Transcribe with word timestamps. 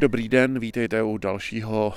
Dobrý 0.00 0.28
den, 0.28 0.58
vítejte 0.58 1.02
u 1.02 1.18
dalšího 1.18 1.94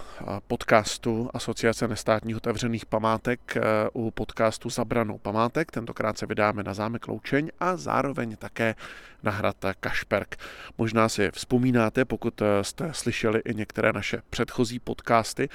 podcastu 0.48 1.30
Asociace 1.34 1.88
nestátních 1.88 2.38
otevřených 2.38 2.86
památek, 2.86 3.58
u 3.94 4.12
podcastu 4.12 4.70
Zabranou 4.70 5.18
památek. 5.18 5.72
Tentokrát 5.72 6.18
se 6.18 6.26
vydáme 6.26 6.64
na 6.64 6.74
zámek 6.74 7.08
Loučeň 7.08 7.50
a 7.60 7.78
zároveň 7.78 8.36
také 8.36 8.76
na 9.24 9.32
hrad 9.32 9.56
Kašperk. 9.80 10.36
Možná 10.78 11.10
si 11.10 11.32
vzpomínáte, 11.32 12.06
pokud 12.06 12.42
jste 12.62 12.90
slyšeli 12.94 13.42
i 13.46 13.56
některé 13.56 13.94
naše 13.94 14.22
předchozí 14.30 14.80
podcasty, 14.80 15.50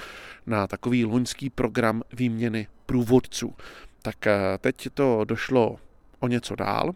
na 0.46 0.66
takový 0.66 1.04
loňský 1.04 1.50
program 1.50 2.02
výměny 2.12 2.66
průvodců. 2.86 3.54
Tak 4.02 4.16
teď 4.58 4.88
to 4.94 5.24
došlo 5.24 5.76
o 6.20 6.28
něco 6.28 6.56
dál 6.56 6.92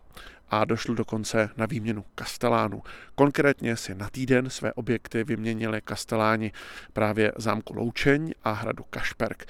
a 0.52 0.64
došlo 0.64 0.94
dokonce 0.94 1.50
na 1.56 1.66
výměnu 1.66 2.04
kastelánů. 2.14 2.82
Konkrétně 3.14 3.76
si 3.76 3.94
na 3.94 4.10
týden 4.10 4.50
své 4.50 4.72
objekty 4.72 5.24
vyměnili 5.24 5.80
kasteláni 5.80 6.52
právě 6.92 7.32
zámku 7.36 7.74
Loučeň 7.74 8.32
a 8.44 8.52
hradu 8.52 8.84
Kašperk. 8.90 9.46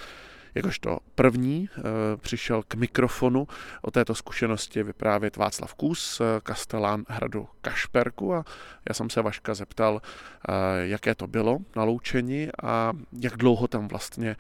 Jakožto 0.55 0.98
první 1.15 1.69
e, 1.69 1.80
přišel 2.16 2.62
k 2.69 2.74
mikrofonu 2.74 3.48
o 3.83 3.91
této 3.91 4.15
zkušenosti 4.15 4.83
vyprávět 4.83 5.37
Václav 5.37 5.74
Kus, 5.74 6.20
e, 6.20 6.24
kastelán 6.43 7.05
hradu 7.09 7.48
Kašperku 7.60 8.34
a 8.34 8.45
já 8.88 8.95
jsem 8.95 9.10
se 9.10 9.23
Vaška 9.23 9.55
zeptal, 9.55 10.02
e, 10.48 10.87
jaké 10.87 11.15
to 11.15 11.27
bylo 11.27 11.59
na 11.77 11.84
Loučeni 11.84 12.48
a 12.62 12.93
jak 13.21 13.37
dlouho 13.37 13.69
tam 13.69 13.88
vlastně 13.88 14.37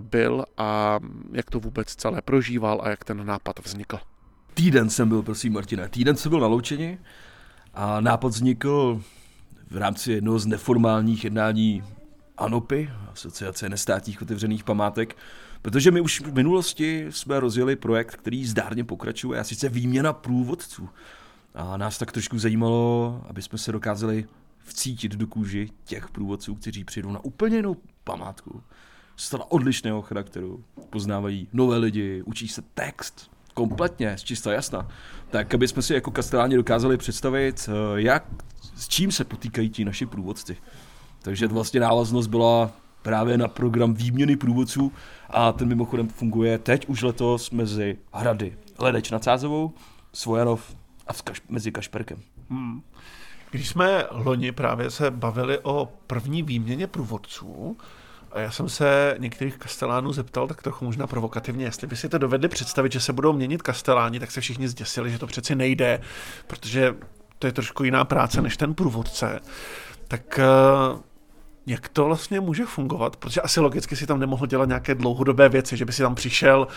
byl 0.00 0.44
a 0.56 1.00
jak 1.32 1.50
to 1.50 1.60
vůbec 1.60 1.94
celé 1.94 2.22
prožíval 2.22 2.80
a 2.84 2.90
jak 2.90 3.04
ten 3.04 3.26
nápad 3.26 3.58
vznikl. 3.64 3.98
Týden 4.54 4.90
jsem 4.90 5.08
byl, 5.08 5.22
prosím, 5.22 5.52
Martina, 5.52 5.88
týden 5.88 6.16
jsem 6.16 6.30
byl 6.30 6.40
na 6.40 6.46
Loučeni 6.46 6.98
a 7.74 8.00
nápad 8.00 8.28
vznikl 8.28 9.02
v 9.70 9.76
rámci 9.76 10.12
jednoho 10.12 10.38
z 10.38 10.46
neformálních 10.46 11.24
jednání 11.24 11.82
ANOPy, 12.38 12.90
Asociace 13.12 13.68
nestátních 13.68 14.22
otevřených 14.22 14.64
památek, 14.64 15.16
protože 15.62 15.90
my 15.90 16.00
už 16.00 16.20
v 16.20 16.34
minulosti 16.34 17.06
jsme 17.10 17.40
rozjeli 17.40 17.76
projekt, 17.76 18.16
který 18.16 18.46
zdárně 18.46 18.84
pokračuje, 18.84 19.40
a 19.40 19.44
sice 19.44 19.68
výměna 19.68 20.12
průvodců. 20.12 20.88
A 21.54 21.76
nás 21.76 21.98
tak 21.98 22.12
trošku 22.12 22.38
zajímalo, 22.38 23.22
aby 23.28 23.42
jsme 23.42 23.58
se 23.58 23.72
dokázali 23.72 24.26
vcítit 24.58 25.12
do 25.12 25.26
kůži 25.26 25.70
těch 25.84 26.10
průvodců, 26.10 26.54
kteří 26.54 26.84
přijdou 26.84 27.12
na 27.12 27.24
úplně 27.24 27.56
jinou 27.56 27.76
památku, 28.04 28.62
zcela 29.16 29.50
odlišného 29.50 30.02
charakteru, 30.02 30.64
poznávají 30.90 31.48
nové 31.52 31.76
lidi, 31.76 32.22
učí 32.22 32.48
se 32.48 32.62
text, 32.74 33.30
kompletně, 33.54 34.18
z 34.18 34.22
čista 34.22 34.52
jasna, 34.52 34.88
tak 35.30 35.54
aby 35.54 35.68
jsme 35.68 35.82
si 35.82 35.94
jako 35.94 36.10
kasteláni 36.10 36.56
dokázali 36.56 36.96
představit, 36.96 37.68
eh, 37.68 38.00
jak, 38.00 38.24
s 38.76 38.88
čím 38.88 39.12
se 39.12 39.24
potýkají 39.24 39.70
ti 39.70 39.84
naši 39.84 40.06
průvodci. 40.06 40.56
Takže 41.22 41.46
vlastně 41.46 41.80
návaznost 41.80 42.26
byla 42.26 42.70
právě 43.02 43.38
na 43.38 43.48
program 43.48 43.94
výměny 43.94 44.36
průvodců 44.36 44.92
a 45.30 45.52
ten 45.52 45.68
mimochodem 45.68 46.08
funguje 46.08 46.58
teď 46.58 46.86
už 46.88 47.02
letos 47.02 47.50
mezi 47.50 47.98
hrady 48.12 48.56
Ledeč 48.78 49.10
nad 49.10 49.24
Sázovou, 49.24 49.72
Svojanov 50.12 50.76
a 51.06 51.12
Kaš- 51.12 51.42
mezi 51.48 51.72
Kašperkem. 51.72 52.18
Hmm. 52.50 52.82
Když 53.50 53.68
jsme 53.68 54.04
loni 54.10 54.52
právě 54.52 54.90
se 54.90 55.10
bavili 55.10 55.58
o 55.62 55.92
první 56.06 56.42
výměně 56.42 56.86
průvodců, 56.86 57.76
a 58.32 58.40
já 58.40 58.50
jsem 58.50 58.68
se 58.68 59.14
některých 59.18 59.56
kastelánů 59.58 60.12
zeptal 60.12 60.48
tak 60.48 60.62
trochu 60.62 60.84
možná 60.84 61.06
provokativně, 61.06 61.64
jestli 61.64 61.86
by 61.86 61.96
si 61.96 62.08
to 62.08 62.18
dovedli 62.18 62.48
představit, 62.48 62.92
že 62.92 63.00
se 63.00 63.12
budou 63.12 63.32
měnit 63.32 63.62
kasteláni, 63.62 64.20
tak 64.20 64.30
se 64.30 64.40
všichni 64.40 64.68
zděsili, 64.68 65.10
že 65.10 65.18
to 65.18 65.26
přeci 65.26 65.54
nejde, 65.54 66.00
protože 66.46 66.94
to 67.38 67.46
je 67.46 67.52
trošku 67.52 67.84
jiná 67.84 68.04
práce 68.04 68.42
než 68.42 68.56
ten 68.56 68.74
průvodce. 68.74 69.40
Tak 70.08 70.38
eh, 70.38 70.98
jak 71.66 71.88
to 71.88 72.04
vlastně 72.04 72.40
může 72.40 72.64
fungovat? 72.64 73.16
Protože 73.16 73.40
asi 73.40 73.60
logicky 73.60 73.96
si 73.96 74.06
tam 74.06 74.20
nemohl 74.20 74.46
dělat 74.46 74.68
nějaké 74.68 74.94
dlouhodobé 74.94 75.48
věci, 75.48 75.76
že 75.76 75.84
by 75.84 75.92
si 75.92 76.02
tam 76.02 76.14
přišel 76.14 76.68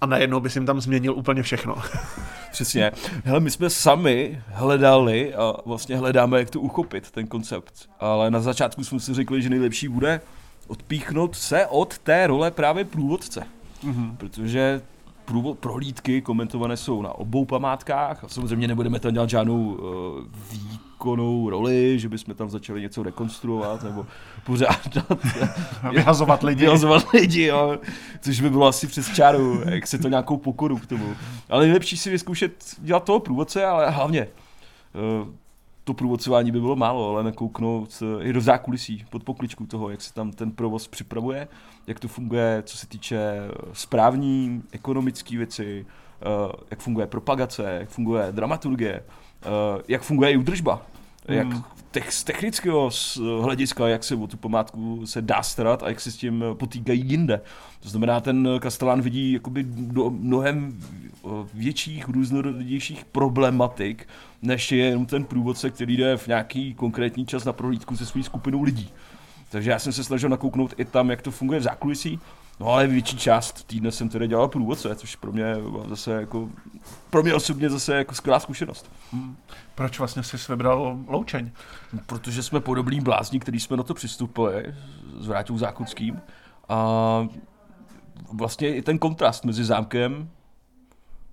a 0.00 0.06
najednou 0.06 0.40
by 0.40 0.50
si 0.50 0.64
tam 0.64 0.80
změnil 0.80 1.14
úplně 1.14 1.42
všechno. 1.42 1.76
Přesně. 2.52 2.92
Hele, 3.24 3.40
my 3.40 3.50
jsme 3.50 3.70
sami 3.70 4.42
hledali 4.46 5.34
a 5.34 5.54
vlastně 5.66 5.96
hledáme, 5.96 6.38
jak 6.38 6.50
to 6.50 6.60
uchopit, 6.60 7.10
ten 7.10 7.26
koncept. 7.26 7.90
Ale 8.00 8.30
na 8.30 8.40
začátku 8.40 8.84
jsme 8.84 9.00
si 9.00 9.14
řekli, 9.14 9.42
že 9.42 9.50
nejlepší 9.50 9.88
bude 9.88 10.20
odpíchnout 10.68 11.36
se 11.36 11.66
od 11.66 11.98
té 11.98 12.26
role 12.26 12.50
právě 12.50 12.84
průvodce. 12.84 13.46
Mm-hmm. 13.84 14.16
Protože 14.16 14.82
průvod, 15.24 15.58
prohlídky 15.58 16.22
komentované 16.22 16.76
jsou 16.76 17.02
na 17.02 17.12
obou 17.12 17.44
památkách 17.44 18.24
a 18.24 18.28
samozřejmě 18.28 18.68
nebudeme 18.68 19.00
tam 19.00 19.12
dělat 19.12 19.30
žádnou 19.30 19.64
uh, 19.64 19.80
výkonnou 20.52 21.50
roli, 21.50 21.98
že 21.98 22.08
bychom 22.08 22.34
tam 22.34 22.50
začali 22.50 22.80
něco 22.80 23.02
rekonstruovat 23.02 23.82
nebo 23.82 24.06
pořádat. 24.46 25.22
Vyhazovat 25.90 26.42
lidi. 26.42 26.60
Vyhazovat 26.60 27.10
lidi, 27.12 27.42
jo. 27.42 27.78
Což 28.20 28.40
by 28.40 28.50
bylo 28.50 28.66
asi 28.66 28.86
přes 28.86 29.14
čáru, 29.14 29.62
jak 29.70 29.86
se 29.86 29.98
to 29.98 30.08
nějakou 30.08 30.36
pokoru 30.36 30.78
k 30.78 30.86
tomu. 30.86 31.14
Ale 31.48 31.64
nejlepší 31.64 31.96
si 31.96 32.10
vyzkoušet 32.10 32.52
dělat 32.78 33.04
toho 33.04 33.20
průvodce, 33.20 33.64
ale 33.64 33.90
hlavně 33.90 34.28
uh, 35.22 35.28
to 35.84 35.94
průvodcování 35.94 36.50
by 36.50 36.60
bylo 36.60 36.76
málo, 36.76 37.10
ale 37.10 37.22
nakouknout 37.22 38.02
i 38.20 38.32
do 38.32 38.40
zákulisí, 38.40 39.04
pod 39.10 39.24
pokličku 39.24 39.66
toho, 39.66 39.90
jak 39.90 40.02
se 40.02 40.14
tam 40.14 40.32
ten 40.32 40.50
provoz 40.50 40.88
připravuje, 40.88 41.48
jak 41.86 42.00
to 42.00 42.08
funguje, 42.08 42.62
co 42.66 42.76
se 42.76 42.86
týče 42.86 43.16
eh, 43.16 43.50
správní, 43.72 44.62
ekonomické 44.72 45.36
věci, 45.36 45.86
eh, 45.86 46.52
jak 46.70 46.80
funguje 46.80 47.06
propagace, 47.06 47.76
jak 47.80 47.88
funguje 47.88 48.32
dramaturgie, 48.32 48.94
eh, 48.94 49.82
jak 49.88 50.02
funguje 50.02 50.32
i 50.32 50.36
údržba, 50.36 50.86
hmm. 51.28 51.38
jak 51.94 52.12
z 52.12 52.24
technického 52.24 52.90
hlediska, 53.42 53.88
jak 53.88 54.04
se 54.04 54.14
o 54.14 54.26
tu 54.26 54.36
památku 54.36 55.06
se 55.06 55.22
dá 55.22 55.42
starat 55.42 55.82
a 55.82 55.88
jak 55.88 56.00
se 56.00 56.10
s 56.10 56.16
tím 56.16 56.44
potýkají 56.54 57.04
jinde. 57.06 57.40
To 57.80 57.88
znamená, 57.88 58.20
ten 58.20 58.48
Kastelán 58.58 59.02
vidí 59.02 59.32
jakoby 59.32 59.64
do 59.68 60.10
mnohem 60.10 60.80
větších, 61.54 62.08
různorodějších 62.08 63.04
problematik, 63.04 64.08
než 64.42 64.72
je 64.72 64.84
jenom 64.84 65.06
ten 65.06 65.24
průvodce, 65.24 65.70
který 65.70 65.96
jde 65.96 66.16
v 66.16 66.26
nějaký 66.26 66.74
konkrétní 66.74 67.26
čas 67.26 67.44
na 67.44 67.52
prohlídku 67.52 67.96
se 67.96 68.06
svou 68.06 68.22
skupinou 68.22 68.62
lidí. 68.62 68.90
Takže 69.50 69.70
já 69.70 69.78
jsem 69.78 69.92
se 69.92 70.04
snažil 70.04 70.28
nakouknout 70.28 70.74
i 70.76 70.84
tam, 70.84 71.10
jak 71.10 71.22
to 71.22 71.30
funguje 71.30 71.60
v 71.60 71.62
zákulisí, 71.62 72.20
No 72.60 72.66
ale 72.66 72.86
větší 72.86 73.16
část 73.16 73.66
týdne 73.66 73.92
jsem 73.92 74.08
tedy 74.08 74.28
dělal 74.28 74.48
průvodce, 74.48 74.94
což 74.94 75.16
pro 75.16 75.32
mě 75.32 75.54
zase 75.88 76.12
jako, 76.12 76.48
pro 77.10 77.22
mě 77.22 77.34
osobně 77.34 77.70
zase 77.70 77.94
jako 77.94 78.14
skvělá 78.14 78.40
zkušenost. 78.40 78.90
Hmm. 79.12 79.36
Proč 79.74 79.98
vlastně 79.98 80.22
jsi 80.22 80.36
vybral 80.48 80.98
Loučeň? 81.06 81.50
Protože 82.06 82.42
jsme 82.42 82.60
podobní 82.60 83.00
blázni, 83.00 83.40
který 83.40 83.60
jsme 83.60 83.76
na 83.76 83.82
to 83.82 83.94
přistupili 83.94 84.74
s 85.18 85.26
Vrátou 85.26 85.58
Zákuckým 85.58 86.20
a 86.68 87.28
vlastně 88.32 88.76
i 88.76 88.82
ten 88.82 88.98
kontrast 88.98 89.44
mezi 89.44 89.64
zámkem 89.64 90.30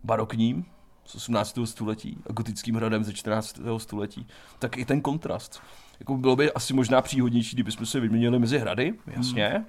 barokním 0.03 0.65
z 1.05 1.15
18. 1.15 1.59
století 1.65 2.17
a 2.29 2.33
gotickým 2.33 2.75
hradem 2.75 3.03
ze 3.03 3.13
14. 3.13 3.59
století, 3.77 4.27
tak 4.59 4.77
i 4.77 4.85
ten 4.85 5.01
kontrast. 5.01 5.61
Jako 5.99 6.17
bylo 6.17 6.35
by 6.35 6.51
asi 6.51 6.73
možná 6.73 7.01
příhodnější, 7.01 7.55
kdybychom 7.55 7.85
se 7.85 7.99
vyměnili 7.99 8.39
mezi 8.39 8.59
hrady, 8.59 8.93
jasně, 9.07 9.47
hmm 9.47 9.65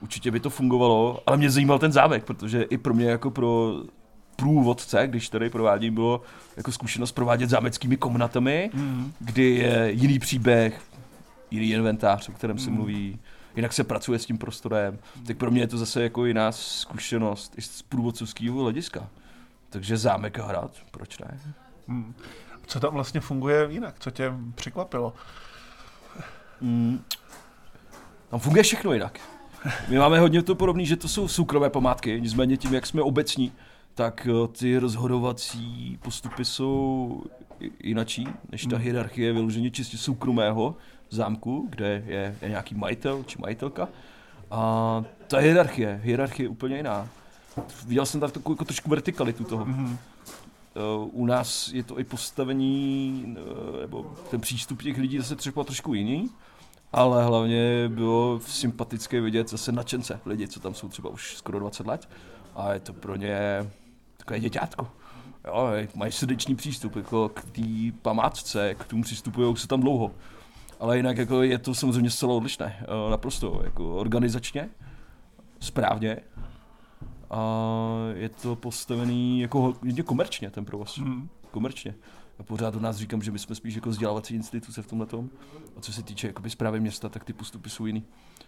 určitě 0.00 0.30
by 0.30 0.40
to 0.40 0.50
fungovalo, 0.50 1.22
ale 1.26 1.36
mě 1.36 1.50
zajímal 1.50 1.78
ten 1.78 1.92
zámek, 1.92 2.24
protože 2.24 2.62
i 2.62 2.78
pro 2.78 2.94
mě 2.94 3.10
jako 3.10 3.30
pro 3.30 3.74
průvodce, 4.36 5.06
když 5.06 5.28
tady 5.28 5.50
provádím, 5.50 5.94
bylo 5.94 6.22
jako 6.56 6.72
zkušenost 6.72 7.12
provádět 7.12 7.50
zámeckými 7.50 7.96
komnatami, 7.96 8.70
mm. 8.74 9.12
kdy 9.20 9.50
je 9.50 9.90
jiný 9.92 10.18
příběh, 10.18 10.82
jiný 11.50 11.70
inventář, 11.70 12.28
o 12.28 12.32
kterém 12.32 12.56
mm. 12.56 12.62
se 12.62 12.70
mluví, 12.70 13.18
jinak 13.56 13.72
se 13.72 13.84
pracuje 13.84 14.18
s 14.18 14.26
tím 14.26 14.38
prostorem. 14.38 14.98
Mm. 15.16 15.26
Tak 15.26 15.36
pro 15.36 15.50
mě 15.50 15.60
je 15.60 15.66
to 15.66 15.78
zase 15.78 16.02
jako 16.02 16.26
jiná 16.26 16.52
zkušenost 16.52 17.54
i 17.56 17.62
z 17.62 17.82
průvodcovského 17.82 18.62
hlediska. 18.62 19.08
Takže 19.70 19.96
zámek 19.96 20.38
a 20.38 20.46
hrad, 20.46 20.70
proč 20.90 21.18
ne? 21.18 21.40
Mm. 21.86 22.14
Co 22.66 22.80
tam 22.80 22.94
vlastně 22.94 23.20
funguje 23.20 23.66
jinak? 23.70 23.94
Co 23.98 24.10
tě 24.10 24.32
překvapilo? 24.54 25.12
Mm. 26.60 27.04
Tam 28.28 28.40
funguje 28.40 28.62
všechno 28.62 28.92
jinak. 28.92 29.20
My 29.88 29.98
máme 29.98 30.20
hodně 30.20 30.42
to 30.42 30.54
podobné, 30.54 30.84
že 30.84 30.96
to 30.96 31.08
jsou 31.08 31.28
soukromé 31.28 31.70
památky, 31.70 32.20
nicméně 32.20 32.56
tím, 32.56 32.74
jak 32.74 32.86
jsme 32.86 33.02
obecní, 33.02 33.52
tak 33.94 34.28
eh, 34.30 34.48
ty 34.48 34.78
rozhodovací 34.78 35.98
postupy 36.02 36.44
jsou 36.44 37.22
jinačí, 37.82 38.28
než 38.50 38.66
ta 38.66 38.76
hmm. 38.76 38.84
hierarchie 38.84 39.32
vyloženě 39.32 39.70
čistě 39.70 39.98
soukromého 39.98 40.76
zámku, 41.10 41.66
kde 41.70 42.02
je, 42.06 42.36
nějaký 42.48 42.74
majitel 42.74 43.24
či 43.26 43.38
majitelka. 43.38 43.88
A 44.50 45.04
ta 45.26 45.38
hierarchie, 45.38 46.00
hierarchie 46.02 46.44
je 46.44 46.50
úplně 46.50 46.76
jiná. 46.76 47.08
Viděl 47.86 48.06
jsem 48.06 48.20
tam 48.20 48.30
takovou 48.30 48.52
jako 48.52 48.64
trošku 48.64 48.90
vertikalitu 48.90 49.44
toho. 49.44 49.66
Mm-hmm. 49.66 49.96
U 51.12 51.26
nás 51.26 51.68
je 51.72 51.82
to 51.82 52.00
i 52.00 52.04
postavení, 52.04 53.24
eh, 53.36 53.80
nebo 53.80 54.16
ten 54.30 54.40
přístup 54.40 54.82
těch 54.82 54.98
lidí 54.98 55.18
zase 55.18 55.36
třeba 55.36 55.64
trošku 55.64 55.94
jiný 55.94 56.30
ale 56.92 57.24
hlavně 57.24 57.88
bylo 57.88 58.40
sympatické 58.46 59.20
vidět 59.20 59.50
zase 59.50 59.72
nadšence 59.72 60.20
lidi, 60.26 60.48
co 60.48 60.60
tam 60.60 60.74
jsou 60.74 60.88
třeba 60.88 61.10
už 61.10 61.36
skoro 61.36 61.58
20 61.58 61.86
let 61.86 62.08
a 62.56 62.72
je 62.72 62.80
to 62.80 62.92
pro 62.92 63.16
ně 63.16 63.38
takové 64.16 64.40
děťátko. 64.40 64.88
Jo, 65.46 65.68
mají 65.94 66.12
srdečný 66.12 66.56
přístup 66.56 66.96
jako 66.96 67.28
k 67.28 67.44
té 67.44 67.98
památce, 68.02 68.74
k 68.74 68.84
tomu 68.84 69.02
přistupují 69.02 69.56
se 69.56 69.68
tam 69.68 69.80
dlouho. 69.80 70.10
Ale 70.80 70.96
jinak 70.96 71.18
jako 71.18 71.42
je 71.42 71.58
to 71.58 71.74
samozřejmě 71.74 72.10
zcela 72.10 72.34
odlišné, 72.34 72.86
uh, 73.04 73.10
naprosto, 73.10 73.60
jako 73.64 73.96
organizačně, 73.96 74.68
správně, 75.60 76.16
a 77.30 77.40
je 78.14 78.28
to 78.28 78.56
postavený 78.56 79.40
jako 79.40 79.60
hodně 79.60 80.02
komerčně 80.02 80.50
ten 80.50 80.64
provoz. 80.64 80.98
Mm. 80.98 81.28
Komerčně. 81.50 81.94
A 82.40 82.42
pořád 82.42 82.74
do 82.74 82.80
nás 82.80 82.96
říkám, 82.96 83.22
že 83.22 83.30
my 83.30 83.38
jsme 83.38 83.54
spíš 83.54 83.74
jako 83.74 83.90
vzdělávací 83.90 84.34
instituce 84.34 84.82
v 84.82 84.86
tomhle 84.86 85.06
tom. 85.06 85.30
A 85.76 85.80
co 85.80 85.92
se 85.92 86.02
týče 86.02 86.26
jakoby 86.26 86.50
zprávy 86.50 86.80
města, 86.80 87.08
tak 87.08 87.24
ty 87.24 87.32
postupy 87.32 87.70
jsou 87.70 87.86
jiný. 87.86 88.04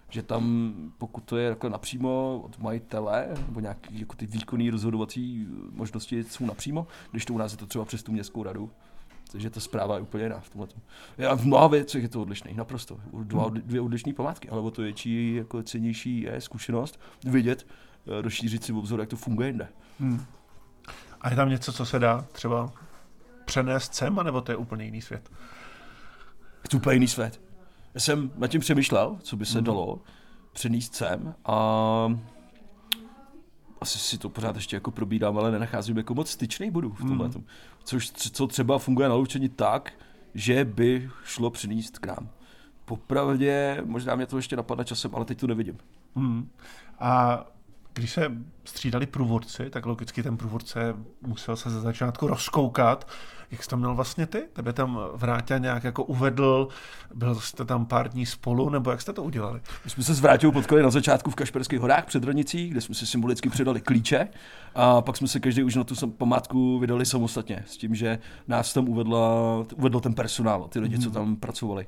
Že 0.08 0.22
tam, 0.22 0.72
pokud 0.98 1.24
to 1.24 1.36
je 1.36 1.48
jako 1.48 1.68
napřímo 1.68 2.42
od 2.44 2.58
majitele, 2.58 3.28
nebo 3.46 3.60
nějaký 3.60 4.00
jako 4.00 4.16
ty 4.16 4.26
výkonný 4.26 4.70
rozhodovací 4.70 5.46
možnosti 5.70 6.24
jsou 6.24 6.46
napřímo, 6.46 6.86
když 7.10 7.24
to 7.24 7.34
u 7.34 7.38
nás 7.38 7.52
je 7.52 7.58
to 7.58 7.66
třeba 7.66 7.84
přes 7.84 8.02
tu 8.02 8.12
městskou 8.12 8.42
radu, 8.42 8.70
takže 9.32 9.50
ta 9.50 9.60
zpráva 9.60 9.94
je 9.94 10.02
úplně 10.02 10.24
jiná 10.24 10.40
v 10.40 10.50
tomhle. 10.50 10.68
Já 11.18 11.36
v 11.36 11.44
mnoha 11.44 11.66
věcech 11.66 12.02
je 12.02 12.08
to 12.08 12.22
odlišný, 12.22 12.54
naprosto. 12.54 13.00
Dva, 13.12 13.44
hmm. 13.44 13.54
dvě 13.54 13.80
odlišné 13.80 14.12
památky, 14.12 14.48
ale 14.48 14.60
o 14.60 14.70
to 14.70 14.82
větší, 14.82 15.34
jako 15.34 15.62
cenější 15.62 16.20
je 16.20 16.40
zkušenost 16.40 17.00
vidět, 17.24 17.66
eh, 18.06 18.22
rozšířit 18.22 18.64
si 18.64 18.72
obzor, 18.72 19.00
jak 19.00 19.08
to 19.08 19.16
funguje 19.16 19.48
jinde. 19.48 19.68
Hmm. 20.00 20.24
A 21.20 21.30
je 21.30 21.36
tam 21.36 21.48
něco, 21.48 21.72
co 21.72 21.86
se 21.86 21.98
dá 21.98 22.26
třeba 22.32 22.72
přenést 23.52 23.94
sem, 23.94 24.20
nebo 24.22 24.40
to 24.40 24.52
je 24.52 24.56
úplně 24.56 24.84
jiný 24.84 25.02
svět? 25.02 25.31
Je 26.64 26.69
to 26.70 26.76
úplně 26.76 26.94
jiný 26.94 27.08
svět. 27.08 27.40
Já 27.94 28.00
jsem 28.00 28.31
nad 28.37 28.46
tím 28.46 28.60
přemýšlel, 28.60 29.16
co 29.22 29.37
by 29.37 29.46
se 29.46 29.58
hmm. 29.58 29.64
dalo 29.64 30.00
přenést 30.52 30.94
sem 30.94 31.34
a 31.44 31.56
asi 33.81 33.99
si 33.99 34.19
to 34.19 34.28
pořád 34.28 34.56
ještě 34.56 34.76
jako 34.76 34.90
probídám, 34.90 35.38
ale 35.38 35.50
nenacházím 35.50 35.96
jako 35.96 36.14
moc 36.14 36.31
styčný 36.31 36.70
bodů 36.70 36.93
v 36.93 36.99
tomhle. 36.99 37.28
Mm. 37.28 37.44
Což 37.84 38.10
co 38.10 38.46
třeba 38.46 38.78
funguje 38.78 39.08
na 39.08 39.14
loučení 39.14 39.49
tak, 39.49 39.93
že 40.34 40.64
by 40.64 41.10
šlo 41.25 41.50
přinést 41.50 41.99
k 41.99 42.06
nám. 42.06 42.28
Popravdě, 42.84 43.82
možná 43.84 44.14
mě 44.14 44.26
to 44.26 44.37
ještě 44.37 44.56
napadne 44.56 44.84
časem, 44.84 45.14
ale 45.14 45.25
teď 45.25 45.40
to 45.40 45.46
nevidím. 45.46 45.78
Mm. 46.14 46.50
A 46.99 47.44
když 47.94 48.10
se 48.10 48.32
střídali 48.64 49.06
průvodci, 49.06 49.70
tak 49.70 49.86
logicky 49.86 50.22
ten 50.22 50.36
průvodce 50.36 50.94
musel 51.26 51.56
se 51.56 51.70
ze 51.70 51.80
začátku 51.80 52.26
rozkoukat. 52.26 53.08
Jak 53.50 53.62
jsi 53.62 53.68
to 53.68 53.76
měl 53.76 53.94
vlastně 53.94 54.26
ty? 54.26 54.42
Tebe 54.52 54.72
tam 54.72 54.98
Vráťa 55.14 55.58
nějak 55.58 55.84
jako 55.84 56.04
uvedl, 56.04 56.68
byl 57.14 57.34
jste 57.34 57.64
tam 57.64 57.86
pár 57.86 58.08
dní 58.08 58.26
spolu, 58.26 58.70
nebo 58.70 58.90
jak 58.90 59.00
jste 59.00 59.12
to 59.12 59.22
udělali? 59.22 59.60
My 59.84 59.90
jsme 59.90 60.02
se 60.02 60.14
s 60.14 60.20
Vráťou 60.20 60.52
potkali 60.52 60.82
na 60.82 60.90
začátku 60.90 61.30
v 61.30 61.34
Kašperských 61.34 61.80
horách 61.80 62.04
před 62.04 62.24
Ranicí, 62.24 62.68
kde 62.68 62.80
jsme 62.80 62.94
si 62.94 63.06
symbolicky 63.06 63.48
předali 63.48 63.80
klíče 63.80 64.28
a 64.74 65.02
pak 65.02 65.16
jsme 65.16 65.28
se 65.28 65.40
každý 65.40 65.62
už 65.62 65.74
na 65.74 65.84
tu 65.84 66.06
památku 66.06 66.78
vydali 66.78 67.06
samostatně, 67.06 67.64
s 67.66 67.76
tím, 67.76 67.94
že 67.94 68.18
nás 68.48 68.72
tam 68.72 68.88
uvedla, 68.88 69.30
uvedl 69.76 70.00
ten 70.00 70.14
personál, 70.14 70.68
ty 70.68 70.80
lidi, 70.80 70.96
mm. 70.96 71.02
co 71.02 71.08
mhm. 71.08 71.14
tam 71.14 71.36
pracovali. 71.36 71.86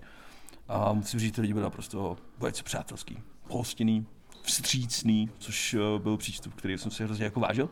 A 0.69 0.93
musím 0.93 1.21
říct, 1.21 1.35
ty 1.35 1.41
lidi 1.41 1.53
byli 1.53 1.63
naprosto 1.63 2.17
velice 2.39 2.63
přátelský, 2.63 3.19
hostinný, 3.51 4.07
vstřícný, 4.45 5.31
což 5.39 5.75
eh, 5.75 5.99
byl 5.99 6.17
přístup, 6.17 6.55
který 6.55 6.79
jsem 6.79 6.91
si 6.91 7.05
hrozně 7.05 7.25
jako 7.25 7.41
vážil 7.41 7.69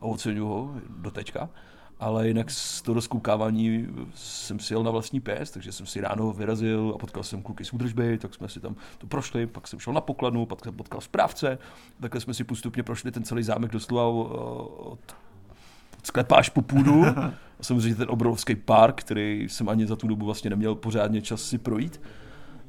a 0.00 0.04
oceňuji 0.04 0.48
ho 0.48 0.74
do 0.88 1.10
teďka. 1.10 1.48
Ale 2.00 2.28
jinak 2.28 2.50
z 2.50 2.82
toho 2.82 2.94
rozkoukávání 2.94 3.86
jsem 4.14 4.58
si 4.58 4.74
jel 4.74 4.82
na 4.82 4.90
vlastní 4.90 5.20
pés, 5.20 5.50
takže 5.50 5.72
jsem 5.72 5.86
si 5.86 6.00
ráno 6.00 6.32
vyrazil 6.32 6.92
a 6.94 6.98
potkal 6.98 7.22
jsem 7.22 7.42
kluky 7.42 7.64
z 7.64 7.72
údržby, 7.72 8.18
tak 8.18 8.34
jsme 8.34 8.48
si 8.48 8.60
tam 8.60 8.76
to 8.98 9.06
prošli, 9.06 9.46
pak 9.46 9.68
jsem 9.68 9.78
šel 9.78 9.92
na 9.92 10.00
pokladnu, 10.00 10.46
pak 10.46 10.64
jsem 10.64 10.74
potkal 10.74 11.00
správce, 11.00 11.58
takhle 12.00 12.20
jsme 12.20 12.34
si 12.34 12.44
postupně 12.44 12.82
prošli 12.82 13.10
ten 13.10 13.22
celý 13.22 13.42
zámek 13.42 13.72
doslova 13.72 14.06
od 14.06 14.98
sklepa 16.02 16.36
až 16.36 16.48
po 16.48 16.62
půdu. 16.62 17.04
A 17.60 17.64
samozřejmě 17.64 17.96
ten 17.96 18.10
obrovský 18.10 18.56
park, 18.56 19.00
který 19.00 19.48
jsem 19.48 19.68
ani 19.68 19.86
za 19.86 19.96
tu 19.96 20.08
dobu 20.08 20.26
vlastně 20.26 20.50
neměl 20.50 20.74
pořádně 20.74 21.22
čas 21.22 21.42
si 21.42 21.58
projít. 21.58 22.00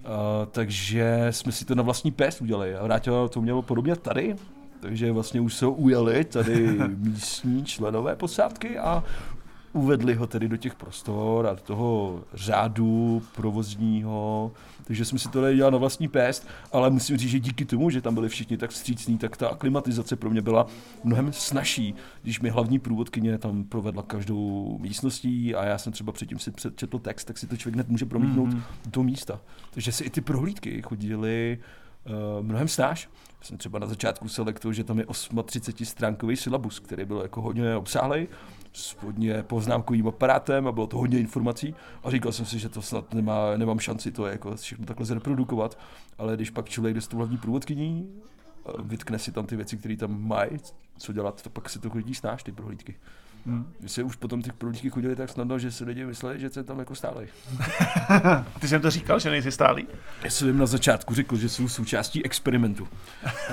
Uh, 0.04 0.10
takže 0.52 1.28
jsme 1.32 1.52
si 1.52 1.66
to 1.66 1.76
na 1.76 1.84
vlastní 1.84 2.12
pést 2.12 2.42
udělali. 2.42 2.76
A 2.76 2.84
Vrátil 2.84 3.30
to 3.30 3.42
mělo 3.42 3.62
podobně 3.62 3.96
tady, 3.96 4.36
takže 4.80 5.12
vlastně 5.12 5.42
už 5.42 5.54
se 5.54 5.66
ujeli 5.66 6.24
tady 6.24 6.80
místní 6.98 7.66
členové 7.66 8.16
posádky 8.16 8.78
a 8.78 9.04
uvedli 9.74 10.16
ho 10.16 10.28
tedy 10.28 10.48
do 10.48 10.58
těch 10.58 10.76
prostor 10.76 11.48
a 11.48 11.54
do 11.54 11.62
toho 11.62 12.24
řádu 12.34 13.22
provozního, 13.36 14.52
takže 14.84 15.06
jsme 15.06 15.20
si 15.20 15.30
to 15.30 15.54
dělali 15.54 15.72
na 15.72 15.78
vlastní 15.78 16.08
pést, 16.08 16.48
ale 16.72 16.90
musím 16.90 17.18
říct, 17.18 17.30
že 17.30 17.40
díky 17.40 17.66
tomu, 17.66 17.90
že 17.90 18.02
tam 18.02 18.14
byli 18.14 18.30
všichni 18.30 18.58
tak 18.58 18.70
vstřícní, 18.70 19.18
tak 19.18 19.38
ta 19.38 19.50
aklimatizace 19.50 20.16
pro 20.16 20.30
mě 20.30 20.42
byla 20.42 20.68
mnohem 21.04 21.34
snažší, 21.34 21.96
když 22.22 22.40
mi 22.40 22.50
hlavní 22.50 22.80
průvodkyně 22.80 23.38
tam 23.38 23.64
provedla 23.64 24.04
každou 24.04 24.78
místností 24.82 25.56
a 25.56 25.66
já 25.66 25.78
jsem 25.78 25.94
třeba 25.94 26.12
předtím 26.12 26.40
si 26.40 26.52
přečetl 26.52 27.00
text, 27.00 27.26
tak 27.26 27.38
si 27.38 27.48
to 27.48 27.58
člověk 27.58 27.76
hned 27.76 27.90
může 27.90 28.06
promítnout 28.06 28.50
mm-hmm. 28.50 28.62
do 28.86 29.04
místa. 29.04 29.40
Takže 29.72 29.92
si 29.92 30.04
i 30.04 30.10
ty 30.10 30.22
prohlídky 30.22 30.82
chodily 30.82 31.60
uh, 32.06 32.46
mnohem 32.46 32.68
snáš. 32.68 33.10
Jsem 33.42 33.58
třeba 33.58 33.80
na 33.80 33.88
začátku 33.88 34.28
selektu, 34.28 34.72
že 34.72 34.84
tam 34.84 35.00
je 35.00 35.06
38 35.46 35.86
stránkový 35.86 36.36
syllabus, 36.36 36.80
který 36.80 37.06
byl 37.06 37.20
jako 37.22 37.42
hodně 37.42 37.76
obsáhlý, 37.76 38.28
s 38.74 38.96
hodně 39.04 39.44
poznámkovým 39.44 40.08
aparátem 40.08 40.68
a 40.68 40.72
bylo 40.72 40.88
to 40.88 40.98
hodně 40.98 41.20
informací 41.20 41.76
a 42.04 42.12
říkal 42.12 42.32
jsem 42.32 42.46
si, 42.46 42.60
že 42.60 42.70
to 42.70 42.82
snad 42.82 43.14
nemá, 43.14 43.58
nemám 43.58 43.80
šanci 43.80 44.12
to 44.12 44.28
jako 44.28 44.56
všechno 44.56 44.86
takhle 44.86 45.06
zreprodukovat, 45.06 45.80
ale 46.18 46.36
když 46.36 46.50
pak 46.50 46.70
člověk 46.70 46.96
jde 46.96 47.02
s 47.02 47.08
tou 47.08 47.18
hlavní 47.18 47.38
průvodkyní, 47.38 48.22
vytkne 48.84 49.20
si 49.20 49.32
tam 49.32 49.46
ty 49.46 49.56
věci, 49.56 49.78
které 49.78 49.98
tam 49.98 50.28
mají, 50.28 50.50
co 50.98 51.14
dělat, 51.14 51.42
to 51.42 51.50
pak 51.50 51.70
si 51.70 51.80
to 51.80 51.90
chodí 51.90 52.16
snáš, 52.16 52.44
ty 52.44 52.52
prohlídky. 52.52 52.96
Hmm. 53.46 53.66
Se 53.86 54.04
už 54.04 54.16
potom 54.16 54.42
ty 54.42 54.52
průlíky 54.52 54.90
chodili 54.90 55.16
tak 55.16 55.30
snadno, 55.30 55.60
že 55.60 55.72
si 55.72 55.84
lidi 55.84 56.06
mysleli, 56.06 56.40
že 56.40 56.50
jsem 56.50 56.64
tam 56.64 56.80
jako 56.80 56.96
stálej. 56.96 57.28
Ty 58.60 58.68
jsem 58.68 58.82
to 58.82 58.90
říkal, 58.90 59.20
že 59.20 59.30
nejsi 59.32 59.52
stálý? 59.52 59.88
Já 60.24 60.30
jsem 60.30 60.48
jim 60.48 60.58
na 60.58 60.66
začátku 60.66 61.16
řekl, 61.16 61.38
že 61.38 61.50
jsou 61.50 61.68
součástí 61.68 62.26
experimentu. 62.26 62.88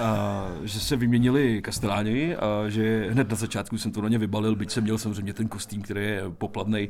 A, 0.01 0.47
že 0.63 0.81
se 0.81 0.97
vyměnili 0.97 1.63
kasteláni 1.63 2.37
a 2.37 2.69
že 2.69 3.11
hned 3.11 3.31
na 3.31 3.37
začátku 3.37 3.79
jsem 3.79 3.93
to 3.93 4.03
na 4.03 4.09
ně 4.09 4.19
vybalil, 4.19 4.57
byť 4.57 4.71
jsem 4.71 4.85
měl 4.85 4.99
samozřejmě 4.99 5.35
ten 5.35 5.49
kostým, 5.49 5.83
který 5.83 6.01
je 6.01 6.23
popladný 6.39 6.89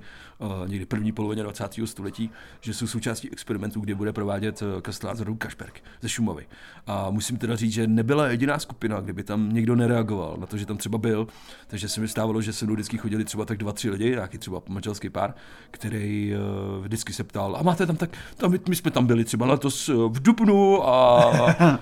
někdy 0.66 0.86
první 0.86 1.12
polovině 1.12 1.42
20. 1.42 1.74
století, 1.84 2.30
že 2.60 2.74
jsou 2.74 2.86
součástí 2.86 3.30
experimentu, 3.32 3.80
kde 3.80 3.94
bude 3.94 4.12
provádět 4.12 4.62
eh, 4.62 4.80
kastelán 4.80 5.16
z 5.16 5.24
Kašperk 5.38 5.82
ze 6.00 6.08
Šumavy. 6.08 6.46
A 6.86 7.10
musím 7.10 7.36
teda 7.36 7.56
říct, 7.56 7.72
že 7.72 7.86
nebyla 7.86 8.28
jediná 8.28 8.58
skupina, 8.58 9.00
kdyby 9.00 9.22
tam 9.22 9.52
někdo 9.52 9.76
nereagoval 9.76 10.36
na 10.40 10.46
to, 10.46 10.56
že 10.56 10.66
tam 10.66 10.76
třeba 10.76 10.98
byl, 10.98 11.26
takže 11.66 11.88
se 11.88 12.00
mi 12.00 12.08
stávalo, 12.08 12.42
že 12.42 12.52
se 12.52 12.64
mnou 12.64 12.74
vždycky 12.90 13.02
chodili 13.02 13.24
třeba 13.24 13.44
tak 13.44 13.58
dva, 13.58 13.72
tři 13.72 13.90
lidi, 13.90 14.10
nějaký 14.10 14.38
třeba 14.38 14.62
manželský 14.68 15.10
pár, 15.10 15.34
který 15.70 16.34
uh, 16.34 16.84
vždycky 16.84 17.12
se 17.12 17.24
ptal, 17.24 17.56
a 17.56 17.62
máte 17.62 17.86
tam 17.86 17.96
tak, 17.96 18.10
tam, 18.36 18.54
my 18.68 18.76
jsme 18.76 18.90
tam 18.90 19.06
byli 19.06 19.24
třeba 19.24 19.46
letos 19.46 19.88
eh, 19.88 19.92
v 19.92 20.22
Dubnu 20.22 20.88
a, 20.88 21.20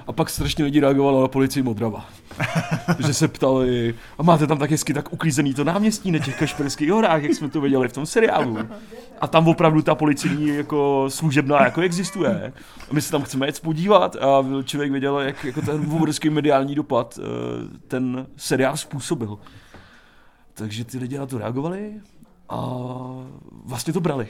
a 0.07 0.13
pak 0.13 0.31
strašně 0.31 0.65
lidi 0.65 0.81
reagovalo 0.81 1.23
na 1.23 1.29
policii 1.29 1.63
Modrava. 1.63 2.05
že 3.07 3.15
se 3.15 3.29
ptali, 3.29 3.95
a 4.19 4.23
máte 4.23 4.47
tam 4.47 4.59
tak 4.59 4.71
hezky 4.71 4.95
tak 4.95 5.13
uklízený 5.13 5.55
to 5.55 5.65
náměstí 5.65 6.11
na 6.11 6.19
těch 6.19 6.39
kašperských 6.39 6.91
horách, 6.91 7.23
jak 7.23 7.35
jsme 7.35 7.49
to 7.49 7.61
viděli 7.61 7.89
v 7.89 7.93
tom 7.93 8.07
seriálu. 8.07 8.59
A 9.21 9.27
tam 9.27 9.49
opravdu 9.49 9.83
ta 9.83 9.95
policijní 9.95 10.49
jako 10.49 11.05
služebná 11.09 11.65
jako 11.65 11.81
existuje. 11.81 12.53
A 12.91 12.95
my 12.95 13.03
se 13.03 13.11
tam 13.11 13.23
chceme 13.23 13.47
jet 13.47 13.61
podívat 13.61 14.17
a 14.17 14.45
člověk 14.65 14.91
věděl, 14.91 15.19
jak 15.19 15.45
jako 15.45 15.63
ten 15.63 15.93
obrovský 15.93 16.31
mediální 16.31 16.75
dopad 16.75 17.19
eh, 17.19 17.79
ten 17.89 18.27
seriál 18.37 18.77
způsobil. 18.77 19.39
Takže 20.59 20.85
ty 20.85 20.99
lidi 20.99 21.19
na 21.19 21.27
to 21.27 21.39
reagovali 21.39 22.01
a 22.49 22.79
vlastně 23.65 23.93
to 23.93 24.01
brali. 24.01 24.29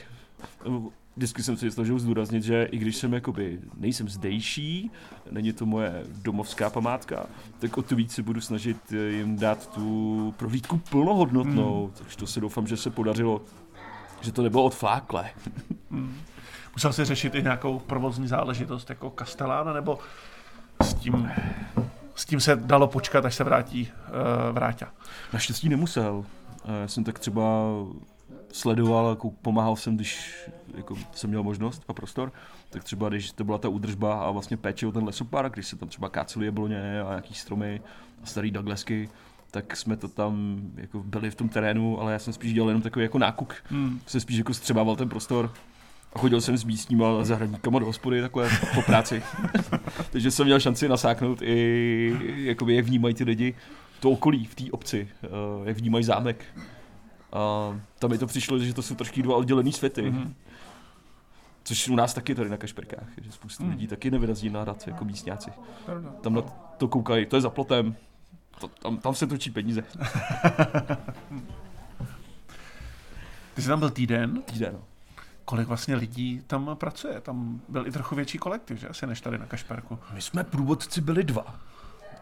Vždycky 1.16 1.42
jsem 1.42 1.56
si 1.56 1.70
snažil 1.70 1.99
zdůraznit, 1.99 2.42
že 2.42 2.64
i 2.64 2.78
když 2.78 2.97
jsem 2.97 3.12
jakoby, 3.12 3.61
nejsem 3.76 4.08
zdejší, 4.08 4.90
není 5.30 5.52
to 5.52 5.66
moje 5.66 6.04
domovská 6.23 6.70
památka, 6.70 7.26
tak 7.58 7.78
o 7.78 7.82
to 7.82 7.97
víc 7.97 8.12
se 8.12 8.23
budu 8.23 8.40
snažit 8.40 8.92
jim 8.92 9.37
dát 9.37 9.70
tu 9.70 10.35
prohlídku 10.37 10.80
plnohodnotnou. 10.90 11.85
Hmm. 11.85 11.94
Takže 11.99 12.16
to 12.16 12.26
si 12.26 12.40
doufám, 12.40 12.66
že 12.66 12.76
se 12.76 12.90
podařilo, 12.90 13.40
že 14.20 14.32
to 14.32 14.42
nebylo 14.42 14.64
odflákle. 14.64 15.30
Hmm. 15.90 16.16
Musel 16.73 16.92
si 16.92 17.04
řešit 17.04 17.35
i 17.35 17.42
nějakou 17.42 17.78
provozní 17.78 18.28
záležitost 18.28 18.90
jako 18.90 19.11
Kastelána, 19.11 19.73
nebo 19.73 19.99
s 20.82 20.94
tím 20.94 21.30
s 22.18 22.25
tím 22.25 22.40
se 22.40 22.56
dalo 22.56 22.88
počkat, 22.88 23.25
až 23.25 23.34
se 23.34 23.44
vrátí 23.44 23.88
uh, 23.92 24.54
Vráťa. 24.54 24.88
Naštěstí 25.32 25.68
nemusel. 25.68 26.25
Já 26.80 26.88
jsem 26.88 27.04
tak 27.04 27.18
třeba 27.18 27.42
sledoval, 28.52 29.10
jako 29.10 29.30
pomáhal 29.30 29.76
jsem, 29.76 29.96
když 29.96 30.34
jako 30.75 30.94
jsem 31.12 31.30
měl 31.30 31.42
možnost 31.42 31.82
a 31.88 31.92
prostor, 31.92 32.32
tak 32.70 32.84
třeba 32.84 33.08
když 33.08 33.32
to 33.32 33.44
byla 33.44 33.58
ta 33.58 33.68
údržba 33.68 34.22
a 34.22 34.30
vlastně 34.30 34.56
péče 34.56 34.87
o 34.87 34.92
ten 34.92 35.04
lesopark, 35.04 35.52
když 35.52 35.66
se 35.66 35.76
tam 35.76 35.88
třeba 35.88 36.08
kácely 36.08 36.46
jabloně 36.46 37.00
a 37.00 37.08
nějaký 37.08 37.34
stromy 37.34 37.80
a 38.22 38.26
starý 38.26 38.50
Douglasky, 38.50 39.08
tak 39.50 39.76
jsme 39.76 39.96
to 39.96 40.08
tam 40.08 40.60
jako 40.76 41.02
byli 41.02 41.30
v 41.30 41.34
tom 41.34 41.48
terénu, 41.48 42.00
ale 42.00 42.12
já 42.12 42.18
jsem 42.18 42.32
spíš 42.32 42.52
dělal 42.52 42.68
jenom 42.68 42.82
takový 42.82 43.02
jako 43.02 43.18
nákuk. 43.18 43.54
Hmm. 43.64 44.00
Jsem 44.06 44.20
spíš 44.20 44.38
jako 44.38 44.54
střebával 44.54 44.96
ten 44.96 45.08
prostor 45.08 45.52
a 46.12 46.18
chodil 46.18 46.40
jsem 46.40 46.56
s 46.58 46.64
místníma 46.64 47.24
zahradníkama 47.24 47.78
do 47.78 47.86
hospody 47.86 48.20
takhle 48.20 48.50
po 48.74 48.82
práci. 48.82 49.22
Takže 50.10 50.30
jsem 50.30 50.46
měl 50.46 50.60
šanci 50.60 50.88
nasáknout 50.88 51.42
i, 51.42 52.16
jakoby, 52.36 52.74
jak 52.74 52.84
vnímají 52.84 53.14
ty 53.14 53.24
lidi 53.24 53.54
to 54.00 54.10
okolí 54.10 54.44
v 54.44 54.54
té 54.54 54.64
obci, 54.70 55.08
eh, 55.24 55.28
jak 55.64 55.76
vnímají 55.76 56.04
zámek. 56.04 56.44
A 57.32 57.72
tam 57.98 58.10
mi 58.10 58.18
to 58.18 58.26
přišlo, 58.26 58.58
že 58.58 58.74
to 58.74 58.82
jsou 58.82 58.94
trošku 58.94 59.22
dva 59.22 59.36
oddělené 59.36 59.72
světy. 59.72 60.02
Mm-hmm. 60.02 60.32
Což 61.64 61.88
u 61.88 61.96
nás 61.96 62.14
taky 62.14 62.34
tady 62.34 62.50
na 62.50 62.56
Kašperkách, 62.56 63.08
že 63.22 63.32
spoustu 63.32 63.62
Hmm. 63.62 63.72
lidí 63.72 63.86
taky 63.86 64.10
nevyrazí 64.10 64.50
na 64.50 64.60
hrad 64.60 64.86
jako 64.86 65.04
místňáci. 65.04 65.50
Tam 66.20 66.34
na 66.34 66.42
to 66.78 66.88
koukají, 66.88 67.26
to 67.26 67.36
je 67.36 67.42
za 67.42 67.50
plotem, 67.50 67.96
to, 68.60 68.68
tam, 68.68 68.96
tam 68.96 69.14
se 69.14 69.26
točí 69.26 69.50
peníze. 69.50 69.82
Ty 73.54 73.62
jsi 73.62 73.68
tam 73.68 73.78
byl 73.78 73.90
týden, 73.90 74.42
Týden, 74.42 74.72
no. 74.72 74.80
Kolik 75.48 75.68
vlastně 75.68 75.96
lidí 75.96 76.40
tam 76.46 76.70
pracuje? 76.74 77.20
Tam 77.20 77.60
byl 77.68 77.86
i 77.86 77.90
trochu 77.90 78.14
větší 78.14 78.38
kolektiv, 78.38 78.78
že? 78.78 78.88
Asi 78.88 79.06
než 79.06 79.20
tady 79.20 79.38
na 79.38 79.46
Kašperku. 79.46 79.98
My 80.14 80.22
jsme 80.22 80.44
průvodci 80.44 81.00
byli 81.00 81.24
dva. 81.24 81.54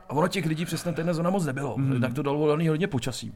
A 0.08 0.10
ono 0.10 0.28
těch 0.28 0.46
lidí 0.46 0.64
přesně 0.64 0.92
ten 0.92 1.14
zóna 1.14 1.30
moc 1.30 1.44
nebylo. 1.44 1.78
Mm. 1.78 2.00
Tak 2.00 2.14
to 2.14 2.22
dalo 2.22 2.48
daný 2.48 2.68
hodně 2.68 2.86
počasím. 2.86 3.34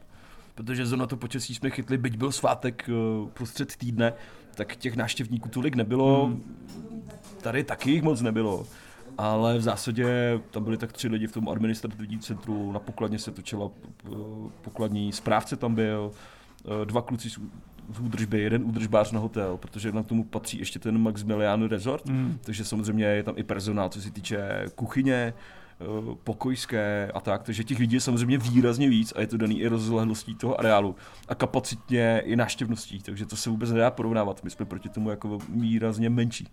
Protože 0.55 0.87
zóna 0.87 1.07
to 1.07 1.17
počasí 1.17 1.55
jsme 1.55 1.71
chytli, 1.71 1.99
byť 1.99 2.17
byl 2.17 2.33
svátek 2.33 2.91
uh, 3.23 3.29
prostřed 3.29 3.77
týdne, 3.77 4.13
tak 4.55 4.77
těch 4.77 4.97
návštěvníků 4.97 5.49
tolik 5.49 5.75
nebylo. 5.75 6.27
Mm. 6.29 6.43
Tady 7.41 7.65
taky 7.65 7.91
jich 7.91 8.03
moc 8.03 8.21
nebylo. 8.21 8.67
Ale 9.19 9.59
v 9.59 9.63
zásadě 9.63 10.41
tam 10.51 10.65
byli 10.65 10.77
tak 10.77 10.93
tři 10.93 11.09
lidi 11.09 11.27
v 11.27 11.33
tom 11.33 11.49
administrativním 11.49 12.21
centru, 12.21 12.73
na 12.73 12.79
pokladně 12.79 13.19
se 13.19 13.31
točila 13.31 13.71
eh, 14.07 14.11
pokladní, 14.63 15.13
správce 15.13 15.57
tam 15.57 15.75
byl, 15.75 16.13
eh, 16.65 16.87
dva 16.87 17.03
kluci 17.03 17.31
z 17.31 17.39
z 17.95 18.01
údržby, 18.01 18.41
jeden 18.41 18.63
údržbář 18.65 19.13
na 19.13 19.21
hotel, 19.21 19.57
protože 19.57 19.93
na 19.93 20.03
tomu 20.03 20.25
patří 20.25 20.59
ještě 20.59 20.79
ten 20.79 20.99
Maximilian 20.99 21.69
Resort, 21.69 22.07
Mm. 22.09 22.39
takže 22.43 22.65
samozřejmě 22.65 23.05
je 23.05 23.23
tam 23.23 23.35
i 23.39 23.43
personál, 23.43 23.89
co 23.89 24.01
se 24.03 24.11
týče 24.11 24.65
kuchyně, 24.75 25.35
eh, 25.81 25.85
pokojské 26.25 27.11
a 27.15 27.21
tak, 27.21 27.43
takže 27.43 27.65
těch 27.65 27.79
lidí 27.79 27.95
je 27.97 28.01
samozřejmě 28.01 28.39
výrazně 28.39 28.89
víc 28.89 29.13
a 29.17 29.21
je 29.21 29.27
to 29.27 29.37
daný 29.37 29.61
i 29.61 29.67
rozlehlostí 29.69 30.35
toho 30.35 30.61
areálu 30.61 30.97
a 31.29 31.35
kapacitně 31.35 32.23
i 32.25 32.37
návštěvností, 32.37 32.99
takže 33.03 33.27
to 33.27 33.37
se 33.37 33.51
vůbec 33.51 33.71
nedá 33.71 33.91
porovnávat. 33.91 34.45
My 34.45 34.51
jsme 34.51 34.67
proti 34.67 34.89
tomu 34.89 35.11
jako 35.11 35.39
výrazně 35.49 36.11
menší 36.11 36.49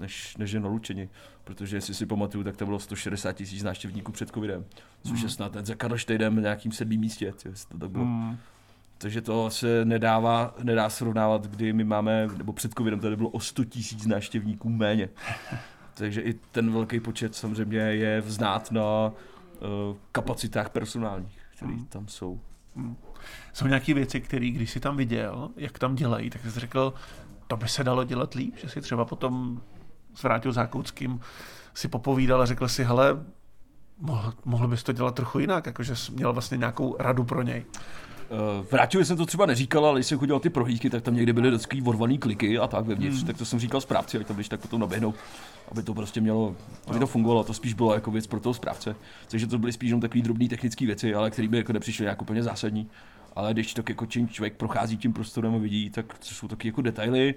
než, 0.00 0.36
než 0.36 0.52
je 0.52 0.60
na 0.60 0.68
Lučeni, 0.68 1.08
protože 1.44 1.76
jestli 1.76 1.94
si 1.94 2.06
pamatuju, 2.06 2.44
tak 2.44 2.56
to 2.56 2.64
bylo 2.64 2.78
160 2.78 3.32
tisíc 3.32 3.62
návštěvníků 3.62 4.12
před 4.12 4.30
covidem, 4.30 4.64
což 5.08 5.22
je 5.22 5.28
snad 5.28 5.52
ten 5.52 5.66
za 5.66 5.74
Karlštejnem 5.74 6.34
na 6.34 6.40
nějakým 6.42 6.72
sedmým 6.72 7.00
místě, 7.00 7.32
tě, 7.36 7.48
jestli 7.48 7.68
to 7.72 7.78
tak 7.78 7.90
bylo. 7.90 8.04
Mm. 8.04 8.36
Takže 9.02 9.20
to 9.20 9.50
se 9.50 9.84
nedává, 9.84 10.54
nedá 10.62 10.90
srovnávat, 10.90 11.46
kdy 11.46 11.72
my 11.72 11.84
máme, 11.84 12.28
nebo 12.36 12.52
před 12.52 12.74
covidem 12.78 13.00
tady 13.00 13.16
bylo 13.16 13.28
o 13.28 13.40
100 13.40 13.64
tisíc 13.64 14.06
návštěvníků 14.06 14.68
méně. 14.68 15.08
Takže 15.94 16.20
i 16.20 16.34
ten 16.34 16.72
velký 16.72 17.00
počet 17.00 17.34
samozřejmě 17.34 17.78
je 17.78 18.20
vznát 18.20 18.70
na 18.70 18.82
uh, 19.08 19.96
kapacitách 20.12 20.70
personálních, 20.70 21.38
které 21.56 21.72
Mm. 21.72 21.84
tam 21.84 22.08
jsou. 22.08 22.40
Jsou 23.52 23.66
nějaké 23.66 23.94
věci, 23.94 24.20
které 24.20 24.50
když 24.50 24.70
jsi 24.70 24.80
tam 24.80 24.96
viděl, 24.96 25.50
jak 25.56 25.78
tam 25.78 25.94
dělají, 25.94 26.30
tak 26.30 26.42
jsi 26.42 26.60
řekl, 26.60 26.94
to 27.46 27.56
by 27.56 27.68
se 27.68 27.84
dalo 27.84 28.04
dělat 28.04 28.34
líp, 28.34 28.54
že 28.56 28.68
si 28.68 28.80
třeba 28.80 29.04
potom 29.04 29.62
s 30.14 30.22
Vrátil 30.22 30.52
Zákouckým 30.52 31.20
si 31.74 31.88
popovídal 31.88 32.42
a 32.42 32.46
řekl 32.46 32.68
si, 32.68 32.84
hele, 32.84 33.24
mohl, 34.02 34.32
mohl 34.44 34.68
bys 34.68 34.82
to 34.82 34.92
dělat 34.92 35.14
trochu 35.14 35.38
jinak, 35.38 35.66
jakože 35.66 35.96
jsi 35.96 36.12
měl 36.12 36.32
vlastně 36.32 36.56
nějakou 36.58 36.96
radu 36.98 37.24
pro 37.24 37.42
něj. 37.42 37.64
Uh, 38.30 38.66
Vrátil 38.70 39.04
jsem 39.04 39.16
to 39.16 39.26
třeba 39.26 39.46
neříkal, 39.46 39.86
ale 39.86 39.98
když 39.98 40.06
jsem 40.06 40.18
chodil 40.18 40.40
ty 40.40 40.50
prohlídky, 40.50 40.90
tak 40.90 41.02
tam 41.02 41.14
někdy 41.14 41.32
byly 41.32 41.48
vždycky 41.48 41.82
odvaný 41.82 42.18
kliky 42.18 42.58
a 42.58 42.66
tak 42.66 42.86
vevnitř, 42.86 43.16
Hmm. 43.16 43.26
tak 43.26 43.36
to 43.36 43.44
jsem 43.44 43.58
říkal 43.58 43.80
správci, 43.80 44.18
ať 44.18 44.26
tam 44.26 44.36
když 44.36 44.48
tak 44.48 44.60
potom 44.60 44.80
naběhnou, 44.80 45.14
aby 45.70 45.82
to 45.82 45.94
prostě 45.94 46.20
mělo, 46.20 46.56
aby 46.86 46.98
to 46.98 47.06
fungovalo, 47.06 47.44
to 47.44 47.54
spíš 47.54 47.74
bylo 47.74 47.94
jako 47.94 48.10
věc 48.10 48.26
pro 48.26 48.40
toho 48.40 48.54
správce. 48.54 48.96
Takže 49.30 49.46
to 49.46 49.58
byly 49.58 49.72
spíš 49.72 49.88
jenom 49.88 50.00
takové 50.00 50.22
drobné 50.22 50.48
technické 50.48 50.86
věci, 50.86 51.14
ale 51.14 51.30
které 51.30 51.48
by 51.48 51.56
jako 51.56 51.72
nepřišly 51.72 52.06
jako 52.06 52.22
úplně 52.22 52.42
zásadní. 52.42 52.88
Ale 53.36 53.52
když 53.52 53.74
tak 53.74 53.88
jako 53.88 54.06
čím 54.06 54.28
člověk 54.28 54.56
prochází 54.56 54.96
tím 54.96 55.12
prostorem 55.12 55.54
a 55.54 55.58
vidí, 55.58 55.90
tak 55.90 56.18
to 56.18 56.24
jsou 56.24 56.48
taky 56.48 56.68
jako 56.68 56.82
detaily, 56.82 57.34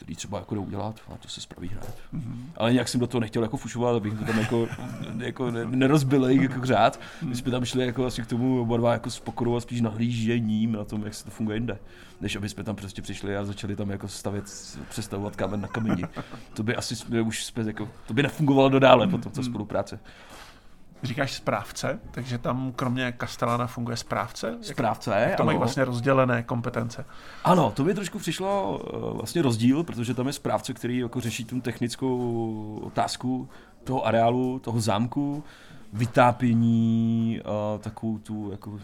který 0.00 0.14
třeba 0.14 0.38
jako 0.38 0.54
jdou 0.54 0.62
udělat 0.62 1.00
a 1.14 1.16
to 1.16 1.28
se 1.28 1.40
spraví 1.40 1.68
hned. 1.68 1.94
Mhm. 2.12 2.50
Ale 2.56 2.72
nějak 2.72 2.88
jsem 2.88 3.00
do 3.00 3.06
toho 3.06 3.20
nechtěl 3.20 3.42
jako 3.42 3.56
fušovat, 3.56 3.96
abych 3.96 4.18
to 4.18 4.24
tam 4.24 4.38
jako, 4.38 4.68
jako 5.18 5.50
ne- 5.50 5.64
nerozbil 5.64 6.24
jako 6.24 6.66
řád. 6.66 7.00
My 7.22 7.36
jsme 7.36 7.50
tam 7.50 7.64
šli 7.64 7.86
jako 7.86 8.06
asi 8.06 8.22
k 8.22 8.26
tomu 8.26 8.62
oba 8.62 8.76
dva 8.76 8.92
jako 8.92 9.10
s 9.10 9.20
pokorou 9.20 9.56
a 9.56 9.60
spíš 9.60 9.80
nahlížením 9.80 10.72
na 10.72 10.84
tom, 10.84 11.04
jak 11.04 11.14
se 11.14 11.24
to 11.24 11.30
funguje 11.30 11.56
jinde. 11.56 11.78
Než 12.20 12.36
aby 12.36 12.48
jsme 12.48 12.64
tam 12.64 12.76
prostě 12.76 13.02
přišli 13.02 13.36
a 13.36 13.44
začali 13.44 13.76
tam 13.76 13.90
jako 13.90 14.08
stavět, 14.08 14.44
přestavovat 14.88 15.36
kámen 15.36 15.60
na 15.60 15.68
kameni. 15.68 16.02
To 16.54 16.62
by 16.62 16.76
asi 16.76 16.96
jsme 16.96 17.20
už 17.20 17.44
jsme 17.44 17.64
jako, 17.64 17.88
to 18.06 18.14
by 18.14 18.22
nefungovalo 18.22 18.68
dodále 18.68 19.06
potom 19.08 19.32
ta 19.32 19.42
spolupráce. 19.42 20.00
Říkáš 21.02 21.32
správce, 21.32 22.00
takže 22.10 22.38
tam 22.38 22.72
kromě 22.76 23.14
Castellana 23.20 23.66
funguje 23.66 23.96
správce? 23.96 24.56
Jak 24.66 24.76
Správce, 24.76 25.34
to 25.36 25.44
mají 25.44 25.56
ano. 25.56 25.60
vlastně 25.60 25.84
rozdělené 25.84 26.42
kompetence. 26.42 27.04
Ano, 27.44 27.72
to 27.76 27.84
mi 27.84 27.94
trošku 27.94 28.18
přišlo 28.18 28.80
eh, 28.84 29.16
vlastně 29.16 29.42
rozdíl, 29.42 29.84
protože 29.84 30.14
tam 30.14 30.26
je 30.26 30.32
správce, 30.32 30.74
který 30.74 30.98
jako 30.98 31.20
řeší 31.20 31.44
tu 31.44 31.60
technickou 31.60 32.80
otázku 32.84 33.48
toho 33.84 34.06
areálu, 34.06 34.58
toho 34.58 34.80
zámku, 34.80 35.44
vytápění, 35.92 37.40
a 37.44 37.78
takovou 37.78 38.18
tu 38.18 38.50
jako 38.50 38.78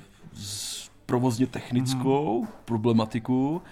provozně 1.07 1.47
technickou 1.47 2.43
mm. 2.43 2.49
problematiku. 2.65 3.63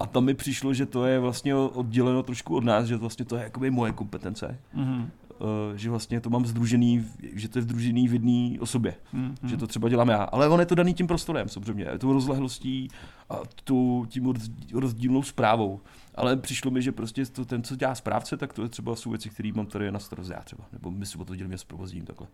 A 0.00 0.06
tam 0.06 0.24
mi 0.24 0.34
přišlo, 0.34 0.74
že 0.74 0.86
to 0.86 1.06
je 1.06 1.20
vlastně 1.20 1.54
odděleno 1.54 2.22
trošku 2.22 2.56
od 2.56 2.64
nás, 2.64 2.86
že 2.86 2.96
vlastně 2.96 3.24
to 3.24 3.36
je 3.36 3.42
jakoby 3.42 3.70
moje 3.70 3.92
kompetence. 3.92 4.58
Mhm. 4.74 5.10
Eh, 5.40 5.78
že 5.78 5.90
vlastně 5.90 6.20
to 6.20 6.30
mám 6.30 6.46
združený, 6.46 7.06
že 7.32 7.48
to 7.48 7.58
je 7.58 7.62
združený 7.62 8.08
v 8.08 8.12
jedné 8.12 8.60
osobě. 8.60 8.94
Mhm. 9.12 9.34
Že 9.44 9.56
to 9.56 9.66
třeba 9.66 9.88
dělám 9.88 10.08
já. 10.08 10.22
Ale 10.22 10.48
on 10.48 10.60
je 10.60 10.66
to 10.66 10.74
daný 10.74 10.94
tím 10.94 11.06
prostorem, 11.06 11.48
samozřejmě. 11.48 11.86
Tou 11.98 12.12
rozlehlostí 12.12 12.88
a 13.30 13.36
tu, 13.64 14.06
tím 14.08 14.24
rozdí- 14.24 14.80
rozdílnou 14.80 15.22
zprávou. 15.22 15.80
Ale 16.14 16.36
přišlo 16.36 16.70
mi, 16.70 16.82
že 16.82 16.92
prostě 16.92 17.26
to, 17.26 17.44
ten, 17.44 17.62
co 17.62 17.76
dělá 17.76 17.94
správce, 17.94 18.36
tak 18.36 18.52
to 18.52 18.62
je 18.62 18.68
třeba 18.68 18.96
jsou 18.96 19.10
věci, 19.10 19.30
které 19.30 19.52
mám 19.54 19.66
tady 19.66 19.90
na 19.92 19.98
starost 19.98 20.30
já 20.30 20.40
třeba. 20.40 20.64
Nebo 20.72 20.90
my 20.90 21.06
si 21.06 21.18
o 21.18 21.24
to 21.24 21.36
dělíme 21.36 21.58
s 21.58 21.64
provozním 21.64 22.04
takhle. 22.04 22.26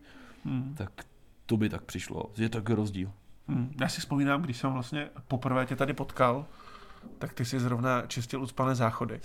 Mhm. 0.45 0.73
Tak 0.77 0.91
to 1.45 1.57
by 1.57 1.69
tak 1.69 1.83
přišlo. 1.83 2.31
Je 2.37 2.49
to 2.49 2.57
jako 2.57 2.75
rozdíl. 2.75 3.11
Hmm. 3.47 3.71
Já 3.81 3.89
si 3.89 4.01
vzpomínám, 4.01 4.41
když 4.41 4.57
jsem 4.57 4.71
vlastně 4.71 5.09
poprvé 5.27 5.65
tě 5.65 5.75
tady 5.75 5.93
potkal, 5.93 6.45
tak 7.21 7.33
ty 7.33 7.45
si 7.45 7.59
zrovna 7.59 8.03
čistil 8.07 8.41
ucpané 8.41 8.75
záchody. 8.75 9.19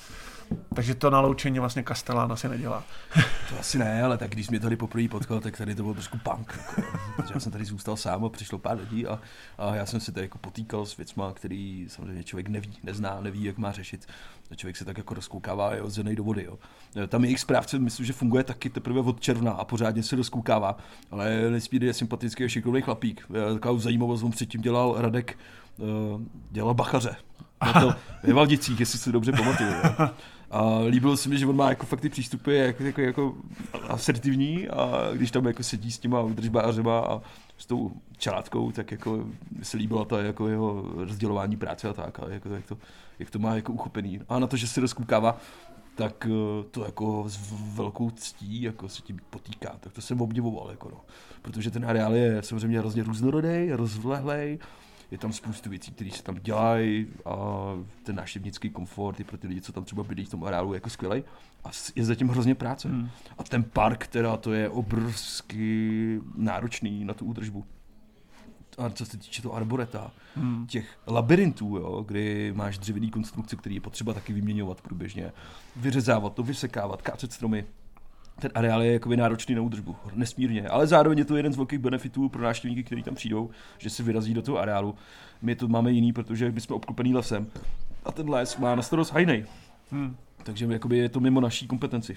Takže 0.74 0.94
to 0.94 1.10
naloučení 1.10 1.58
vlastně 1.58 1.84
Castellana 1.88 2.36
si 2.36 2.48
nedělá. 2.48 2.84
To 3.48 3.58
asi 3.60 3.78
ne, 3.78 4.02
ale 4.02 4.18
tak 4.18 4.30
když 4.30 4.50
mě 4.50 4.60
tady 4.60 4.76
poprvé 4.76 5.08
potkal, 5.08 5.40
tak 5.40 5.56
tady 5.56 5.74
to 5.74 5.82
byl 5.82 5.94
trošku 5.94 6.18
punk. 6.18 6.60
Jako, 6.76 7.32
já 7.34 7.40
jsem 7.40 7.52
tady 7.52 7.64
zůstal 7.64 7.96
sám 7.96 8.24
a 8.24 8.28
přišlo 8.28 8.58
pár 8.58 8.78
lidí 8.78 9.06
a, 9.06 9.20
a 9.58 9.74
já 9.74 9.86
jsem 9.86 10.00
se 10.00 10.12
tady 10.12 10.24
jako 10.24 10.38
potýkal 10.38 10.86
s 10.86 10.96
věcma, 10.96 11.32
který 11.32 11.86
samozřejmě 11.88 12.24
člověk 12.24 12.48
neví, 12.48 12.78
nezná, 12.82 13.20
neví, 13.20 13.44
jak 13.44 13.58
má 13.58 13.72
řešit. 13.72 14.06
A 14.50 14.54
člověk 14.54 14.76
se 14.76 14.84
tak 14.84 14.98
jako 14.98 15.14
rozkoukává, 15.14 15.74
je 15.74 15.82
odzenej 15.82 16.16
do 16.16 16.24
vody. 16.24 16.44
Jo. 16.44 16.58
Tam 17.08 17.24
jejich 17.24 17.40
správce, 17.40 17.78
myslím, 17.78 18.06
že 18.06 18.12
funguje 18.12 18.44
taky 18.44 18.70
teprve 18.70 19.00
od 19.00 19.20
června 19.20 19.52
a 19.52 19.64
pořádně 19.64 20.02
se 20.02 20.16
rozkoukává. 20.16 20.78
Ale 21.10 21.50
nesmírně 21.50 21.88
je 21.88 21.94
sympatický 21.94 22.44
a 22.44 22.48
šikovný 22.48 22.82
chlapík. 22.82 23.26
Takovou 23.54 23.78
zajímavost 23.78 24.22
on 24.22 24.30
předtím 24.30 24.60
dělal 24.60 24.94
Radek, 24.98 25.38
eh, 25.78 25.82
dělal 26.50 26.74
bachaře. 26.74 27.16
Na 27.64 27.80
to, 27.80 27.94
ve 28.22 28.32
Valdicích, 28.32 28.80
jestli 28.80 28.98
si 28.98 29.12
dobře 29.12 29.32
pamatuju. 29.32 29.72
A 30.50 30.78
líbilo 30.88 31.16
se 31.16 31.28
mi, 31.28 31.38
že 31.38 31.46
on 31.46 31.56
má 31.56 31.68
jako 31.68 31.86
fakt 31.86 32.00
ty 32.00 32.08
přístupy 32.08 32.56
jako, 32.56 32.82
jako, 32.82 33.00
jako 33.00 33.34
asertivní 33.88 34.68
a 34.68 35.10
když 35.12 35.30
tam 35.30 35.46
jako 35.46 35.62
sedí 35.62 35.92
s 35.92 35.98
těma 35.98 36.20
udržbářema 36.20 37.00
a 37.00 37.20
s 37.58 37.66
tou 37.66 37.92
čelátkou, 38.18 38.72
tak 38.72 38.90
jako 38.90 39.26
se 39.62 39.76
líbilo 39.76 40.04
to 40.04 40.18
jako 40.18 40.48
jeho 40.48 40.84
rozdělování 40.94 41.56
práce 41.56 41.88
a 41.88 41.92
tak, 41.92 42.20
a 42.20 42.28
jako, 42.28 42.48
jak, 42.48 42.66
to, 42.66 42.78
jak 43.18 43.30
to 43.30 43.38
má 43.38 43.54
jako 43.54 43.72
uchopený. 43.72 44.20
A 44.28 44.38
na 44.38 44.46
to, 44.46 44.56
že 44.56 44.68
si 44.68 44.80
rozkoukává, 44.80 45.38
tak 45.94 46.26
eh, 46.30 46.64
to 46.70 46.84
jako 46.84 47.24
s 47.26 47.38
velkou 47.74 48.10
ctí 48.10 48.62
jako 48.62 48.88
se 48.88 49.02
tím 49.02 49.18
potýká, 49.30 49.76
tak 49.80 49.92
to 49.92 50.00
jsem 50.00 50.20
obdivoval, 50.20 50.70
jako 50.70 50.88
no. 50.88 51.00
protože 51.42 51.70
ten 51.70 51.86
areál 51.86 52.14
je 52.14 52.42
samozřejmě 52.42 52.78
hrozně 52.78 53.02
různorodý, 53.02 53.72
rozvlehlej, 53.72 54.58
je 55.10 55.18
tam 55.18 55.32
spoustu 55.32 55.70
věcí, 55.70 55.92
které 55.92 56.10
se 56.10 56.22
tam 56.22 56.34
dělají 56.42 57.06
a 57.24 57.36
ten 58.02 58.16
návštěvnický 58.16 58.70
komfort 58.70 59.20
i 59.20 59.24
pro 59.24 59.38
ty 59.38 59.46
lidi, 59.46 59.60
co 59.60 59.72
tam 59.72 59.84
třeba 59.84 60.02
bydlí 60.02 60.24
v 60.24 60.28
tom 60.28 60.44
areálu, 60.44 60.72
je 60.72 60.76
jako 60.76 60.90
skvělý. 60.90 61.24
A 61.64 61.70
je 61.94 62.04
zatím 62.04 62.28
hrozně 62.28 62.54
práce. 62.54 62.88
Hmm. 62.88 63.08
A 63.38 63.42
ten 63.42 63.64
park, 63.64 64.06
teda, 64.06 64.36
to 64.36 64.52
je 64.52 64.68
obrovsky 64.68 66.20
náročný 66.34 67.04
na 67.04 67.14
tu 67.14 67.24
údržbu. 67.24 67.64
A 68.78 68.90
co 68.90 69.06
se 69.06 69.16
týče 69.16 69.42
toho 69.42 69.54
arboreta, 69.54 70.10
Hmm. 70.36 70.66
těch 70.66 70.98
labirintů, 71.06 71.76
jo, 71.76 72.04
kdy 72.08 72.52
máš 72.56 72.78
dřevěný 72.78 73.10
konstrukce, 73.10 73.56
který 73.56 73.74
je 73.74 73.80
potřeba 73.80 74.14
taky 74.14 74.32
vyměňovat 74.32 74.80
průběžně, 74.80 75.32
vyřezávat 75.76 76.34
to, 76.34 76.42
vysekávat, 76.42 77.02
kácet 77.02 77.32
stromy. 77.32 77.64
Ten 78.40 78.50
areál 78.54 78.82
je 78.82 78.92
jakoby 78.92 79.16
náročný 79.16 79.54
na 79.54 79.62
údržbu, 79.62 79.96
nesmírně, 80.14 80.68
ale 80.68 80.86
zároveň 80.86 81.18
je 81.18 81.24
to 81.24 81.36
jeden 81.36 81.52
z 81.52 81.56
velkých 81.56 81.78
benefitů 81.78 82.28
pro 82.28 82.42
návštěvníky, 82.42 82.82
kteří 82.82 83.02
tam 83.02 83.14
přijdou, 83.14 83.50
že 83.78 83.90
si 83.90 84.02
vyrazí 84.02 84.34
do 84.34 84.42
toho 84.42 84.58
areálu. 84.58 84.94
My 85.42 85.56
to 85.56 85.68
máme 85.68 85.92
jiný, 85.92 86.12
protože 86.12 86.52
my 86.52 86.60
jsme 86.60 86.76
obklopený 86.76 87.14
lesem 87.14 87.46
a 88.04 88.12
ten 88.12 88.30
les 88.30 88.56
má 88.56 88.74
na 88.74 88.82
starost 88.82 89.12
hajnej, 89.12 89.44
Hmm. 89.90 90.16
takže 90.42 90.66
jakoby 90.70 90.98
je 90.98 91.08
to 91.08 91.20
mimo 91.20 91.40
naší 91.40 91.66
kompetenci. 91.66 92.16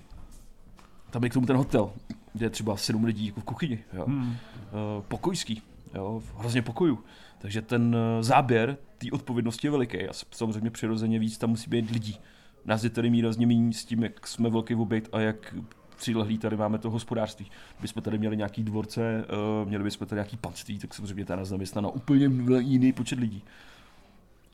Tam 1.09 1.23
je 1.23 1.29
k 1.29 1.33
tomu 1.33 1.45
ten 1.45 1.55
hotel, 1.55 1.91
kde 2.33 2.45
je 2.45 2.49
třeba 2.49 2.77
sedm 2.77 3.03
lidí 3.03 3.27
jako 3.27 3.41
v 3.41 3.43
kuchyni, 3.43 3.79
jo. 3.93 4.05
Hmm. 4.07 4.35
Eh, 4.35 5.01
pokojský, 5.07 5.61
jo, 5.95 6.21
hrozně 6.37 6.61
pokojů. 6.61 6.99
Takže 7.37 7.61
ten 7.61 7.95
eh, 7.95 8.23
záběr 8.23 8.77
té 8.97 9.11
odpovědnosti 9.11 9.67
je 9.67 9.71
veliký 9.71 10.07
a 10.07 10.11
samozřejmě 10.31 10.69
přirozeně 10.69 11.19
víc 11.19 11.37
tam 11.37 11.49
musí 11.49 11.69
být 11.69 11.91
lidí 11.91 12.17
Nás 12.65 12.83
je 12.83 12.89
tady 12.89 13.09
výrazně 13.09 13.47
méně 13.47 13.73
s 13.73 13.85
tím, 13.85 14.03
jak 14.03 14.27
jsme 14.27 14.49
velký 14.49 14.75
objekt 14.75 15.09
a 15.11 15.19
jak 15.19 15.55
přilehlí 15.99 16.37
tady 16.37 16.57
máme 16.57 16.77
to 16.77 16.89
hospodářství. 16.89 17.51
Kdybychom 17.77 18.03
tady 18.03 18.17
měli 18.17 18.37
nějaký 18.37 18.63
dvorce, 18.63 19.25
uh, 19.61 19.67
měli 19.67 19.83
bychom 19.83 20.07
tady 20.07 20.17
nějaký 20.17 20.37
panství, 20.37 20.79
tak 20.79 20.93
samozřejmě 20.93 21.25
tady 21.25 21.39
nás 21.39 21.73
na 21.75 21.89
úplně 21.89 22.29
jiný 22.59 22.93
počet 22.93 23.19
lidí. 23.19 23.43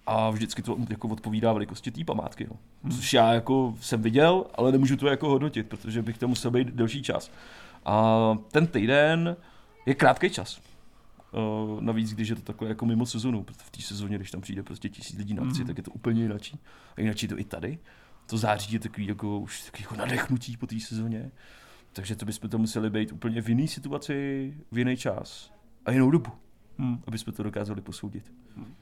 A 0.06 0.30
vždycky 0.30 0.62
to 0.62 0.78
jako 0.90 1.08
odpovídá 1.08 1.54
velikosti 1.54 1.92
té 1.92 2.04
památky. 2.04 2.48
No. 2.50 2.58
Hmm. 2.84 2.92
Což 2.92 3.14
já 3.14 3.34
jako 3.34 3.76
jsem 3.82 4.02
viděl, 4.02 4.46
ale 4.56 4.72
nemůžu 4.72 4.98
to 4.98 5.08
jako 5.08 5.30
hodnotit, 5.30 5.70
protože 5.70 6.02
bych 6.02 6.18
to 6.18 6.28
musel 6.28 6.52
být 6.52 6.68
delší 6.68 7.04
čas. 7.04 7.32
A 7.86 8.38
ten 8.52 8.68
týden 8.68 9.36
je 9.86 9.96
krátký 9.96 10.30
čas. 10.30 10.62
Uh, 11.32 11.82
navíc, 11.82 12.14
když 12.14 12.30
je 12.30 12.36
to 12.36 12.42
takové 12.42 12.70
jako 12.70 12.86
mimo 12.86 13.06
sezonu, 13.06 13.44
protože 13.44 13.60
v 13.66 13.70
té 13.70 13.82
sezóně, 13.82 14.18
když 14.18 14.32
tam 14.32 14.42
přijde 14.42 14.64
prostě 14.64 14.90
tisíc 14.90 15.18
lidí 15.18 15.34
na 15.34 15.44
akci, 15.44 15.62
mm. 15.62 15.68
tak 15.68 15.78
je 15.78 15.84
to 15.84 15.92
úplně 15.92 16.22
jináčí. 16.22 16.60
A 16.98 17.02
jináčí 17.02 17.28
to 17.28 17.40
i 17.40 17.44
tady. 17.44 17.80
To 18.26 18.38
září 18.38 18.74
je 18.74 18.80
takový 18.80 19.08
jako, 19.08 19.40
už 19.40 19.62
takový 19.62 19.84
jako 19.84 19.96
nadechnutí 19.96 20.58
po 20.58 20.68
té 20.68 20.80
sezóně. 20.80 21.32
Takže 21.94 22.16
to 22.16 22.26
bychom 22.26 22.50
to 22.50 22.58
museli 22.58 22.90
být 22.90 23.12
úplně 23.12 23.42
v 23.42 23.50
jiné 23.50 23.68
situaci, 23.68 24.54
v 24.72 24.78
jiný 24.78 24.98
čas 24.98 25.52
a 25.86 25.92
jinou 25.92 26.12
dobu, 26.12 26.32
mm. 26.78 27.04
aby 27.08 27.18
jsme 27.18 27.34
to 27.34 27.44
dokázali 27.44 27.82
posoudit. 27.82 28.34
Mm. 28.56 28.76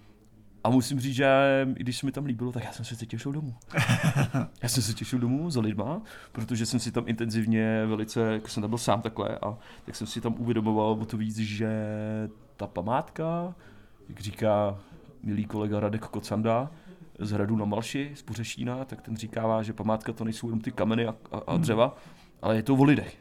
A 0.64 0.70
musím 0.70 1.00
říct, 1.00 1.16
že 1.16 1.28
i 1.76 1.84
když 1.84 1.98
se 1.98 2.06
mi 2.06 2.12
tam 2.12 2.26
líbilo, 2.26 2.52
tak 2.52 2.64
já 2.64 2.72
jsem 2.72 2.86
se 2.86 3.06
těšil 3.06 3.32
domů. 3.32 3.56
já 4.64 4.70
jsem 4.70 4.84
se 4.84 4.94
těšil 4.94 5.20
domů 5.20 5.50
za 5.50 5.62
lidma, 5.62 6.02
protože 6.32 6.66
jsem 6.66 6.80
si 6.80 6.92
tam 6.92 7.04
intenzivně 7.08 7.86
velice, 7.86 8.22
jak 8.22 8.50
jsem 8.50 8.62
tam 8.62 8.70
byl 8.70 8.78
sám 8.78 9.02
takhle, 9.02 9.38
a 9.38 9.58
tak 9.86 9.96
jsem 9.96 10.08
si 10.08 10.22
tam 10.22 10.36
uvědomoval 10.38 10.92
o 11.02 11.06
to 11.06 11.18
víc, 11.18 11.38
že 11.38 11.70
ta 12.58 12.68
památka, 12.68 13.56
jak 14.10 14.20
říká 14.20 14.80
milý 15.24 15.46
kolega 15.46 15.80
Radek 15.80 16.02
Kocanda, 16.02 16.72
z 17.20 17.32
hradu 17.32 17.56
na 17.56 17.66
Malši, 17.66 18.12
z 18.16 18.22
Buřešína, 18.22 18.86
tak 18.86 19.02
ten 19.02 19.18
říkává, 19.18 19.64
že 19.64 19.74
památka 19.74 20.14
to 20.14 20.24
nejsou 20.24 20.48
jenom 20.48 20.62
ty 20.62 20.72
kameny 20.72 21.08
a, 21.08 21.16
a, 21.32 21.38
a 21.38 21.58
dřeva, 21.58 21.98
ale 22.42 22.56
je 22.56 22.64
to 22.64 22.76
o 22.76 22.84
lidech. 22.84 23.18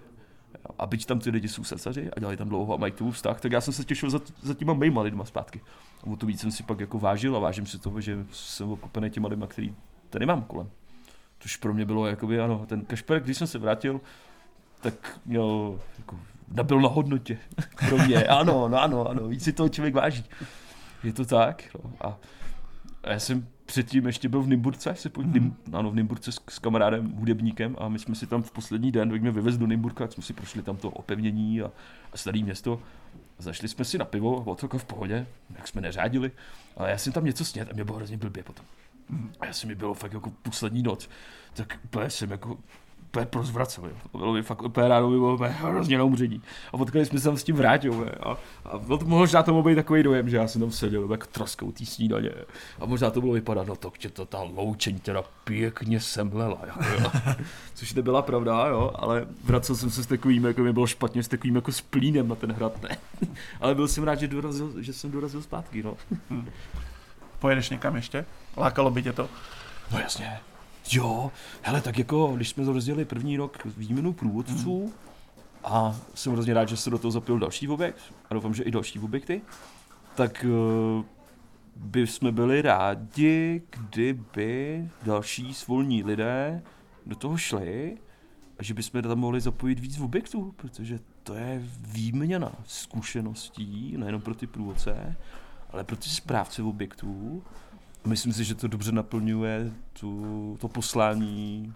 A 0.78 0.86
byť 0.86 1.06
tam 1.06 1.18
ty 1.18 1.30
lidi 1.30 1.48
jsou 1.48 1.64
srdcaři 1.64 2.10
a 2.10 2.20
dělají 2.20 2.38
tam 2.38 2.48
dlouho 2.48 2.74
a 2.74 2.76
mají 2.76 2.92
tomu 2.92 3.10
vztah, 3.10 3.40
tak 3.40 3.52
já 3.52 3.60
jsem 3.60 3.74
se 3.74 3.84
těšil 3.84 4.10
za, 4.10 4.20
za 4.42 4.54
těma 4.54 4.74
mýma 4.74 5.02
lidma 5.02 5.24
zpátky. 5.24 5.60
A 6.02 6.06
o 6.06 6.16
to 6.16 6.26
víc 6.26 6.40
jsem 6.40 6.50
si 6.50 6.62
pak 6.62 6.80
jako 6.80 6.98
vážil 6.98 7.36
a 7.36 7.38
vážím 7.38 7.66
si 7.66 7.78
toho, 7.78 8.00
že 8.00 8.24
jsem 8.32 8.70
okupený 8.70 9.10
těma 9.10 9.28
lidma, 9.28 9.46
který 9.46 9.74
tady 10.10 10.26
mám 10.26 10.42
kolem. 10.42 10.70
Což 11.38 11.56
pro 11.56 11.74
mě 11.74 11.84
bylo 11.84 12.06
jakoby, 12.06 12.40
ano, 12.40 12.66
ten 12.66 12.84
Kašper, 12.84 13.20
když 13.20 13.38
jsem 13.38 13.46
se 13.46 13.58
vrátil, 13.58 14.00
tak 14.80 15.20
měl, 15.26 15.80
jako, 15.98 16.20
nabil 16.48 16.80
na 16.80 16.88
hodnotě 16.88 17.38
pro 17.88 17.98
mě. 17.98 18.24
Ano, 18.24 18.68
no 18.68 18.82
ano, 18.82 19.08
ano, 19.08 19.28
víc 19.28 19.44
si 19.44 19.52
toho 19.52 19.68
člověk 19.68 19.94
váží. 19.94 20.24
Je 21.04 21.12
to 21.12 21.24
tak. 21.24 21.64
No. 21.74 21.92
A, 22.00 22.18
a 23.04 23.10
já 23.10 23.18
jsem 23.18 23.46
předtím 23.66 24.06
ještě 24.06 24.28
byl 24.28 24.42
v 24.42 24.48
Nymburce, 24.48 24.94
se 24.94 25.08
pojď, 25.08 25.26
mm. 25.26 25.56
ano, 25.72 25.90
v 25.90 25.94
Nymburce 25.94 26.32
s, 26.32 26.40
s, 26.50 26.58
kamarádem, 26.58 27.12
hudebníkem 27.12 27.76
a 27.78 27.88
my 27.88 27.98
jsme 27.98 28.14
si 28.14 28.26
tam 28.26 28.42
v 28.42 28.50
poslední 28.50 28.92
den, 28.92 29.08
když 29.08 29.22
mě 29.22 29.30
vyvezli 29.30 29.60
do 29.60 29.66
Nymburka, 29.66 30.04
tak 30.04 30.12
jsme 30.12 30.22
si 30.22 30.32
prošli 30.32 30.62
tam 30.62 30.76
to 30.76 30.90
opevnění 30.90 31.62
a, 31.62 31.70
a 32.12 32.16
staré 32.16 32.42
město. 32.42 32.82
A 33.38 33.42
zašli 33.42 33.68
jsme 33.68 33.84
si 33.84 33.98
na 33.98 34.04
pivo, 34.04 34.40
bylo 34.40 34.56
to 34.56 34.66
jako 34.66 34.78
v 34.78 34.84
pohodě, 34.84 35.26
jak 35.56 35.68
jsme 35.68 35.80
neřádili, 35.80 36.30
ale 36.76 36.90
já 36.90 36.98
jsem 36.98 37.12
tam 37.12 37.24
něco 37.24 37.44
snět 37.44 37.70
a 37.70 37.74
mě 37.74 37.84
bylo 37.84 37.96
hrozně 37.96 38.16
blbě 38.16 38.42
potom. 38.42 38.64
Mm. 39.08 39.32
A 39.40 39.46
já 39.46 39.52
jsem 39.52 39.68
mi 39.68 39.74
bylo 39.74 39.94
fakt 39.94 40.12
jako 40.12 40.30
poslední 40.30 40.82
noc, 40.82 41.08
tak 41.54 41.78
úplně 41.84 42.10
jsem 42.10 42.30
jako 42.30 42.58
úplně 43.12 43.26
prozvracel. 43.26 43.84
To 44.12 44.18
bylo 44.18 44.32
mi 44.32 44.42
fakt 44.42 44.62
úplně 44.62 44.88
ráno, 44.88 45.10
by 45.10 45.16
bylo 45.16 45.34
úplně 45.34 45.50
hrozně 45.50 45.98
na 45.98 46.04
umření. 46.04 46.42
A 46.72 46.78
potkali 46.78 47.06
jsme 47.06 47.18
se 47.18 47.24
tam 47.24 47.36
s 47.36 47.44
tím 47.44 47.56
vrátil. 47.56 48.10
A, 48.20 48.30
a 48.64 48.80
možná 49.04 49.42
to 49.42 49.52
mohl 49.52 49.68
být 49.68 49.74
takový 49.74 50.02
dojem, 50.02 50.28
že 50.28 50.36
já 50.36 50.48
jsem 50.48 50.60
tam 50.60 50.70
seděl 50.70 51.12
jako 51.12 51.26
troskou 51.26 51.72
tý 51.72 51.86
snídaně. 51.86 52.30
A 52.80 52.86
možná 52.86 53.10
to 53.10 53.20
bylo 53.20 53.32
vypadat, 53.32 53.66
no 53.66 53.76
to, 53.76 53.92
že 53.98 54.10
to 54.10 54.26
ta 54.26 54.42
loučení 54.42 55.00
teda 55.00 55.22
pěkně 55.44 56.00
semlela. 56.00 56.58
Jako, 56.66 56.84
jo. 57.02 57.10
Což 57.74 57.94
nebyla 57.94 58.22
pravda, 58.22 58.66
jo, 58.66 58.90
ale 58.94 59.26
vracel 59.44 59.76
jsem 59.76 59.90
se 59.90 60.02
s 60.02 60.06
takovým, 60.06 60.44
jako 60.44 60.60
mi 60.60 60.72
bylo 60.72 60.86
špatně, 60.86 61.22
s 61.22 61.28
takovým 61.28 61.56
jako 61.56 61.72
splínem 61.72 62.28
na 62.28 62.34
ten 62.34 62.52
hrad, 62.52 62.82
ne. 62.82 62.96
ale 63.60 63.74
byl 63.74 63.88
jsem 63.88 64.04
rád, 64.04 64.14
že, 64.14 64.28
dorazil, 64.28 64.72
že 64.82 64.92
jsem 64.92 65.10
dorazil 65.10 65.42
zpátky, 65.42 65.82
no. 65.82 65.96
Hmm. 66.30 66.48
Pojedeš 67.38 67.70
někam 67.70 67.96
ještě? 67.96 68.24
Lákalo 68.56 68.90
by 68.90 69.02
tě 69.02 69.12
to? 69.12 69.28
No 69.92 69.98
jasně. 69.98 70.40
Jo, 70.90 71.32
hele, 71.62 71.80
tak 71.80 71.98
jako, 71.98 72.32
když 72.36 72.48
jsme 72.48 72.64
rozdělili 72.64 73.04
první 73.04 73.36
rok 73.36 73.64
výměnu 73.76 74.12
průvodců, 74.12 74.80
hmm. 74.80 74.92
a 75.64 75.96
jsem 76.14 76.32
hrozně 76.32 76.54
rád, 76.54 76.68
že 76.68 76.76
se 76.76 76.90
do 76.90 76.98
toho 76.98 77.12
zapil 77.12 77.38
další 77.38 77.68
objekt, 77.68 77.98
a 78.30 78.34
doufám, 78.34 78.54
že 78.54 78.62
i 78.62 78.70
další 78.70 78.98
objekty, 78.98 79.42
tak 80.14 80.46
uh, 80.48 81.04
by 81.76 82.06
jsme 82.06 82.32
byli 82.32 82.62
rádi, 82.62 83.62
kdyby 83.70 84.88
další 85.02 85.54
svolní 85.54 86.02
lidé 86.02 86.62
do 87.06 87.16
toho 87.16 87.36
šli 87.36 87.98
a 88.58 88.62
že 88.62 88.74
bychom 88.74 89.02
tam 89.02 89.18
mohli 89.18 89.40
zapojit 89.40 89.80
víc 89.80 89.98
v 89.98 90.04
objektů, 90.04 90.54
protože 90.56 90.98
to 91.22 91.34
je 91.34 91.62
výměna 91.78 92.52
zkušeností, 92.66 93.94
nejenom 93.96 94.20
pro 94.20 94.34
ty 94.34 94.46
průvodce, 94.46 95.16
ale 95.70 95.84
pro 95.84 95.96
ty 95.96 96.08
správce 96.08 96.62
objektů 96.62 97.42
Myslím 98.06 98.32
si, 98.32 98.44
že 98.44 98.54
to 98.54 98.68
dobře 98.68 98.92
naplňuje 98.92 99.72
tu, 99.92 100.56
to 100.60 100.68
poslání 100.68 101.74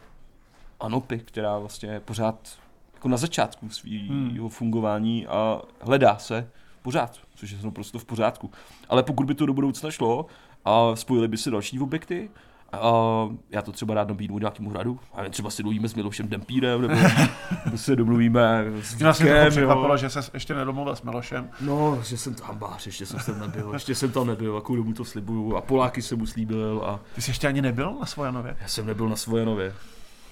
Anopy, 0.81 1.19
která 1.19 1.59
vlastně 1.59 1.89
je 1.89 2.01
pořád 2.01 2.59
jako 2.95 3.09
na 3.09 3.17
začátku 3.17 3.71
svého 3.71 4.09
hmm. 4.09 4.49
fungování 4.49 5.27
a 5.27 5.63
hledá 5.81 6.19
se 6.19 6.51
pořád, 6.83 7.21
což 7.35 7.51
je 7.51 7.71
prostě 7.71 7.99
v 7.99 8.05
pořádku. 8.05 8.51
Ale 8.89 9.03
pokud 9.03 9.27
by 9.27 9.35
to 9.35 9.47
do 9.47 9.53
budoucna 9.53 9.91
šlo 9.91 10.27
a 10.65 10.97
spojili 10.97 11.29
by 11.29 11.37
se 11.37 11.51
další 11.51 11.81
objekty, 11.81 12.31
a 12.73 13.29
já 13.51 13.63
to 13.63 13.73
třeba 13.73 13.95
rád 13.95 14.09
nabídnu 14.09 14.39
nějakému 14.39 14.71
hradu. 14.71 15.01
A 15.15 15.29
třeba 15.31 15.51
si 15.51 15.63
domluvíme 15.63 15.89
s 15.89 15.95
Milošem 15.95 16.29
Dempírem, 16.29 16.83
nebo, 16.83 16.95
se 17.77 17.97
domluvíme 17.97 18.65
s 18.83 18.93
Vítkem. 18.93 19.41
Mě 19.41 19.51
překvapilo, 19.51 19.97
že 19.97 20.11
se 20.11 20.21
ještě 20.35 20.55
nedomluvil 20.55 20.97
s 20.97 21.03
Milošem. 21.03 21.51
No, 21.61 21.99
že 22.05 22.19
jsem 22.19 22.35
tam 22.35 22.59
bář, 22.59 22.87
ještě 22.87 23.07
jsem 23.07 23.21
tam 23.27 23.41
nebyl, 23.41 23.73
ještě 23.73 23.95
jsem 23.95 24.11
tam 24.11 24.27
nebyl, 24.27 24.55
jakou 24.55 24.77
dobu 24.77 24.93
to 24.93 25.05
slibuju. 25.05 25.57
A 25.57 25.61
Poláky 25.61 26.03
jsem 26.03 26.19
mu 26.19 26.27
slíbil. 26.27 26.83
A... 26.87 27.01
Ty 27.15 27.23
jsi 27.23 27.31
ještě 27.31 27.49
ani 27.49 27.63
nebyl 27.63 27.97
na 28.01 28.07
Svojanově? 28.07 28.57
Já 28.61 28.69
jsem 28.69 28.87
nebyl 28.87 29.09
na 29.09 29.17
Svojanově. 29.17 29.75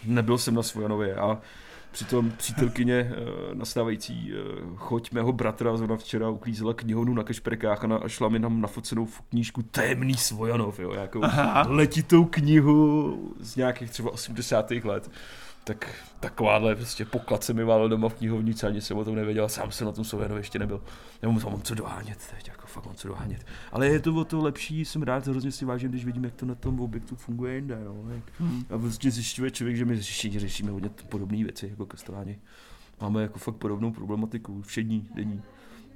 Nebyl 0.05 0.39
jsem 0.39 0.55
na 0.55 0.63
Svojanově 0.63 1.17
a 1.17 1.39
Přitom 1.95 2.31
přítelkyně 2.31 3.13
uh, 3.13 3.55
nastávající 3.55 4.33
uh, 4.33 4.77
choť 4.77 5.13
mého 5.13 5.33
bratra 5.33 5.77
zrovna 5.77 5.97
včera 5.97 6.29
uklízela 6.29 6.75
knihovnu 6.75 7.15
na 7.15 7.23
kešperkách 7.23 7.85
a, 7.85 7.87
na, 7.87 7.97
a 7.97 8.09
šla 8.09 8.29
mi 8.29 8.41
tam 8.41 8.61
nafocenou 8.61 9.09
knížku 9.31 9.63
Témný 9.63 10.15
Svojanov, 10.15 10.81
jo, 10.81 10.93
jako 10.93 11.21
letitou 11.67 12.25
knihu 12.25 13.35
z 13.41 13.57
nějakých 13.57 13.91
třeba 13.91 14.11
80. 14.11 14.71
let 14.71 15.11
tak 15.65 15.95
takováhle 16.21 16.77
prostě 16.77 17.05
poklad 17.05 17.45
se 17.45 17.53
mi 17.53 17.65
válel 17.65 17.89
doma 17.89 18.09
v 18.09 18.15
knihovnici, 18.15 18.67
ani 18.67 18.81
jsem 18.81 18.99
o 18.99 19.05
tom 19.05 19.15
nevěděl, 19.15 19.49
sám 19.49 19.73
jsem 19.73 19.87
na 19.87 19.93
tom 19.93 20.05
Sovjenu 20.05 20.37
ještě 20.37 20.59
nebyl. 20.59 20.83
Nebo 21.23 21.51
mám 21.51 21.63
co 21.63 21.75
dohánět 21.75 22.19
teď, 22.37 22.49
jako 22.49 22.64
fakt 22.75 22.87
mám 22.87 22.95
co 22.95 23.09
dohánět. 23.09 23.47
Ale 23.73 23.87
je 23.87 24.01
to 24.01 24.15
o 24.15 24.25
to 24.25 24.43
lepší, 24.43 24.85
jsem 24.85 25.03
rád, 25.03 25.27
hrozně 25.27 25.53
si 25.53 25.65
vážím, 25.65 25.91
když 25.91 26.05
vidím, 26.05 26.25
jak 26.25 26.35
to 26.35 26.47
na 26.47 26.55
tom 26.55 26.81
objektu 26.81 27.17
funguje 27.17 27.55
jinde. 27.55 27.79
No. 27.85 28.05
Jak, 28.15 28.25
hmm. 28.41 28.65
A 28.71 28.79
prostě 28.79 29.11
zjišťuje 29.11 29.51
člověk, 29.51 29.77
že 29.77 29.85
my 29.85 29.97
všichni 29.97 30.39
řešíme 30.39 30.71
hodně 30.71 30.91
podobné 31.09 31.45
věci, 31.45 31.69
jako 31.71 31.87
kasteláni. 31.87 32.39
Máme 33.01 33.23
jako 33.23 33.39
fakt 33.39 33.57
podobnou 33.57 33.93
problematiku, 33.93 34.63
všední, 34.63 35.09
denní. 35.15 35.43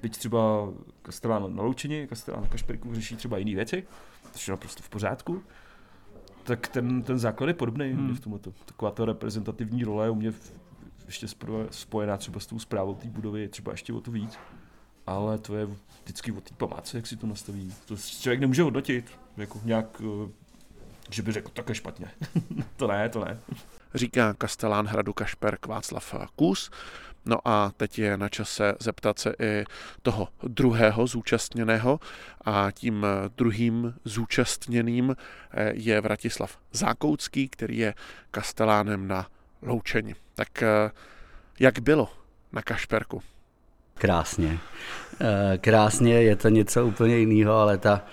Byť 0.03 0.17
třeba 0.17 0.69
kastelán 1.03 1.57
na 1.57 1.63
Loučeně, 1.63 2.07
kastelán 2.07 2.43
na 2.43 2.49
Kašperku 2.49 2.95
řeší 2.95 3.17
třeba 3.17 3.39
jiné 3.39 3.55
věci, 3.55 3.85
což 4.33 4.49
je 4.49 4.53
naprosto 4.53 4.83
v 4.83 4.89
pořádku 4.89 5.43
tak 6.49 6.69
ten, 6.69 7.03
ten 7.03 7.19
základ 7.19 7.47
je 7.47 7.55
podobný 7.55 7.93
hmm. 7.93 8.15
v 8.15 8.21
tomto. 8.21 8.53
Taková 8.65 8.91
ta 8.91 9.05
reprezentativní 9.05 9.85
role 9.85 10.07
je 10.07 10.11
u 10.11 10.15
mě 10.15 10.33
ještě 11.07 11.27
spojená 11.71 12.17
třeba 12.17 12.41
s 12.41 12.47
tou 12.47 12.59
zprávou 12.59 12.95
té 12.95 13.09
budovy, 13.09 13.41
je 13.41 13.49
třeba 13.49 13.73
ještě 13.73 13.93
o 13.93 14.01
to 14.01 14.11
víc. 14.11 14.39
Ale 15.09 15.39
to 15.39 15.57
je 15.57 15.69
vždycky 16.03 16.33
o 16.33 16.41
té 16.41 16.55
památce, 16.57 16.97
jak 16.97 17.07
si 17.07 17.17
to 17.17 17.27
nastaví. 17.27 17.75
To 17.87 17.97
člověk 17.97 18.41
nemůže 18.41 18.63
hodnotit, 18.63 19.19
jako 19.37 19.61
nějak, 19.65 20.03
eh, 20.05 20.31
že 21.11 21.23
by 21.23 21.33
řekl 21.33 21.51
také 21.51 21.75
špatně. 21.75 22.11
to 22.77 22.87
ne, 22.87 23.09
to 23.09 23.25
ne. 23.25 23.39
Říká 23.95 24.35
kastelán 24.35 24.87
hradu 24.87 25.13
Kašperk 25.13 25.67
Václav 25.67 26.15
Kus. 26.37 26.71
No 27.25 27.49
a 27.49 27.73
teď 27.77 27.99
je 27.99 28.17
na 28.17 28.29
čase 28.29 28.75
zeptat 28.81 29.19
se 29.19 29.35
i 29.39 29.65
toho 30.03 30.29
druhého 30.43 31.07
zúčastněného 31.07 32.01
a 32.45 32.71
tím 32.71 33.07
druhým 33.37 33.95
zúčastněným 34.05 35.17
eh, 35.51 35.73
je 35.75 36.01
Vratislav 36.01 36.59
Zákoucký, 36.73 37.49
který 37.49 37.79
je 37.79 37.95
kastelánem 38.31 39.09
na 39.09 39.27
Loučeni. 39.63 40.15
Tak 40.35 40.63
eh, 40.63 40.91
jak 41.61 41.79
bylo 41.79 42.13
na 42.53 42.63
Kašperku? 42.63 43.23
Krásně. 43.99 44.59
Eh, 45.21 45.59
krásně, 45.59 46.15
je 46.23 46.37
to 46.37 46.49
něco 46.49 46.87
úplně 46.87 47.19
jiného, 47.19 47.55
ale 47.55 47.79
ta 47.79 48.05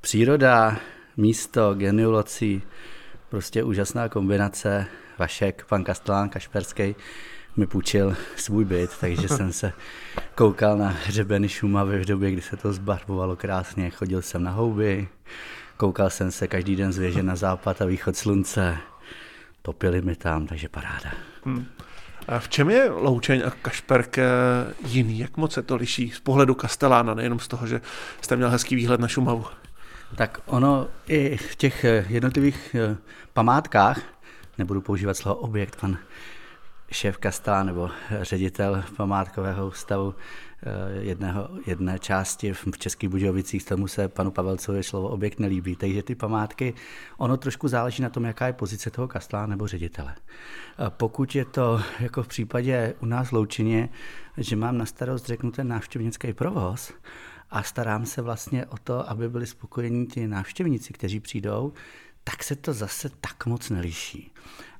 příroda, 0.00 0.76
místo, 1.16 1.74
geniulací, 1.74 2.62
prostě 3.28 3.62
úžasná 3.62 4.08
kombinace. 4.08 4.86
Vašek, 5.18 5.64
pan 5.68 5.84
Kastelán 5.84 6.28
Kašperský, 6.28 6.94
mi 7.56 7.66
půjčil 7.66 8.16
svůj 8.36 8.64
byt, 8.64 8.90
takže 9.00 9.28
jsem 9.28 9.52
se 9.52 9.72
koukal 10.34 10.78
na 10.78 10.88
hřebeny 10.88 11.48
Šumavy 11.48 11.98
v 11.98 12.06
době, 12.06 12.30
kdy 12.30 12.42
se 12.42 12.56
to 12.56 12.72
zbarvovalo 12.72 13.36
krásně. 13.36 13.90
Chodil 13.90 14.22
jsem 14.22 14.42
na 14.42 14.50
houby, 14.50 15.08
koukal 15.76 16.10
jsem 16.10 16.30
se 16.30 16.48
každý 16.48 16.76
den 16.76 16.92
z 16.92 16.98
věže 16.98 17.22
na 17.22 17.36
západ 17.36 17.82
a 17.82 17.84
východ 17.84 18.16
slunce. 18.16 18.76
topili 19.62 20.02
mi 20.02 20.16
tam, 20.16 20.46
takže 20.46 20.68
paráda. 20.68 21.10
Hmm. 21.44 21.66
A 22.28 22.38
v 22.38 22.48
čem 22.48 22.70
je 22.70 22.90
Loučeň 22.90 23.42
a 23.46 23.50
Kašperk 23.50 24.18
eh, 24.18 24.24
jiný? 24.86 25.18
Jak 25.18 25.36
moc 25.36 25.52
se 25.52 25.62
to 25.62 25.76
liší 25.76 26.10
z 26.10 26.20
pohledu 26.20 26.54
Kastelána, 26.54 27.14
nejenom 27.14 27.38
z 27.38 27.48
toho, 27.48 27.66
že 27.66 27.80
jste 28.20 28.36
měl 28.36 28.50
hezký 28.50 28.74
výhled 28.74 29.00
na 29.00 29.08
Šumavu? 29.08 29.44
Tak 30.16 30.40
ono 30.46 30.88
i 31.08 31.36
v 31.36 31.56
těch 31.56 31.84
eh, 31.84 32.04
jednotlivých 32.08 32.74
eh, 32.74 32.96
památkách, 33.32 34.00
nebudu 34.58 34.80
používat 34.80 35.16
slovo 35.16 35.40
objekt, 35.40 35.76
pan 35.80 35.98
šéf 36.92 37.18
Kastelán 37.18 37.66
nebo 37.66 37.90
ředitel 38.20 38.84
památkového 38.96 39.66
ústavu 39.68 40.14
jedného, 41.00 41.48
jedné 41.66 41.98
části 41.98 42.52
v 42.52 42.78
Českých 42.78 43.10
Budějovicích, 43.10 43.64
tomu 43.64 43.88
se 43.88 44.08
panu 44.08 44.30
Pavelcovi 44.30 44.82
slovo 44.82 45.08
objekt 45.08 45.40
nelíbí. 45.40 45.76
Takže 45.76 46.02
ty 46.02 46.14
památky, 46.14 46.74
ono 47.16 47.36
trošku 47.36 47.68
záleží 47.68 48.02
na 48.02 48.08
tom, 48.08 48.24
jaká 48.24 48.46
je 48.46 48.52
pozice 48.52 48.90
toho 48.90 49.08
Kastelá 49.08 49.46
nebo 49.46 49.66
ředitele. 49.66 50.14
Pokud 50.88 51.34
je 51.34 51.44
to 51.44 51.80
jako 52.00 52.22
v 52.22 52.28
případě 52.28 52.94
u 53.00 53.06
nás 53.06 53.28
v 53.28 53.32
Loučině, 53.32 53.88
že 54.36 54.56
mám 54.56 54.78
na 54.78 54.86
starost, 54.86 55.26
řeknu, 55.26 55.50
ten 55.50 55.68
návštěvnický 55.68 56.32
provoz, 56.32 56.92
a 57.50 57.62
starám 57.62 58.06
se 58.06 58.22
vlastně 58.22 58.66
o 58.66 58.76
to, 58.84 59.10
aby 59.10 59.28
byli 59.28 59.46
spokojení 59.46 60.06
ti 60.06 60.28
návštěvníci, 60.28 60.92
kteří 60.92 61.20
přijdou, 61.20 61.72
tak 62.24 62.44
se 62.44 62.56
to 62.56 62.72
zase 62.72 63.08
tak 63.08 63.46
moc 63.46 63.70
neliší. 63.70 64.32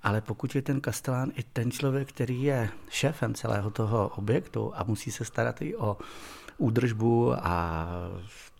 Ale 0.02 0.20
pokud 0.20 0.54
je 0.54 0.62
ten 0.62 0.80
kastelán 0.80 1.32
i 1.36 1.42
ten 1.42 1.70
člověk, 1.70 2.08
který 2.08 2.42
je 2.42 2.68
šéfem 2.90 3.34
celého 3.34 3.70
toho 3.70 4.08
objektu 4.08 4.72
a 4.74 4.84
musí 4.84 5.10
se 5.10 5.24
starat 5.24 5.62
i 5.62 5.76
o 5.76 5.96
údržbu 6.58 7.34
a 7.38 7.86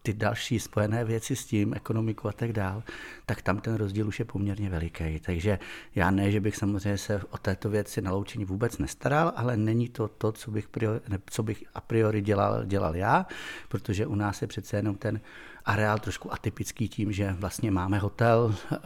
ty 0.02 0.12
další 0.12 0.58
spojené 0.58 1.04
věci 1.04 1.36
s 1.36 1.44
tím, 1.44 1.74
ekonomiku 1.74 2.28
a 2.28 2.32
tak 2.32 2.52
dál, 2.52 2.82
tak 3.26 3.42
tam 3.42 3.60
ten 3.60 3.74
rozdíl 3.74 4.08
už 4.08 4.18
je 4.18 4.24
poměrně 4.24 4.70
veliký. 4.70 5.20
Takže 5.20 5.58
já 5.94 6.10
ne, 6.10 6.30
že 6.30 6.40
bych 6.40 6.56
samozřejmě 6.56 6.98
se 6.98 7.20
o 7.30 7.38
této 7.38 7.70
věci 7.70 8.02
na 8.02 8.10
loučení 8.10 8.44
vůbec 8.44 8.78
nestaral, 8.78 9.32
ale 9.36 9.56
není 9.56 9.88
to 9.88 10.08
to, 10.08 10.32
co 10.32 10.50
bych, 10.50 10.68
priori, 10.68 11.00
co 11.30 11.42
bych 11.42 11.64
a 11.74 11.80
priori 11.80 12.20
dělal, 12.20 12.64
dělal 12.64 12.96
já, 12.96 13.26
protože 13.68 14.06
u 14.06 14.14
nás 14.14 14.42
je 14.42 14.48
přece 14.48 14.76
jenom 14.76 14.96
ten 14.96 15.20
areál 15.64 15.98
trošku 15.98 16.32
atypický 16.32 16.88
tím, 16.88 17.12
že 17.12 17.32
vlastně 17.38 17.70
máme 17.70 17.98
hotel, 17.98 18.54
eh, 18.72 18.78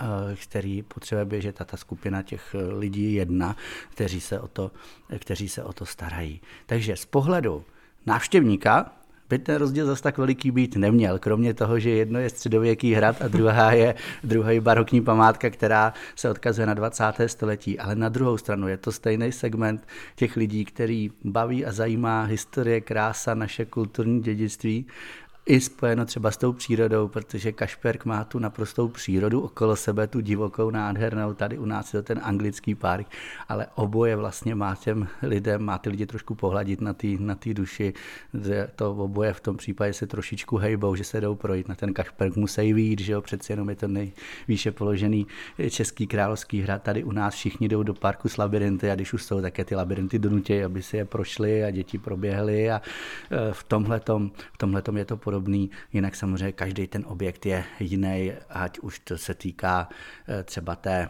který 0.42 0.82
potřebuje 0.82 1.24
běžet 1.24 1.60
a 1.60 1.64
ta 1.64 1.76
skupina 1.76 2.22
těch 2.22 2.54
lidí 2.78 3.14
jedna, 3.14 3.56
kteří 3.90 4.20
se 4.20 4.40
o 4.40 4.48
to, 4.48 4.70
kteří 5.18 5.48
se 5.48 5.62
o 5.62 5.72
to 5.72 5.86
starají. 5.86 6.40
Takže 6.66 6.96
z 6.96 7.04
pohledu 7.04 7.64
návštěvníka 8.06 8.92
by 9.28 9.38
ten 9.38 9.56
rozdíl 9.56 9.86
zase 9.86 10.02
tak 10.02 10.18
veliký 10.18 10.50
být 10.50 10.76
neměl, 10.76 11.18
kromě 11.18 11.54
toho, 11.54 11.78
že 11.78 11.90
jedno 11.90 12.20
je 12.20 12.30
středověký 12.30 12.94
hrad 12.94 13.22
a 13.22 13.28
druhá 13.28 13.72
je 13.72 13.94
druhý 14.24 14.60
barokní 14.60 15.00
památka, 15.00 15.50
která 15.50 15.92
se 16.16 16.30
odkazuje 16.30 16.66
na 16.66 16.74
20. 16.74 17.04
století. 17.26 17.78
Ale 17.78 17.94
na 17.94 18.08
druhou 18.08 18.36
stranu 18.38 18.68
je 18.68 18.76
to 18.76 18.92
stejný 18.92 19.32
segment 19.32 19.86
těch 20.16 20.36
lidí, 20.36 20.64
který 20.64 21.10
baví 21.24 21.66
a 21.66 21.72
zajímá 21.72 22.22
historie, 22.24 22.80
krása, 22.80 23.34
naše 23.34 23.64
kulturní 23.64 24.22
dědictví 24.22 24.86
i 25.46 25.60
spojeno 25.60 26.04
třeba 26.04 26.30
s 26.30 26.36
tou 26.36 26.52
přírodou, 26.52 27.08
protože 27.08 27.52
Kašperk 27.52 28.04
má 28.04 28.24
tu 28.24 28.38
naprostou 28.38 28.88
přírodu 28.88 29.40
okolo 29.40 29.76
sebe, 29.76 30.06
tu 30.06 30.20
divokou, 30.20 30.70
nádhernou, 30.70 31.34
tady 31.34 31.58
u 31.58 31.64
nás 31.64 31.94
je 31.94 32.02
to 32.02 32.06
ten 32.06 32.20
anglický 32.22 32.74
park, 32.74 33.06
ale 33.48 33.66
oboje 33.74 34.16
vlastně 34.16 34.54
má 34.54 34.74
těm 34.74 35.08
lidem, 35.22 35.62
má 35.62 35.78
ty 35.78 35.90
lidi 35.90 36.06
trošku 36.06 36.34
pohladit 36.34 36.80
na 36.80 36.92
té 36.92 37.06
na 37.18 37.38
duši, 37.52 37.94
že 38.44 38.68
to 38.76 38.90
oboje 38.90 39.32
v 39.32 39.40
tom 39.40 39.56
případě 39.56 39.92
se 39.92 40.06
trošičku 40.06 40.56
hejbou, 40.56 40.94
že 40.94 41.04
se 41.04 41.20
jdou 41.20 41.34
projít 41.34 41.68
na 41.68 41.74
ten 41.74 41.94
Kašperk, 41.94 42.36
musí 42.36 42.72
výjít, 42.72 43.00
že 43.00 43.12
jo, 43.12 43.22
přeci 43.22 43.52
jenom 43.52 43.70
je 43.70 43.76
to 43.76 43.88
nejvýše 43.88 44.72
položený 44.72 45.26
český 45.70 46.06
královský 46.06 46.62
hrad, 46.62 46.82
tady 46.82 47.04
u 47.04 47.12
nás 47.12 47.34
všichni 47.34 47.68
jdou 47.68 47.82
do 47.82 47.94
parku 47.94 48.28
s 48.28 48.36
labirinty 48.36 48.90
a 48.90 48.94
když 48.94 49.12
už 49.12 49.22
jsou 49.24 49.40
také 49.40 49.64
ty 49.64 49.74
labirinty 49.74 50.18
donutějí, 50.18 50.64
aby 50.64 50.82
si 50.82 50.96
je 50.96 51.04
prošli 51.04 51.64
a 51.64 51.70
děti 51.70 51.98
proběhly 51.98 52.70
a 52.70 52.82
e, 53.30 53.52
v 53.52 53.64
tomhletom, 53.64 54.30
v 54.52 54.58
tomhletom 54.58 54.96
je 54.96 55.04
to 55.04 55.16
podobné 55.16 55.35
podobný. 55.36 55.70
Jinak 55.92 56.16
samozřejmě 56.16 56.52
každý 56.52 56.86
ten 56.86 57.04
objekt 57.06 57.46
je 57.46 57.64
jiný, 57.80 58.32
ať 58.48 58.78
už 58.78 58.98
to 58.98 59.18
se 59.18 59.34
týká 59.34 59.88
eh, 60.28 60.42
třeba 60.44 60.76
té 60.76 61.08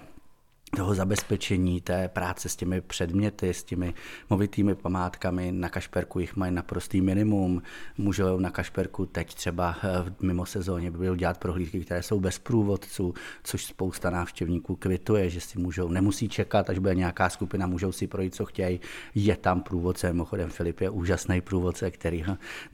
toho 0.74 0.94
zabezpečení, 0.94 1.81
té 1.81 2.09
práce 2.09 2.48
s 2.48 2.57
těmi 2.57 2.81
předměty, 2.81 3.55
s 3.55 3.64
těmi 3.64 3.94
movitými 4.31 4.74
památkami. 4.74 5.52
Na 5.52 5.68
Kašperku 5.68 6.18
jich 6.18 6.37
mají 6.37 6.52
naprostý 6.52 7.00
minimum. 7.00 7.62
Můžou 7.98 8.38
na 8.38 8.50
Kašperku 8.50 9.07
teď 9.07 9.35
třeba 9.35 9.76
eh, 9.85 10.12
mimo 10.20 10.46
sezóně 10.46 10.90
byl 10.90 11.16
dělat 11.16 11.38
prohlídky, 11.38 11.81
které 11.81 12.02
jsou 12.02 12.20
bez 12.20 12.38
průvodců, 12.38 13.14
což 13.44 13.64
spousta 13.64 14.11
návštěvníků 14.11 14.76
kvituje, 14.76 15.31
že 15.31 15.40
si 15.40 15.59
můžou, 15.59 15.88
nemusí 15.88 16.29
čekat, 16.29 16.70
až 16.70 16.79
bude 16.79 16.94
nějaká 16.94 17.29
skupina, 17.31 17.66
můžou 17.66 17.92
si 17.92 18.07
projít, 18.07 18.35
co 18.35 18.44
chtějí. 18.44 18.81
Je 19.14 19.37
tam 19.37 19.61
průvodce, 19.61 20.12
mimochodem 20.12 20.50
Filip 20.50 20.81
je 20.81 20.90
úžasný 20.90 21.40
průvodce, 21.40 21.90
který 21.90 22.24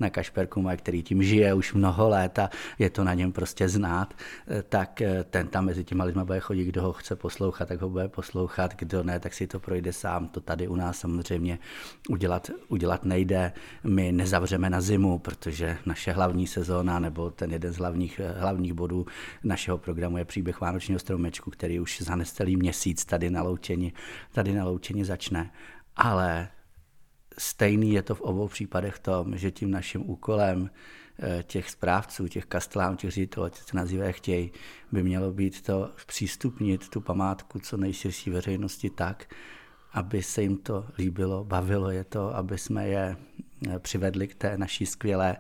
na 0.00 0.10
Kašperku 0.10 0.62
má, 0.62 0.76
který 0.76 1.02
tím 1.02 1.22
žije 1.22 1.54
už 1.54 1.74
mnoho 1.74 2.08
let 2.08 2.38
a 2.38 2.50
je 2.78 2.90
to 2.90 3.04
na 3.04 3.14
něm 3.14 3.32
prostě 3.32 3.68
znát, 3.68 4.14
eh, 4.48 4.62
tak 4.62 5.00
eh, 5.02 5.24
ten 5.30 5.48
tam 5.48 5.64
mezi 5.64 5.84
těma 5.84 6.04
lidma 6.04 6.24
bude 6.24 6.40
chodit, 6.40 6.64
kdo 6.64 6.82
ho 6.82 6.92
chce 6.92 7.16
poslouchat, 7.16 7.68
tak 7.68 7.81
ho 7.82 7.88
bude 7.88 8.08
poslouchat, 8.08 8.74
kdo 8.76 9.02
ne, 9.02 9.20
tak 9.20 9.34
si 9.34 9.46
to 9.46 9.60
projde 9.60 9.92
sám. 9.92 10.28
To 10.28 10.40
tady 10.40 10.68
u 10.68 10.76
nás 10.76 10.98
samozřejmě 10.98 11.58
udělat, 12.08 12.50
udělat 12.68 13.04
nejde. 13.04 13.52
My 13.84 14.12
nezavřeme 14.12 14.70
na 14.70 14.80
zimu, 14.80 15.18
protože 15.18 15.78
naše 15.86 16.12
hlavní 16.12 16.46
sezóna 16.46 16.98
nebo 16.98 17.30
ten 17.30 17.52
jeden 17.52 17.72
z 17.72 17.76
hlavních, 17.76 18.20
hlavních 18.36 18.72
bodů 18.72 19.06
našeho 19.44 19.78
programu 19.78 20.18
je 20.18 20.24
příběh 20.24 20.60
Vánočního 20.60 20.98
stromečku, 20.98 21.50
který 21.50 21.80
už 21.80 22.02
za 22.02 22.16
nestelý 22.16 22.56
měsíc 22.56 23.04
tady 23.04 23.30
na 23.30 23.42
Loučení, 23.42 23.92
tady 24.32 24.52
na 24.52 24.64
Loučení 24.64 25.04
začne. 25.04 25.50
Ale 25.96 26.48
stejný 27.38 27.92
je 27.92 28.02
to 28.02 28.14
v 28.14 28.20
obou 28.20 28.48
případech 28.48 28.98
tom, 28.98 29.38
že 29.38 29.50
tím 29.50 29.70
naším 29.70 30.10
úkolem 30.10 30.70
těch 31.42 31.70
správců, 31.70 32.28
těch 32.28 32.46
kastelánů, 32.46 32.96
těch 32.96 33.10
ředitelů, 33.10 33.46
ať 33.46 33.56
se 33.56 33.76
nazývají 33.76 34.12
chtějí, 34.12 34.52
by 34.92 35.02
mělo 35.02 35.32
být 35.32 35.62
to 35.62 35.90
přístupnit 36.06 36.88
tu 36.88 37.00
památku 37.00 37.58
co 37.58 37.76
nejširší 37.76 38.30
veřejnosti 38.30 38.90
tak, 38.90 39.34
aby 39.92 40.22
se 40.22 40.42
jim 40.42 40.56
to 40.56 40.86
líbilo, 40.98 41.44
bavilo 41.44 41.90
je 41.90 42.04
to, 42.04 42.36
aby 42.36 42.58
jsme 42.58 42.88
je 42.88 43.16
eh, 43.68 43.78
přivedli 43.78 44.28
k 44.28 44.34
té 44.34 44.58
naší 44.58 44.86
skvělé 44.86 45.36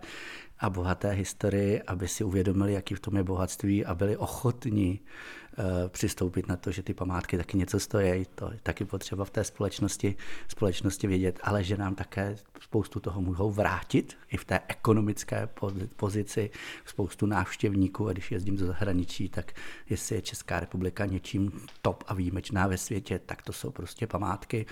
a 0.58 0.70
bohaté 0.70 1.10
historii, 1.10 1.82
aby 1.82 2.08
si 2.08 2.24
uvědomili, 2.24 2.72
jaký 2.72 2.94
v 2.94 3.00
tom 3.00 3.16
je 3.16 3.22
bohatství 3.22 3.84
a 3.84 3.94
byli 3.94 4.16
ochotní 4.16 5.00
Eh, 5.00 5.41
přistoupit 5.88 6.48
na 6.48 6.56
to, 6.56 6.70
že 6.70 6.82
ty 6.82 6.94
památky 6.94 7.36
taky 7.36 7.58
něco 7.58 7.80
stojí, 7.80 8.26
to 8.34 8.52
je 8.52 8.58
taky 8.62 8.84
potřeba 8.84 9.24
v 9.24 9.30
té 9.30 9.44
společnosti, 9.44 10.16
společnosti 10.48 11.06
vědět, 11.06 11.40
ale 11.42 11.64
že 11.64 11.76
nám 11.76 11.94
také 11.94 12.36
spoustu 12.60 13.00
toho 13.00 13.20
můžou 13.20 13.50
vrátit 13.50 14.16
i 14.28 14.36
v 14.36 14.44
té 14.44 14.60
ekonomické 14.68 15.48
pozici, 15.96 16.50
spoustu 16.84 17.26
návštěvníků 17.26 18.08
a 18.08 18.12
když 18.12 18.30
jezdím 18.30 18.56
do 18.56 18.66
zahraničí, 18.66 19.28
tak 19.28 19.52
jestli 19.90 20.16
je 20.16 20.22
Česká 20.22 20.60
republika 20.60 21.06
něčím 21.06 21.52
top 21.82 22.04
a 22.06 22.14
výjimečná 22.14 22.66
ve 22.66 22.78
světě, 22.78 23.20
tak 23.26 23.42
to 23.42 23.52
jsou 23.52 23.70
prostě 23.70 24.06
památky. 24.06 24.66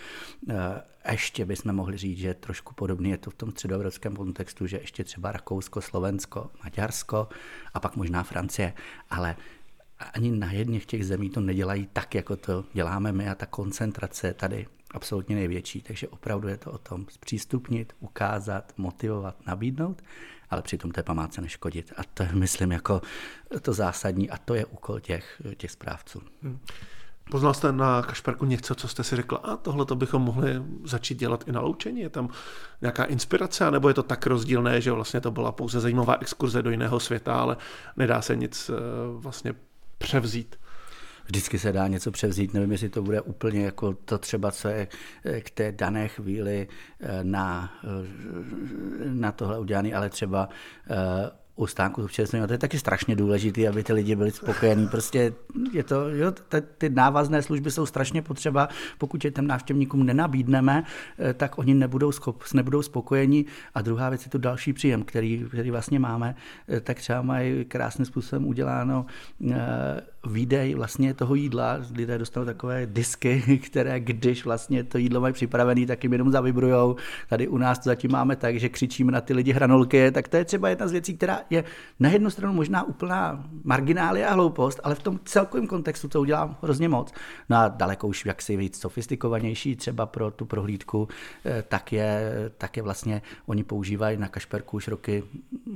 Eh, 0.51 0.55
ještě 1.11 1.45
bychom 1.45 1.73
mohli 1.73 1.97
říct, 1.97 2.19
že 2.19 2.35
trošku 2.35 2.75
podobný 2.75 3.11
je 3.11 3.19
to 3.19 3.31
v 3.31 3.35
tom 3.35 3.51
středoevropském 3.51 4.17
kontextu, 4.17 4.67
že 4.67 4.79
ještě 4.79 5.05
třeba 5.05 5.33
Rakousko, 5.33 5.81
Slovensko, 5.81 6.51
Maďarsko 6.65 7.29
a 7.75 7.81
pak 7.81 7.97
možná 7.97 8.23
Francie, 8.23 8.73
ale 9.11 9.37
ani 10.15 10.31
na 10.31 10.53
jedných 10.53 10.87
těch 10.87 11.07
zemí 11.07 11.31
to 11.31 11.41
nedělají 11.41 11.89
tak, 11.93 12.15
jako 12.15 12.37
to 12.37 12.65
děláme 12.73 13.13
my 13.13 13.29
a 13.29 13.35
ta 13.35 13.47
koncentrace 13.47 14.27
je 14.27 14.35
tady 14.35 14.67
absolutně 14.91 15.37
největší. 15.37 15.83
Takže 15.83 16.09
opravdu 16.09 16.49
je 16.49 16.57
to 16.57 16.73
o 16.73 16.79
tom 16.79 17.07
zpřístupnit, 17.11 17.93
ukázat, 18.01 18.73
motivovat, 18.77 19.47
nabídnout, 19.47 20.03
ale 20.51 20.63
přitom 20.63 20.91
té 20.91 21.03
památce 21.03 21.41
neškodit. 21.41 21.93
A 21.97 22.05
to 22.15 22.23
je, 22.23 22.29
myslím, 22.33 22.73
jako 22.73 23.03
to 23.63 23.73
zásadní 23.73 24.31
a 24.31 24.39
to 24.39 24.55
je 24.55 24.67
úkol 24.67 25.01
těch, 25.01 25.43
těch 25.57 25.71
správců. 25.71 26.23
Hmm. 26.43 26.59
Poznal 27.31 27.55
jste 27.55 27.73
na 27.73 28.03
Kašperku 28.03 28.45
něco, 28.45 28.75
co 28.75 28.89
jste 28.89 29.05
si 29.05 29.17
řekl, 29.17 29.39
a 29.43 29.57
tohle 29.57 29.87
to 29.87 29.97
bychom 29.97 30.23
mohli 30.23 30.63
začít 30.85 31.19
dělat 31.19 31.49
i 31.49 31.53
na 31.53 31.61
loučení? 31.61 32.01
Je 32.01 32.09
tam 32.09 32.29
nějaká 32.81 33.05
inspirace, 33.05 33.71
nebo 33.71 33.89
je 33.89 33.95
to 33.95 34.03
tak 34.03 34.27
rozdílné, 34.27 34.81
že 34.81 34.93
vlastně 34.93 35.21
to 35.21 35.31
byla 35.31 35.53
pouze 35.53 35.81
zajímavá 35.81 36.17
exkurze 36.21 36.63
do 36.63 36.71
jiného 36.71 37.01
světa, 37.01 37.41
ale 37.41 37.57
nedá 37.97 38.23
se 38.23 38.37
nic 38.37 38.71
eh, 38.71 38.75
vlastně 39.19 39.55
převzít? 40.01 40.57
Vždycky 41.25 41.59
se 41.59 41.73
dá 41.73 41.89
něco 41.89 42.11
převzít, 42.11 42.55
nevím, 42.55 42.73
jestli 42.73 42.89
to 42.89 43.03
bude 43.03 43.21
úplně 43.21 43.65
jako 43.65 43.95
to 43.95 44.19
třeba, 44.19 44.51
co 44.51 44.69
je 44.69 44.89
eh, 45.25 45.41
k 45.41 45.51
té 45.51 45.73
dané 45.73 46.09
chvíli 46.09 46.69
eh, 47.01 47.25
na, 47.25 47.75
eh, 47.85 48.09
na 49.05 49.33
tohle 49.33 49.59
udělané, 49.59 49.93
ale 49.93 50.11
třeba 50.11 50.49
u 51.57 51.67
stánku 51.67 52.05
občerstvení. 52.05 52.47
To 52.47 52.53
je 52.53 52.59
taky 52.59 52.79
strašně 52.79 53.17
důležité, 53.17 53.69
aby 53.69 53.85
ty 53.85 53.93
lidi 53.93 54.17
byli 54.17 54.31
spokojení. 54.31 54.89
Prostě 54.89 55.33
je 55.73 55.85
to, 55.85 56.09
jo, 56.09 56.33
ty 56.79 56.91
návazné 56.91 57.43
služby 57.43 57.71
jsou 57.71 57.87
strašně 57.87 58.23
potřeba. 58.23 58.69
Pokud 58.99 59.25
je 59.25 59.31
těm 59.31 59.47
návštěvníkům 59.47 60.07
nenabídneme, 60.07 60.85
eh, 61.19 61.35
tak 61.35 61.59
oni 61.59 61.75
nebudou, 61.75 62.13
schop, 62.13 62.45
nebudou 62.55 62.83
spokojení. 62.83 63.47
A 63.75 63.83
druhá 63.83 64.09
věc 64.09 64.25
je 64.25 64.31
tu 64.31 64.39
další 64.39 64.73
příjem, 64.73 65.03
který, 65.03 65.45
který 65.49 65.71
vlastně 65.71 65.99
máme, 65.99 66.35
eh, 66.69 66.81
tak 66.81 66.99
třeba 66.99 67.23
mají 67.23 67.65
krásným 67.65 68.07
způsobem 68.07 68.47
uděláno 68.47 69.07
eh, 69.51 69.57
výdej 70.27 70.75
vlastně 70.75 71.15
toho 71.15 71.35
jídla, 71.35 71.79
lidé 71.95 72.19
dostanou 72.19 72.47
takové 72.47 72.87
disky, 72.87 73.61
které 73.67 74.01
když 74.01 74.45
vlastně 74.45 74.85
to 74.85 74.99
jídlo 74.99 75.21
mají 75.21 75.35
připravené, 75.35 75.87
tak 75.87 76.05
jim 76.05 76.13
jenom 76.13 76.31
zavibrujou. 76.31 76.97
Tady 77.29 77.49
u 77.49 77.59
nás 77.59 77.79
to 77.79 77.85
zatím 77.85 78.11
máme 78.11 78.37
tak, 78.37 78.61
že 78.61 78.69
křičíme 78.69 79.13
na 79.13 79.21
ty 79.21 79.35
lidi 79.35 79.53
hranolky, 79.53 80.11
tak 80.11 80.29
to 80.29 80.37
je 80.37 80.45
třeba 80.45 80.69
jedna 80.69 80.89
z 80.89 80.93
věcí, 80.93 81.17
která 81.17 81.41
je 81.51 81.65
na 82.01 82.11
jednu 82.11 82.31
stranu 82.31 82.55
možná 82.55 82.83
úplná 82.83 83.45
marginálie 83.65 84.27
a 84.27 84.35
hloupost, 84.35 84.81
ale 84.85 84.95
v 84.95 85.03
tom 85.03 85.21
celkovém 85.25 85.67
kontextu 85.67 86.09
to 86.09 86.21
udělám 86.21 86.57
hrozně 86.63 86.89
moc. 86.89 87.13
No 87.49 87.57
a 87.57 87.69
daleko 87.69 88.09
už 88.09 88.27
jaksi 88.27 88.57
víc 88.57 88.81
sofistikovanější 88.81 89.77
třeba 89.77 90.07
pro 90.07 90.31
tu 90.31 90.47
prohlídku, 90.47 91.09
eh, 91.45 91.65
tak 91.69 91.93
je, 91.93 92.33
tak 92.59 92.77
je 92.77 92.83
vlastně, 92.83 93.23
oni 93.47 93.65
používají 93.65 94.17
na 94.17 94.29
Kašperku 94.29 94.77
už 94.77 94.89
roky 94.89 95.23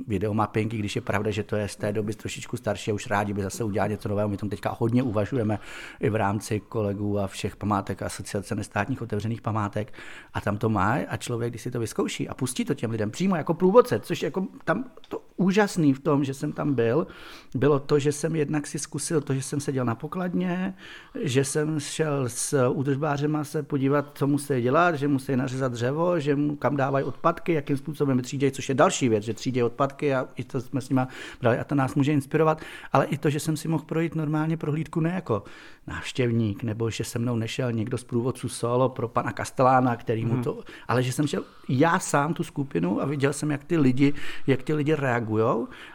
videomapping, 0.07 0.73
když 0.73 0.95
je 0.95 1.01
pravda, 1.01 1.31
že 1.31 1.43
to 1.43 1.55
je 1.55 1.67
z 1.67 1.75
té 1.75 1.93
doby 1.93 2.13
trošičku 2.13 2.57
starší 2.57 2.91
a 2.91 2.93
už 2.93 3.07
rádi 3.07 3.33
by 3.33 3.41
zase 3.41 3.63
udělali 3.63 3.91
něco 3.91 4.09
nového. 4.09 4.34
My 4.35 4.39
tom 4.39 4.49
teďka 4.49 4.75
hodně 4.79 5.03
uvažujeme 5.03 5.59
i 5.99 6.09
v 6.09 6.15
rámci 6.15 6.59
kolegů 6.59 7.19
a 7.19 7.27
všech 7.27 7.55
památek, 7.55 8.01
asociace 8.01 8.55
nestátních 8.55 9.01
otevřených 9.01 9.41
památek. 9.41 9.93
A 10.33 10.41
tam 10.41 10.57
to 10.57 10.69
má 10.69 10.97
a 11.07 11.17
člověk, 11.17 11.51
když 11.51 11.61
si 11.61 11.71
to 11.71 11.79
vyzkouší 11.79 12.29
a 12.29 12.33
pustí 12.33 12.65
to 12.65 12.73
těm 12.73 12.91
lidem 12.91 13.11
přímo 13.11 13.35
jako 13.35 13.53
průvodce, 13.53 13.99
což 13.99 14.21
jako 14.21 14.47
tam 14.63 14.83
to 15.09 15.21
úžasný 15.37 15.93
v 15.93 15.99
tom, 15.99 16.23
že 16.23 16.33
jsem 16.33 16.51
tam 16.51 16.73
byl, 16.73 17.07
bylo 17.55 17.79
to, 17.79 17.99
že 17.99 18.11
jsem 18.11 18.35
jednak 18.35 18.67
si 18.67 18.79
zkusil 18.79 19.21
to, 19.21 19.33
že 19.33 19.41
jsem 19.41 19.59
seděl 19.59 19.85
na 19.85 19.95
pokladně, 19.95 20.73
že 21.21 21.45
jsem 21.45 21.79
šel 21.79 22.29
s 22.29 22.69
údržbářema 22.69 23.43
se 23.43 23.63
podívat, 23.63 24.11
co 24.13 24.27
musí 24.27 24.61
dělat, 24.61 24.95
že 24.95 25.07
musí 25.07 25.35
nařezat 25.35 25.71
dřevo, 25.71 26.19
že 26.19 26.35
mu 26.35 26.55
kam 26.55 26.77
dávají 26.77 27.05
odpadky, 27.05 27.53
jakým 27.53 27.77
způsobem 27.77 28.21
třídějí, 28.21 28.51
což 28.51 28.69
je 28.69 28.75
další 28.75 29.09
věc, 29.09 29.23
že 29.23 29.33
třídějí 29.33 29.63
odpadky 29.63 30.15
a 30.15 30.27
i 30.35 30.43
to 30.43 30.61
jsme 30.61 30.81
s 30.81 30.89
nimi 30.89 31.01
brali 31.41 31.59
a 31.59 31.63
to 31.63 31.75
nás 31.75 31.95
může 31.95 32.13
inspirovat, 32.13 32.61
ale 32.93 33.05
i 33.05 33.17
to, 33.17 33.29
že 33.29 33.39
jsem 33.39 33.57
si 33.57 33.67
mohl 33.67 33.83
projít 33.83 34.15
normálně 34.15 34.57
prohlídku 34.57 34.99
ne 34.99 35.11
jako 35.15 35.43
návštěvník, 35.87 36.63
nebo 36.63 36.89
že 36.89 37.03
se 37.03 37.19
mnou 37.19 37.35
nešel 37.35 37.71
někdo 37.71 37.97
z 37.97 38.03
průvodců 38.03 38.49
solo 38.49 38.89
pro 38.89 39.07
pana 39.07 39.31
Kastelána, 39.31 39.95
který 39.95 40.25
mu 40.25 40.33
hmm. 40.33 40.43
to, 40.43 40.63
ale 40.87 41.03
že 41.03 41.11
jsem 41.11 41.27
šel 41.27 41.43
já 41.69 41.99
sám 41.99 42.33
tu 42.33 42.43
skupinu 42.43 43.01
a 43.01 43.05
viděl 43.05 43.33
jsem, 43.33 43.51
jak 43.51 43.63
ty 43.63 43.77
lidi, 43.77 44.13
jak 44.47 44.63
ty 44.63 44.73
lidi 44.73 44.95
reagují 44.95 45.24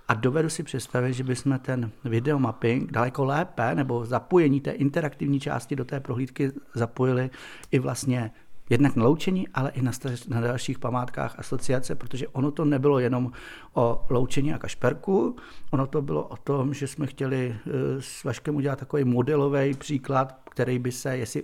a 0.09 0.15
dovedu 0.15 0.49
si 0.49 0.63
představit, 0.63 1.13
že 1.13 1.25
bychom 1.25 1.59
ten 1.59 1.91
videomapping 2.05 2.93
daleko 2.93 3.25
lépe 3.25 3.75
nebo 3.75 4.05
zapojení 4.05 4.61
té 4.61 4.71
interaktivní 4.71 5.41
části 5.41 5.77
do 5.77 5.85
té 5.85 6.01
prohlídky 6.01 6.53
zapojili 6.75 7.31
i 7.71 7.79
vlastně 7.79 8.31
jednak 8.71 8.97
na 8.97 9.05
loučení, 9.05 9.49
ale 9.49 9.71
i 9.71 9.83
na, 9.83 9.93
na 10.29 10.41
dalších 10.41 10.79
památkách 10.79 11.39
asociace, 11.39 11.95
protože 11.95 12.29
ono 12.29 12.51
to 12.51 12.65
nebylo 12.65 12.99
jenom 12.99 13.33
o 13.75 14.07
loučení 14.11 14.55
a 14.55 14.59
kašperku, 14.59 15.37
ono 15.71 15.87
to 15.87 16.03
bylo 16.03 16.23
o 16.23 16.37
tom, 16.37 16.75
že 16.75 16.87
jsme 16.87 17.07
chtěli 17.07 17.57
eh, 17.67 17.71
s 18.01 18.25
Vaškem 18.25 18.57
udělat 18.57 18.79
takový 18.79 19.05
modelový 19.05 19.75
příklad, 19.75 20.41
který 20.51 20.79
by 20.79 20.93
se, 20.93 21.17
jestli 21.17 21.43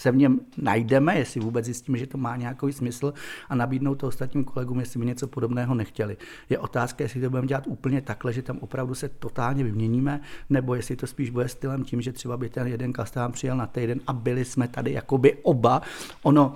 se 0.00 0.10
v 0.10 0.16
něm 0.16 0.40
najdeme, 0.56 1.18
jestli 1.18 1.40
vůbec 1.40 1.64
zjistíme, 1.64 1.98
že 1.98 2.06
to 2.06 2.18
má 2.18 2.36
nějaký 2.36 2.72
smysl 2.72 3.12
a 3.48 3.54
nabídnout 3.54 3.94
to 3.94 4.06
ostatním 4.06 4.44
kolegům, 4.44 4.80
jestli 4.80 5.00
by 5.00 5.06
něco 5.06 5.26
podobného 5.26 5.74
nechtěli. 5.74 6.16
Je 6.48 6.58
otázka, 6.58 7.04
jestli 7.04 7.20
to 7.20 7.30
budeme 7.30 7.46
dělat 7.46 7.66
úplně 7.66 8.00
takhle, 8.00 8.32
že 8.32 8.42
tam 8.42 8.58
opravdu 8.58 8.94
se 8.94 9.08
totálně 9.08 9.64
vyměníme, 9.64 10.20
nebo 10.50 10.74
jestli 10.74 10.96
to 10.96 11.06
spíš 11.06 11.30
bude 11.30 11.48
stylem 11.48 11.84
tím, 11.84 12.00
že 12.00 12.12
třeba 12.12 12.36
by 12.36 12.48
ten 12.48 12.66
jeden 12.66 12.92
kastán 12.92 13.32
přijel 13.32 13.56
na 13.56 13.66
týden 13.66 14.00
a 14.06 14.12
byli 14.12 14.44
jsme 14.44 14.68
tady 14.68 14.92
jakoby 14.92 15.36
oba. 15.42 15.82
Ono 16.22 16.54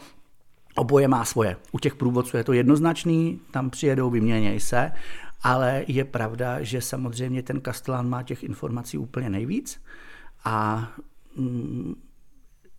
Oboje 0.76 1.08
má 1.08 1.24
svoje. 1.24 1.56
U 1.72 1.78
těch 1.78 1.94
průvodců 1.94 2.36
je 2.36 2.44
to 2.44 2.52
jednoznačný, 2.52 3.40
tam 3.50 3.70
přijedou, 3.70 4.10
vyměněj 4.10 4.60
se, 4.60 4.92
ale 5.42 5.84
je 5.86 6.04
pravda, 6.04 6.62
že 6.62 6.80
samozřejmě 6.80 7.42
ten 7.42 7.60
kastelán 7.60 8.08
má 8.08 8.22
těch 8.22 8.42
informací 8.42 8.98
úplně 8.98 9.30
nejvíc 9.30 9.80
a 10.44 10.88
mm, 11.36 11.94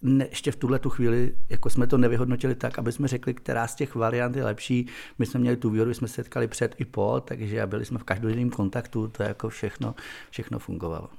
ne, 0.06 0.28
ještě 0.30 0.52
v 0.52 0.56
tuhle 0.56 0.80
tu 0.80 0.90
chvíli, 0.90 1.36
jako 1.50 1.70
jsme 1.70 1.88
to 1.88 1.98
nevyhodnotili 1.98 2.56
tak, 2.56 2.80
aby 2.80 2.92
jsme 2.92 3.08
řekli, 3.08 3.34
která 3.34 3.68
z 3.68 3.76
těch 3.76 3.96
variant 3.96 4.36
je 4.36 4.44
lepší. 4.44 4.88
My 5.20 5.26
jsme 5.26 5.40
měli 5.40 5.58
tu 5.58 5.70
výhodu, 5.70 5.94
jsme 5.94 6.08
se 6.08 6.14
setkali 6.14 6.48
před 6.48 6.76
i 6.78 6.86
po, 6.86 7.22
takže 7.26 7.66
byli 7.66 7.86
jsme 7.86 8.00
v 8.00 8.04
každodenním 8.04 8.50
kontaktu, 8.50 9.08
to 9.08 9.24
jako 9.24 9.50
všechno, 9.50 9.96
všechno 10.30 10.60
fungovalo. 10.60 11.10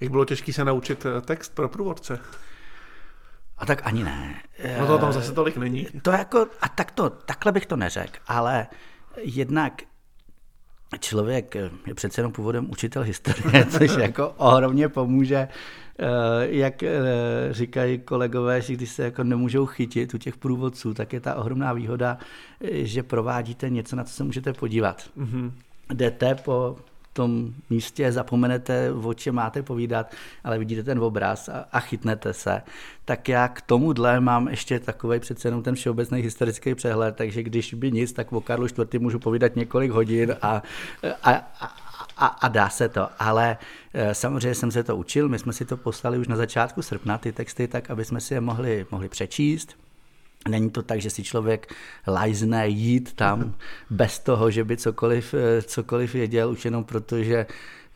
Jak 0.00 0.10
bylo 0.10 0.24
těžké 0.24 0.52
se 0.52 0.64
naučit 0.64 1.06
eh, 1.06 1.20
text 1.20 1.54
pro 1.54 1.68
průvodce? 1.68 2.18
A 3.58 3.66
tak 3.66 3.80
ani 3.84 4.04
ne. 4.04 4.42
No 4.80 4.86
to 4.86 4.98
tam 4.98 5.12
zase 5.12 5.32
tolik 5.32 5.56
není. 5.56 5.86
To 6.02 6.10
jako, 6.10 6.46
a 6.60 6.68
tak 6.68 6.90
to, 6.90 7.10
takhle 7.10 7.52
bych 7.52 7.66
to 7.66 7.76
neřekl, 7.76 8.18
ale 8.26 8.66
jednak 9.16 9.82
člověk 10.98 11.54
je 11.86 11.94
přece 11.94 12.20
jenom 12.20 12.32
původem 12.32 12.70
učitel 12.70 13.02
historie, 13.02 13.66
což 13.70 13.96
jako 13.96 14.34
ohromně 14.36 14.88
pomůže 14.88 15.48
Eh, 16.02 16.46
jak 16.50 16.82
eh, 16.82 16.98
říkají 17.50 17.98
kolegové, 17.98 18.62
že 18.62 18.72
když 18.72 18.90
se 18.90 19.02
jako 19.02 19.24
nemůžou 19.24 19.66
chytit 19.66 20.14
u 20.14 20.18
těch 20.18 20.36
průvodců, 20.36 20.94
tak 20.94 21.12
je 21.12 21.20
ta 21.20 21.34
ohromná 21.34 21.72
výhoda, 21.72 22.18
eh, 22.60 22.84
že 22.84 23.02
provádíte 23.02 23.70
něco, 23.70 23.96
na 23.96 24.04
co 24.04 24.12
se 24.12 24.24
můžete 24.24 24.52
podívat. 24.52 25.10
Mm-hmm. 25.18 25.52
Jdete 25.94 26.34
po 26.34 26.76
tom 27.20 27.54
místě, 27.70 28.12
zapomenete, 28.12 28.92
o 28.92 29.14
čem 29.14 29.34
máte 29.34 29.62
povídat, 29.62 30.14
ale 30.44 30.58
vidíte 30.58 30.82
ten 30.82 30.98
obraz 30.98 31.48
a, 31.48 31.64
a 31.72 31.80
chytnete 31.80 32.32
se. 32.32 32.62
Tak 33.04 33.28
já 33.28 33.48
k 33.48 33.60
tomuhle 33.60 34.20
mám 34.20 34.48
ještě 34.48 34.80
takový 34.80 35.20
přece 35.20 35.48
jenom 35.48 35.62
ten 35.62 35.74
všeobecný 35.74 36.20
historický 36.22 36.74
přehled, 36.74 37.16
takže 37.16 37.42
když 37.42 37.74
by 37.74 37.92
nic, 37.92 38.12
tak 38.12 38.32
o 38.32 38.40
Karlu 38.40 38.66
IV. 38.66 39.00
můžu 39.00 39.18
povídat 39.18 39.56
několik 39.56 39.90
hodin 39.90 40.36
a, 40.42 40.62
a, 41.22 41.30
a 41.60 41.76
a, 42.16 42.26
a 42.26 42.48
dá 42.48 42.68
se 42.68 42.88
to. 42.88 43.08
Ale 43.18 43.56
e, 43.94 44.14
samozřejmě 44.14 44.54
jsem 44.54 44.70
se 44.70 44.84
to 44.84 44.96
učil, 44.96 45.28
my 45.28 45.38
jsme 45.38 45.52
si 45.52 45.64
to 45.64 45.76
poslali 45.76 46.18
už 46.18 46.28
na 46.28 46.36
začátku 46.36 46.82
srpna, 46.82 47.18
ty 47.18 47.32
texty, 47.32 47.68
tak 47.68 47.90
aby 47.90 48.04
jsme 48.04 48.20
si 48.20 48.34
je 48.34 48.40
mohli, 48.40 48.86
mohli 48.90 49.08
přečíst. 49.08 49.76
Není 50.48 50.70
to 50.70 50.82
tak, 50.82 51.00
že 51.00 51.10
si 51.10 51.24
člověk 51.24 51.74
lajzne 52.06 52.68
jít 52.68 53.12
tam 53.12 53.54
bez 53.90 54.18
toho, 54.18 54.50
že 54.50 54.64
by 54.64 54.76
cokoliv, 54.76 55.34
e, 55.34 55.62
cokoliv 55.62 56.14
věděl, 56.14 56.50
už 56.50 56.64
jenom 56.64 56.84
proto, 56.84 57.22
že 57.22 57.46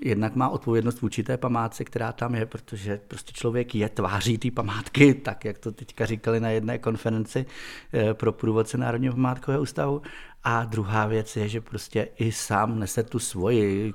jednak 0.00 0.35
má 0.35 0.48
odpovědnost 0.48 1.00
vůči 1.00 1.22
té 1.22 1.37
památce, 1.37 1.85
která 1.85 2.12
tam 2.12 2.35
je, 2.35 2.46
protože 2.46 3.00
prostě 3.09 3.33
člověk 3.33 3.74
je 3.74 3.88
tváří 3.88 4.38
té 4.38 4.50
památky, 4.50 5.14
tak 5.14 5.44
jak 5.44 5.59
to 5.59 5.72
teďka 5.72 6.07
říkali 6.07 6.40
na 6.40 6.50
jedné 6.50 6.78
konferenci 6.78 7.46
e, 7.94 8.14
pro 8.14 8.33
průvodce 8.33 8.78
Národního 8.78 9.14
památkového 9.14 9.62
ústavu. 9.62 10.02
A 10.46 10.64
druhá 10.64 11.07
věc 11.07 11.37
je, 11.37 11.48
že 11.48 11.61
prostě 11.61 12.09
i 12.18 12.33
sám 12.33 12.78
nese 12.78 13.02
tu 13.02 13.18
svoji, 13.18 13.94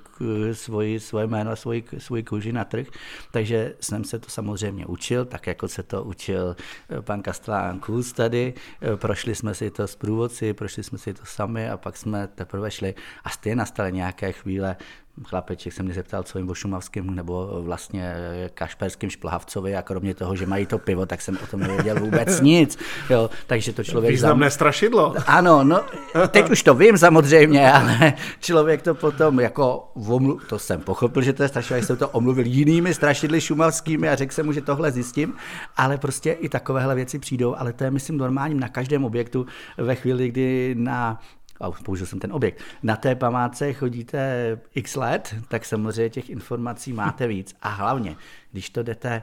svoji 0.54 1.00
svoje 1.00 1.28
jméno 1.28 1.52
a 1.52 1.56
svoji, 1.56 1.84
svoji 1.98 2.24
kůži 2.24 2.52
na 2.52 2.64
trh. 2.66 2.88
Takže 3.32 3.76
jsem 3.80 4.04
se 4.04 4.20
to 4.20 4.30
samozřejmě 4.30 4.86
učil, 4.86 5.26
tak 5.26 5.48
jako 5.48 5.68
se 5.68 5.84
to 5.84 6.04
učil 6.04 6.56
eh, 6.90 7.02
pan 7.02 7.22
Kastelán 7.22 7.80
Kus 7.80 8.14
tady. 8.14 8.54
Eh, 8.82 8.98
prošli 8.98 9.36
jsme 9.36 9.54
si 9.54 9.72
to 9.72 9.88
s 9.88 9.96
průvodci, 9.96 10.54
prošli 10.54 10.84
jsme 10.84 10.98
si 10.98 11.14
to 11.14 11.26
sami 11.26 11.70
a 11.70 11.78
pak 11.78 11.98
jsme 11.98 12.28
teprve 12.28 12.72
šli 12.72 12.96
a 13.24 13.30
stejně 13.30 13.56
nastaly 13.56 13.92
nějaké 13.92 14.32
chvíle, 14.32 14.76
chlapeček 15.24 15.74
se 15.74 15.84
mě 15.84 15.94
zeptal, 15.94 16.24
co 16.24 16.38
jim 16.38 16.50
o 16.50 16.54
šumavském 16.54 17.16
nebo 17.16 17.62
vlastně 17.62 18.16
kašperském 18.54 19.10
šplhavcovi 19.10 19.76
a 19.76 19.82
kromě 19.82 20.16
toho, 20.16 20.36
že 20.36 20.46
mají 20.46 20.66
to 20.66 20.78
pivo, 20.78 21.06
tak 21.06 21.22
jsem 21.22 21.38
o 21.44 21.48
tom 21.48 21.60
nevěděl 21.60 22.00
vůbec 22.00 22.42
nic. 22.50 22.80
Jo, 23.10 23.30
takže 23.48 23.74
to 23.74 23.84
člověk... 23.84 24.12
Významné 24.12 24.46
zam... 24.46 24.52
strašidlo. 24.52 25.16
Ano, 25.28 25.64
no, 25.64 25.84
teď 26.28 26.50
už 26.50 26.64
to 26.64 26.74
vím 26.74 26.98
samozřejmě, 26.98 27.72
ale 27.74 28.14
člověk 28.40 28.82
to 28.82 28.96
potom 28.96 29.40
jako 29.40 29.92
omlu... 29.94 30.40
to 30.50 30.60
jsem 30.60 30.82
pochopil, 30.82 31.22
že 31.22 31.34
to 31.34 31.44
je 31.44 31.50
strašidlo, 31.50 31.84
jsem 31.84 31.98
to 31.98 32.10
omluvil 32.10 32.46
jinými 32.46 32.94
strašidly 32.94 33.42
šumavskými 33.42 34.10
a 34.10 34.16
řekl 34.16 34.34
jsem 34.34 34.46
mu, 34.46 34.54
že 34.54 34.62
tohle 34.62 34.92
zjistím, 34.92 35.34
ale 35.78 35.98
prostě 35.98 36.32
i 36.32 36.50
takovéhle 36.50 36.96
věci 36.96 37.20
přijdou, 37.20 37.56
ale 37.58 37.74
to 37.74 37.84
je 37.84 37.92
myslím 37.92 38.18
normálním 38.18 38.60
na 38.60 38.68
každém 38.68 39.06
objektu 39.06 39.46
ve 39.78 39.96
chvíli, 39.96 40.30
kdy 40.30 40.76
na 40.78 41.20
a 41.60 41.72
použil 41.72 42.06
jsem 42.06 42.19
ten 42.19 42.34
objekt. 42.34 42.62
Na 42.84 42.95
té 42.95 43.15
památce 43.15 43.74
chodíte 43.74 44.60
x 44.76 44.95
let, 44.95 45.36
tak 45.48 45.65
samozřejmě 45.65 46.10
těch 46.10 46.30
informací 46.30 46.93
máte 46.93 47.28
víc. 47.28 47.56
A 47.62 47.69
hlavně, 47.69 48.15
když 48.52 48.69
to 48.69 48.84
jdete 48.84 49.22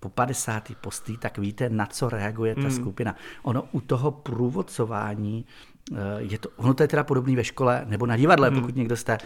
po 0.00 0.08
50. 0.08 0.72
postý, 0.80 1.16
tak 1.16 1.38
víte, 1.38 1.68
na 1.68 1.86
co 1.86 2.08
reaguje 2.08 2.54
ta 2.54 2.60
mm. 2.60 2.70
skupina. 2.70 3.16
Ono 3.42 3.68
u 3.72 3.80
toho 3.80 4.10
průvodcování, 4.10 5.44
eh, 5.92 5.96
je 6.18 6.38
to, 6.38 6.48
ono 6.56 6.74
to 6.74 6.82
je 6.82 6.88
teda 6.88 7.04
podobný 7.04 7.36
ve 7.36 7.44
škole 7.44 7.84
nebo 7.88 8.06
na 8.06 8.16
divadle, 8.16 8.50
mm. 8.50 8.60
pokud 8.60 8.76
někdo 8.76 8.96
jste, 8.96 9.18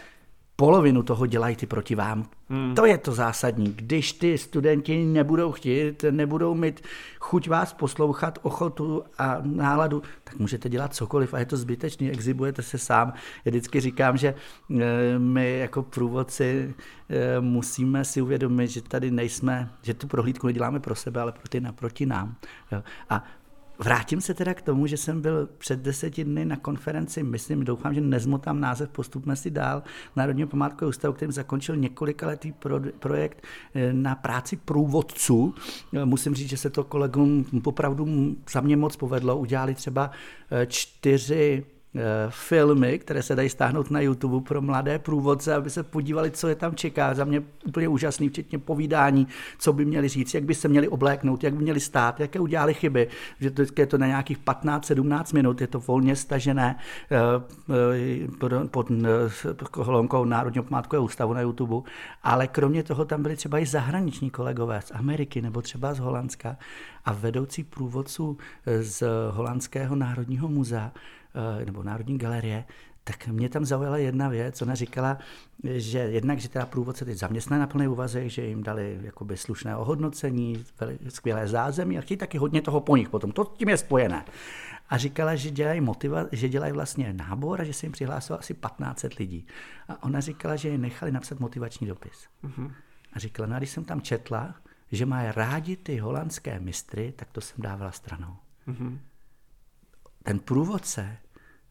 polovinu 0.57 1.03
toho 1.03 1.27
dělají 1.27 1.57
ty 1.57 1.67
proti 1.67 1.95
vám. 1.95 2.25
Hmm. 2.49 2.75
To 2.75 2.87
je 2.87 2.99
to 2.99 3.13
zásadní. 3.13 3.73
Když 3.77 4.13
ty 4.13 4.39
studenti 4.39 5.05
nebudou 5.05 5.53
chtít, 5.53 6.05
nebudou 6.11 6.55
mít 6.55 6.81
chuť 7.19 7.49
vás 7.49 7.73
poslouchat, 7.73 8.39
ochotu 8.43 9.05
a 9.19 9.39
náladu, 9.43 10.03
tak 10.25 10.39
můžete 10.39 10.69
dělat 10.69 10.95
cokoliv 10.95 11.35
a 11.35 11.39
je 11.39 11.47
to 11.47 11.57
zbytečný, 11.57 12.11
exhibujete 12.11 12.63
se 12.63 12.79
sám. 12.79 13.13
Já 13.45 13.51
vždycky 13.51 13.81
říkám, 13.81 14.17
že 14.17 14.35
eh, 14.81 15.19
my 15.19 15.59
jako 15.59 15.83
průvodci 15.83 16.75
eh, 17.09 17.41
musíme 17.41 18.05
si 18.05 18.23
uvědomit, 18.23 18.69
že 18.69 18.83
tady 18.83 19.11
nejsme, 19.11 19.71
že 19.83 19.95
tu 19.95 20.07
prohlídku 20.07 20.47
neděláme 20.47 20.81
pro 20.81 20.95
sebe, 20.95 21.21
ale 21.21 21.33
pro 21.33 21.49
ty 21.49 21.61
naproti 21.61 22.07
nám. 22.07 22.37
A 23.11 23.25
Vrátím 23.79 24.21
se 24.21 24.35
teda 24.35 24.55
k 24.55 24.63
tomu, 24.63 24.87
že 24.87 24.97
jsem 24.97 25.21
byl 25.21 25.49
před 25.59 25.81
deseti 25.81 26.25
dny 26.25 26.45
na 26.45 26.57
konferenci, 26.57 27.23
myslím, 27.23 27.65
doufám, 27.65 27.95
že 27.95 28.01
nezmotám 28.01 28.61
název, 28.61 28.91
postupme 28.91 29.37
si 29.37 29.51
dál, 29.51 29.83
Národního 30.17 30.49
památkového 30.49 30.91
ústavu, 30.91 31.15
kterým 31.15 31.33
zakončil 31.33 31.77
několikaletý 31.77 32.53
pro, 32.53 32.81
projekt 32.99 33.43
eh, 33.75 33.93
na 33.93 34.15
práci 34.15 34.57
průvodců. 34.57 35.55
Eh, 35.95 36.05
musím 36.05 36.35
říct, 36.35 36.49
že 36.49 36.57
se 36.57 36.71
to 36.71 36.85
kolegům 36.85 37.47
opravdu 37.65 38.37
za 38.53 38.61
mě 38.61 38.77
moc 38.77 38.97
povedlo. 38.97 39.37
Udělali 39.37 39.75
třeba 39.75 40.11
eh, 40.51 40.67
čtyři 40.67 41.65
filmy, 42.29 42.99
které 42.99 43.23
se 43.23 43.37
dají 43.37 43.49
stáhnout 43.49 43.91
na 43.91 44.01
YouTube 44.01 44.49
pro 44.49 44.63
mladé 44.63 44.99
průvodce, 44.99 45.55
aby 45.55 45.71
se 45.71 45.83
podívali, 45.83 46.31
co 46.31 46.49
je 46.49 46.55
tam 46.55 46.75
čeká. 46.75 47.15
Za 47.15 47.25
mě 47.25 47.43
úplně 47.67 47.89
úžasný, 47.89 48.29
včetně 48.29 48.59
povídání, 48.59 49.27
co 49.59 49.73
by 49.73 49.85
měli 49.85 50.09
říct, 50.09 50.35
jak 50.35 50.45
by 50.45 50.55
se 50.55 50.69
měli 50.69 50.89
obléknout, 50.89 51.45
jak 51.45 51.55
by 51.55 51.63
měli 51.63 51.81
stát, 51.81 52.21
jaké 52.21 52.41
udělali 52.41 52.75
chyby. 52.75 53.09
Že 53.41 53.51
to 53.51 53.63
je 53.79 53.87
to 53.87 53.99
na 53.99 54.07
nějakých 54.07 54.39
15-17 54.39 55.35
minut, 55.35 55.61
je 55.61 55.67
to 55.67 55.81
volně 55.81 56.17
stažené 56.17 56.77
eh, 57.11 57.17
eh, 58.55 58.69
pod 58.69 58.89
kolonkou 59.71 60.25
Národního 60.25 60.65
památkového 60.65 61.05
ústavu 61.05 61.33
na 61.33 61.41
YouTube. 61.41 61.91
Ale 62.23 62.47
kromě 62.47 62.83
toho 62.83 63.05
tam 63.05 63.23
byli 63.23 63.37
třeba 63.37 63.59
i 63.59 63.67
zahraniční 63.67 64.31
kolegové 64.31 64.81
z 64.81 64.91
Ameriky 64.95 65.43
nebo 65.43 65.63
třeba 65.63 65.95
z 65.95 65.99
Holandska 65.99 66.57
a 67.05 67.13
vedoucí 67.13 67.65
průvodců 67.65 68.39
z 68.81 69.03
Holandského 69.31 69.97
národního 69.97 70.49
muzea 70.49 70.93
Eh, 70.93 71.24
nebo 71.65 71.83
Národní 71.83 72.19
galerie, 72.19 72.65
tak 73.05 73.27
mě 73.27 73.49
tam 73.49 73.65
zaujala 73.65 73.97
jedna 73.97 74.29
věc, 74.29 74.63
ona 74.63 74.75
říkala, 74.75 75.19
že 75.65 75.99
jednak, 75.99 76.39
že 76.39 76.49
teda 76.49 76.67
průvodce 76.67 77.05
teď 77.05 77.19
zaměstnají 77.19 77.61
na 77.61 77.67
plný 77.67 77.89
úvazek, 77.89 78.31
že 78.31 78.43
jim 78.43 78.63
dali 78.63 78.99
jakoby 79.03 79.37
slušné 79.37 79.77
ohodnocení, 79.77 80.65
skvělé 81.09 81.49
zázemí 81.49 81.99
a 81.99 82.01
chtějí 82.01 82.19
taky 82.19 82.39
hodně 82.39 82.63
toho 82.63 82.81
po 82.81 82.97
nich 82.97 83.09
potom, 83.09 83.33
to 83.33 83.45
tím 83.45 83.69
je 83.69 83.77
spojené. 83.77 84.25
A 84.89 84.99
říkala, 84.99 85.35
že 85.35 85.51
dělají, 85.51 85.81
motiva, 85.81 86.25
že 86.33 86.49
dělají 86.49 86.73
vlastně 86.73 87.13
nábor 87.13 87.61
a 87.61 87.65
že 87.65 87.73
se 87.73 87.87
jim 87.87 87.93
přihlásilo 87.93 88.39
asi 88.39 88.55
1500 88.55 89.15
lidí. 89.15 89.47
A 89.89 90.03
ona 90.03 90.21
říkala, 90.21 90.57
že 90.57 90.69
je 90.69 90.79
nechali 90.79 91.13
napsat 91.13 91.41
motivační 91.41 91.87
dopis. 91.87 92.27
Uh-huh. 92.45 92.73
A 93.13 93.19
říkala, 93.19 93.49
no 93.49 93.55
a 93.57 93.59
když 93.59 93.71
jsem 93.71 93.85
tam 93.85 94.01
četla, 94.01 94.55
že 94.93 95.07
mají 95.07 95.29
rádi 95.37 95.77
ty 95.77 95.99
holandské 95.99 96.61
mistry, 96.61 97.13
tak 97.17 97.31
to 97.33 97.41
jsem 97.41 97.63
dávala 97.63 97.93
stranou. 97.93 98.37
Uh-huh. 98.69 98.99
Ten 100.25 100.39
průvodce 100.39 101.17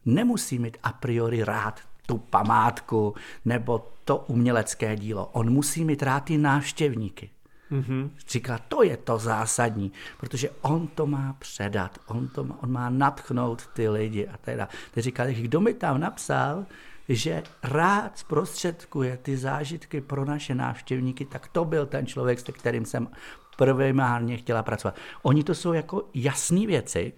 nemusí 0.04 0.58
mít 0.58 0.76
a 0.82 0.92
priori 0.92 1.44
rád 1.44 1.80
tu 2.06 2.18
památku 2.18 3.14
nebo 3.44 3.92
to 4.04 4.16
umělecké 4.16 4.96
dílo. 4.96 5.26
On 5.32 5.50
musí 5.50 5.84
mít 5.84 6.02
rád 6.02 6.20
ty 6.20 6.38
návštěvníky. 6.38 7.30
Mm-hmm. 7.72 8.10
Říká, 8.28 8.58
to 8.68 8.82
je 8.82 8.96
to 8.96 9.18
zásadní, 9.18 9.92
protože 10.20 10.50
on 10.62 10.86
to 10.86 11.06
má 11.06 11.36
předat, 11.38 11.98
on, 12.06 12.28
to 12.28 12.44
má, 12.44 12.58
on 12.62 12.72
má 12.72 12.90
natchnout 12.90 13.66
ty 13.66 13.88
lidi. 13.88 14.28
A 14.28 14.36
teda, 14.36 14.68
teď 14.90 15.04
říká, 15.04 15.26
kdo 15.26 15.60
mi 15.60 15.74
tam 15.74 16.00
napsal, 16.00 16.66
že 17.08 17.42
rád 17.62 18.18
zprostředkuje 18.18 19.16
ty 19.16 19.36
zážitky 19.36 20.00
pro 20.00 20.24
naše 20.24 20.54
návštěvníky, 20.54 21.24
tak 21.24 21.48
to 21.48 21.64
byl 21.64 21.86
ten 21.86 22.06
člověk, 22.06 22.40
se 22.40 22.52
kterým 22.52 22.84
jsem 22.84 23.08
prvýmárně 23.56 24.36
chtěla 24.36 24.62
pracovat. 24.62 24.96
Oni 25.22 25.44
to 25.44 25.54
jsou 25.54 25.72
jako 25.72 26.08
jasné 26.14 26.66
věci, 26.66 27.12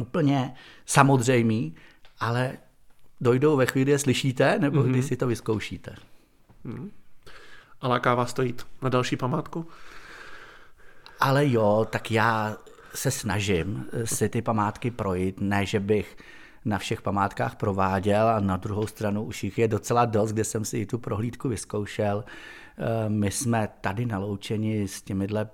úplně 0.00 0.54
samozřejmý, 0.86 1.74
ale 2.20 2.58
dojdou 3.20 3.56
ve 3.56 3.66
chvíli, 3.66 3.84
kdy 3.84 3.92
je 3.92 3.98
slyšíte, 3.98 4.58
nebo 4.58 4.82
mm-hmm. 4.82 4.90
když 4.90 5.04
si 5.04 5.16
to 5.16 5.26
vyzkoušíte. 5.26 5.94
Mm. 6.64 6.90
A 7.80 7.88
láká 7.88 8.14
vás 8.14 8.32
to 8.32 8.42
jít 8.42 8.66
na 8.82 8.88
další 8.88 9.16
památku? 9.16 9.66
Ale 11.20 11.48
jo, 11.48 11.86
tak 11.90 12.10
já 12.10 12.56
se 12.94 13.10
snažím 13.10 13.86
si 14.04 14.28
ty 14.28 14.42
památky 14.42 14.90
projít, 14.90 15.40
ne, 15.40 15.66
že 15.66 15.80
bych 15.80 16.16
na 16.64 16.78
všech 16.78 17.02
památkách 17.02 17.56
prováděl 17.56 18.28
a 18.28 18.40
na 18.40 18.56
druhou 18.56 18.86
stranu 18.86 19.24
už 19.24 19.44
jich 19.44 19.58
je 19.58 19.68
docela 19.68 20.04
dost, 20.04 20.32
kde 20.32 20.44
jsem 20.44 20.64
si 20.64 20.78
i 20.78 20.86
tu 20.86 20.98
prohlídku 20.98 21.48
vyzkoušel. 21.48 22.24
Eh, 22.24 23.08
my 23.08 23.30
jsme 23.30 23.68
tady 23.80 24.06
naloučeni 24.06 24.88
s 24.88 25.02
těmihle 25.02 25.48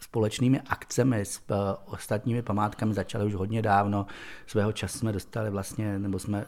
společnými 0.00 0.60
akcemi 0.60 1.20
s 1.20 1.40
eh, 1.50 1.54
ostatními 1.86 2.42
památkami 2.42 2.94
začaly 2.94 3.24
už 3.24 3.34
hodně 3.34 3.62
dávno. 3.62 4.06
Svého 4.46 4.72
času 4.72 4.98
jsme 4.98 5.12
dostali 5.12 5.50
vlastně, 5.50 5.98
nebo 5.98 6.18
jsme 6.18 6.46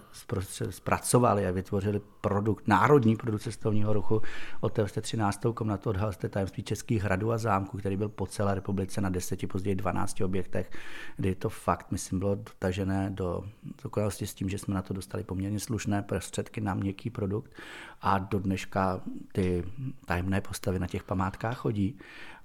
zpracovali 0.71 1.47
a 1.47 1.51
vytvořili 1.51 2.01
produkt, 2.21 2.69
národní 2.69 3.17
produkt 3.17 3.43
cestovního 3.43 3.93
ruchu. 3.93 4.23
Otevřte 4.61 4.93
jste 4.93 5.01
13. 5.01 5.41
komnatu, 5.55 5.91
odhal 5.91 6.13
jste 6.13 6.29
tajemství 6.29 6.63
českých 6.63 7.03
hradů 7.03 7.33
a 7.33 7.39
zámků, 7.39 7.79
který 7.79 7.97
byl 7.97 8.09
po 8.09 8.27
celé 8.27 8.55
republice 8.55 9.01
na 9.01 9.09
10, 9.09 9.49
později 9.49 9.75
12 9.75 10.21
objektech, 10.21 10.71
kdy 11.17 11.35
to 11.35 11.49
fakt, 11.49 11.91
myslím, 11.91 12.19
bylo 12.19 12.35
dotažené 12.35 13.11
do 13.11 13.45
dokonalosti 13.83 14.27
s 14.27 14.35
tím, 14.35 14.49
že 14.49 14.59
jsme 14.59 14.75
na 14.75 14.83
to 14.83 14.95
dostali 14.95 15.25
poměrně 15.25 15.61
slušné 15.61 16.03
prostředky 16.03 16.61
na 16.61 16.75
měkký 16.75 17.11
produkt 17.11 17.53
a 18.01 18.19
do 18.19 18.39
dneška 18.39 19.01
ty 19.33 19.65
tajemné 20.05 20.41
postavy 20.41 20.79
na 20.79 20.87
těch 20.87 21.03
památkách 21.03 21.59
chodí. 21.59 21.99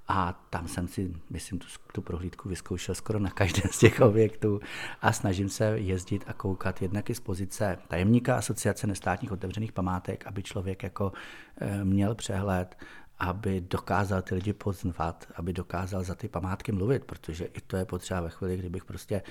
A 0.07 0.47
tam 0.49 0.67
jsem 0.67 0.87
si, 0.87 1.13
myslím, 1.29 1.59
tu, 1.59 1.67
tu 1.93 2.01
prohlídku 2.01 2.49
vyzkoušel 2.49 2.95
skoro 2.95 3.19
na 3.19 3.29
každém 3.29 3.71
z 3.71 3.77
těch 3.77 4.01
objektů 4.01 4.59
a 5.01 5.13
snažím 5.13 5.49
se 5.49 5.65
jezdit 5.65 6.23
a 6.27 6.33
koukat 6.33 6.81
jednak 6.81 7.09
i 7.09 7.15
z 7.15 7.19
pozice 7.19 7.77
tajemníka 7.87 8.37
Asociace 8.37 8.87
nestátních 8.87 9.31
otevřených 9.31 9.71
památek, 9.71 10.27
aby 10.27 10.43
člověk 10.43 10.83
jako 10.83 11.11
eh, 11.57 11.85
měl 11.85 12.15
přehled 12.15 12.75
aby 13.19 13.61
dokázal 13.61 14.21
ty 14.21 14.35
lidi 14.35 14.53
poznat, 14.53 15.27
aby 15.35 15.53
dokázal 15.53 16.03
za 16.03 16.15
ty 16.15 16.27
památky 16.27 16.71
mluvit, 16.71 17.05
protože 17.05 17.45
i 17.45 17.61
to 17.61 17.77
je 17.77 17.85
potřeba 17.85 18.21
ve 18.21 18.29
chvíli, 18.29 18.57
kdybych 18.57 18.85
prostě 18.85 19.21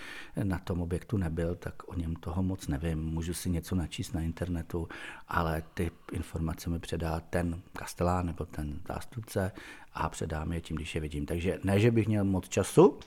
na 0.42 0.58
tom 0.58 0.80
objektu 0.80 1.16
nebyl, 1.16 1.54
tak 1.54 1.88
o 1.88 1.94
něm 1.94 2.16
toho 2.16 2.42
moc 2.42 2.68
nevím. 2.68 2.98
Můžu 2.98 3.34
si 3.34 3.50
něco 3.50 3.74
načíst 3.74 4.12
na 4.12 4.20
internetu, 4.20 4.88
ale 5.28 5.62
ty 5.74 5.90
informace 6.12 6.70
mi 6.70 6.78
předá 6.78 7.20
ten 7.20 7.62
kastelán 7.72 8.26
nebo 8.26 8.44
ten 8.44 8.80
zástupce 8.88 9.52
a 9.96 10.08
předám 10.08 10.52
je 10.52 10.60
tím, 10.60 10.76
když 10.76 10.94
je 10.94 11.00
vidím. 11.00 11.26
Takže 11.26 11.58
ne, 11.64 11.80
že 11.80 11.90
bych 11.90 12.08
měl 12.08 12.24
moc 12.24 12.48
času, 12.48 12.98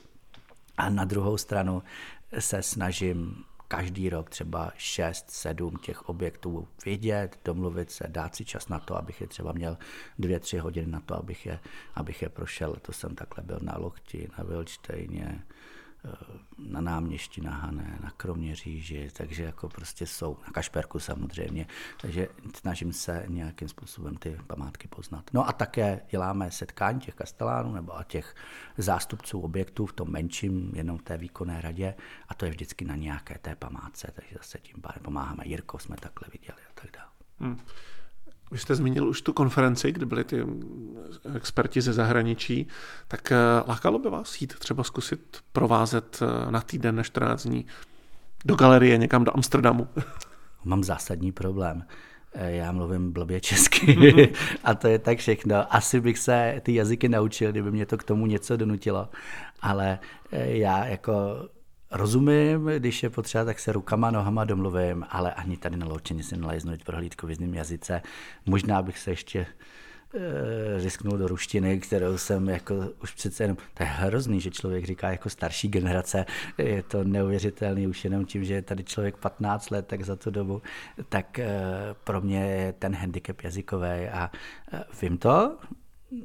a 0.80 0.90
na 0.90 1.04
druhou 1.04 1.36
stranu 1.36 1.82
se 2.38 2.62
snažím 2.62 3.44
každý 3.68 4.10
rok 4.10 4.30
třeba 4.30 4.72
6, 4.76 5.30
7 5.30 5.76
těch 5.76 6.08
objektů 6.08 6.68
vidět, 6.84 7.38
domluvit 7.44 7.90
se, 7.90 8.04
dát 8.08 8.36
si 8.36 8.44
čas 8.44 8.68
na 8.68 8.78
to, 8.78 8.96
abych 8.96 9.20
je 9.20 9.26
třeba 9.26 9.52
měl 9.52 9.78
2-3 10.20 10.58
hodiny 10.58 10.86
na 10.86 11.00
to, 11.00 11.16
abych 11.16 11.46
je, 11.46 11.58
abych 11.94 12.22
je 12.22 12.28
prošel. 12.28 12.76
To 12.82 12.92
jsem 12.92 13.14
takhle 13.14 13.44
byl 13.44 13.58
na 13.62 13.76
Lochti, 13.78 14.28
na 14.38 14.44
Vilčtejně, 14.44 15.42
na 16.58 16.80
náměstí 16.80 17.40
na 17.40 17.50
Hané, 17.50 17.98
na 18.02 18.10
Kroměříži, 18.10 19.10
takže 19.12 19.42
jako 19.44 19.68
prostě 19.68 20.06
jsou, 20.06 20.36
na 20.46 20.52
Kašperku 20.52 20.98
samozřejmě, 20.98 21.66
takže 22.00 22.28
snažím 22.56 22.92
se 22.92 23.24
nějakým 23.28 23.68
způsobem 23.68 24.16
ty 24.16 24.36
památky 24.46 24.88
poznat. 24.88 25.30
No 25.32 25.48
a 25.48 25.52
také 25.52 26.00
děláme 26.10 26.50
setkání 26.50 27.00
těch 27.00 27.14
kastelánů 27.14 27.72
nebo 27.72 27.96
a 27.96 28.04
těch 28.04 28.34
zástupců 28.78 29.40
objektů 29.40 29.86
v 29.86 29.92
tom 29.92 30.10
menším, 30.10 30.72
jenom 30.74 30.98
té 30.98 31.16
výkonné 31.16 31.60
radě 31.60 31.94
a 32.28 32.34
to 32.34 32.44
je 32.44 32.50
vždycky 32.50 32.84
na 32.84 32.96
nějaké 32.96 33.38
té 33.38 33.56
památce, 33.56 34.12
takže 34.14 34.34
zase 34.38 34.58
tím 34.58 34.82
pádem 34.82 35.02
pomáháme. 35.02 35.42
Jirko 35.46 35.78
jsme 35.78 35.96
takhle 35.96 36.28
viděli 36.32 36.58
a 36.70 36.80
tak 36.80 36.90
dále. 36.96 37.10
Hmm. 37.40 37.60
Vy 38.50 38.58
jste 38.58 38.74
zmínil 38.74 39.08
už 39.08 39.22
tu 39.22 39.32
konferenci, 39.32 39.92
kde 39.92 40.06
byli 40.06 40.24
ty 40.24 40.46
experti 41.34 41.80
ze 41.80 41.92
zahraničí, 41.92 42.66
tak 43.08 43.32
eh, 43.32 43.36
lákalo 43.66 43.98
by 43.98 44.10
vás 44.10 44.40
jít 44.40 44.58
třeba 44.58 44.84
zkusit 44.84 45.38
provázet 45.52 46.22
eh, 46.22 46.50
na 46.50 46.60
týden 46.60 46.96
na 46.96 47.02
14 47.02 47.46
dní 47.46 47.66
do 48.44 48.54
galerie 48.54 48.98
někam 48.98 49.24
do 49.24 49.34
Amsterdamu? 49.34 49.88
Mám 50.64 50.84
zásadní 50.84 51.32
problém. 51.32 51.84
Eh, 52.32 52.52
já 52.52 52.72
mluvím 52.72 53.12
blbě 53.12 53.40
česky 53.40 54.32
a 54.64 54.74
to 54.74 54.88
je 54.88 54.98
tak 54.98 55.18
všechno. 55.18 55.74
Asi 55.74 56.00
bych 56.00 56.18
se 56.18 56.60
ty 56.62 56.74
jazyky 56.74 57.08
naučil, 57.08 57.50
kdyby 57.50 57.70
mě 57.70 57.86
to 57.86 57.98
k 57.98 58.04
tomu 58.04 58.26
něco 58.26 58.56
donutilo, 58.56 59.08
ale 59.62 59.98
já 60.32 60.86
jako 60.86 61.12
Rozumím, 61.92 62.66
když 62.78 63.02
je 63.02 63.10
potřeba, 63.10 63.44
tak 63.44 63.58
se 63.58 63.72
rukama, 63.72 64.10
nohama 64.10 64.44
domluvím, 64.44 65.06
ale 65.08 65.34
ani 65.34 65.56
tady 65.56 65.76
na 65.76 65.86
loučení 65.86 66.22
si 66.22 66.36
naleznu 66.36 66.72
prohlídku 66.84 67.26
v 67.26 67.30
jiném 67.30 67.54
jazyce. 67.54 68.02
Možná 68.46 68.82
bych 68.82 68.98
se 68.98 69.10
ještě 69.10 69.38
e, 69.38 69.46
risknul 70.82 71.18
do 71.18 71.28
ruštiny, 71.28 71.80
kterou 71.80 72.18
jsem 72.18 72.48
jako 72.48 72.74
už 73.02 73.14
přece 73.14 73.44
jenom, 73.44 73.56
to 73.74 73.82
je 73.82 73.86
hrozný, 73.86 74.40
že 74.40 74.50
člověk 74.50 74.84
říká 74.84 75.10
jako 75.10 75.30
starší 75.30 75.68
generace, 75.68 76.26
je 76.58 76.82
to 76.82 77.04
neuvěřitelný 77.04 77.86
už 77.86 78.04
jenom 78.04 78.24
tím, 78.24 78.44
že 78.44 78.54
je 78.54 78.62
tady 78.62 78.84
člověk 78.84 79.16
15 79.16 79.70
let, 79.70 79.86
tak 79.86 80.02
za 80.02 80.16
tu 80.16 80.30
dobu, 80.30 80.62
tak 81.08 81.38
e, 81.38 81.60
pro 82.04 82.20
mě 82.20 82.40
je 82.40 82.72
ten 82.72 82.94
handicap 82.94 83.40
jazykový 83.40 84.08
a 84.12 84.30
e, 84.72 84.84
vím 85.02 85.18
to, 85.18 85.58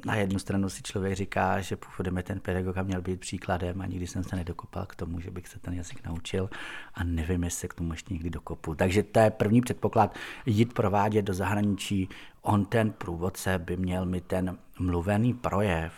na 0.04 0.14
jednu 0.14 0.38
stranu 0.38 0.68
si 0.68 0.82
člověk 0.82 1.14
říká, 1.14 1.60
že 1.60 1.76
původem 1.76 2.22
ten 2.22 2.40
pedagog 2.40 2.76
a 2.76 2.82
měl 2.82 3.02
být 3.02 3.20
příkladem 3.20 3.80
a 3.80 3.86
nikdy 3.86 4.06
jsem 4.06 4.24
se 4.24 4.36
nedokopal 4.36 4.86
k 4.86 4.94
tomu, 4.94 5.20
že 5.20 5.30
bych 5.30 5.48
se 5.48 5.58
ten 5.58 5.74
jazyk 5.74 6.06
naučil 6.06 6.50
a 6.94 7.04
nevím, 7.04 7.44
jestli 7.44 7.60
se 7.60 7.68
k 7.68 7.74
tomu 7.74 7.92
ještě 7.92 8.14
někdy 8.14 8.30
dokopu. 8.30 8.74
Takže 8.74 9.02
to 9.02 9.18
je 9.18 9.30
první 9.30 9.60
předpoklad, 9.60 10.14
jít 10.46 10.72
provádět 10.72 11.22
do 11.22 11.34
zahraničí. 11.34 12.08
On 12.42 12.64
ten 12.64 12.92
průvodce 12.92 13.58
by 13.58 13.76
měl 13.76 14.06
mít 14.06 14.24
ten 14.24 14.58
mluvený 14.78 15.34
projev 15.34 15.92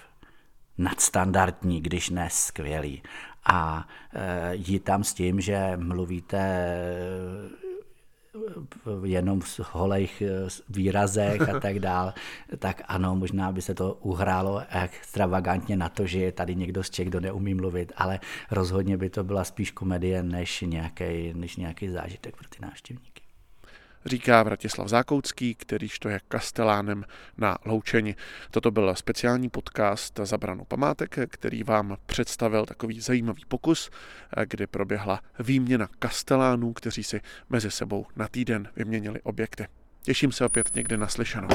nadstandardní, 0.78 1.80
když 1.80 2.11
ne 2.11 2.28
skvělý. 2.30 3.03
a 3.49 3.89
jít 4.53 4.84
tam 4.84 5.05
s 5.05 5.14
tím, 5.14 5.41
že 5.41 5.72
mluvíte 5.76 6.39
jenom 9.05 9.41
v 9.41 9.61
holejch 9.72 10.22
výrazech 10.68 11.49
a 11.49 11.61
tak 11.61 11.79
dál, 11.79 12.14
tak 12.59 12.83
ano, 12.89 13.16
možná 13.16 13.53
by 13.53 13.62
se 13.62 13.74
to 13.74 13.95
uhrálo 13.95 14.62
extravagantně 14.85 15.76
na 15.76 15.89
to, 15.89 16.07
že 16.07 16.18
je 16.18 16.33
tady 16.33 16.55
někdo 16.55 16.83
z 16.83 16.91
Čech, 16.91 17.09
kdo 17.09 17.20
neumí 17.20 17.55
mluvit, 17.55 17.93
ale 17.97 18.20
rozhodně 18.51 18.97
by 18.97 19.11
to 19.11 19.24
byla 19.24 19.45
spíš 19.45 19.70
komedie 19.70 20.22
než 20.22 20.61
nějaký, 20.61 21.35
než 21.35 21.57
nějaký 21.57 21.89
zážitek 21.89 22.37
pro 22.37 22.49
ty 22.49 22.57
návštěvníky 22.62 23.17
říká 24.09 24.42
Vratislav 24.42 24.88
Zákoucký, 24.88 25.54
kterýž 25.54 25.98
to 25.98 26.09
je 26.09 26.20
kastelánem 26.28 27.04
na 27.38 27.59
Loučeni. 27.64 28.16
Toto 28.50 28.70
byl 28.70 28.94
speciální 28.94 29.50
podcast 29.50 30.20
Zabranu 30.22 30.64
památek, 30.64 31.18
který 31.28 31.62
vám 31.62 31.96
představil 32.06 32.66
takový 32.66 33.00
zajímavý 33.00 33.42
pokus, 33.48 33.90
kdy 34.44 34.66
proběhla 34.66 35.20
výměna 35.38 35.88
kastelánů, 35.98 36.72
kteří 36.72 37.04
si 37.04 37.20
mezi 37.50 37.70
sebou 37.70 38.06
na 38.16 38.28
týden 38.28 38.68
vyměnili 38.76 39.20
objekty. 39.22 39.66
Těším 40.02 40.32
se 40.32 40.44
opět 40.44 40.74
někde 40.74 40.96
naslyšenou. 40.96 41.48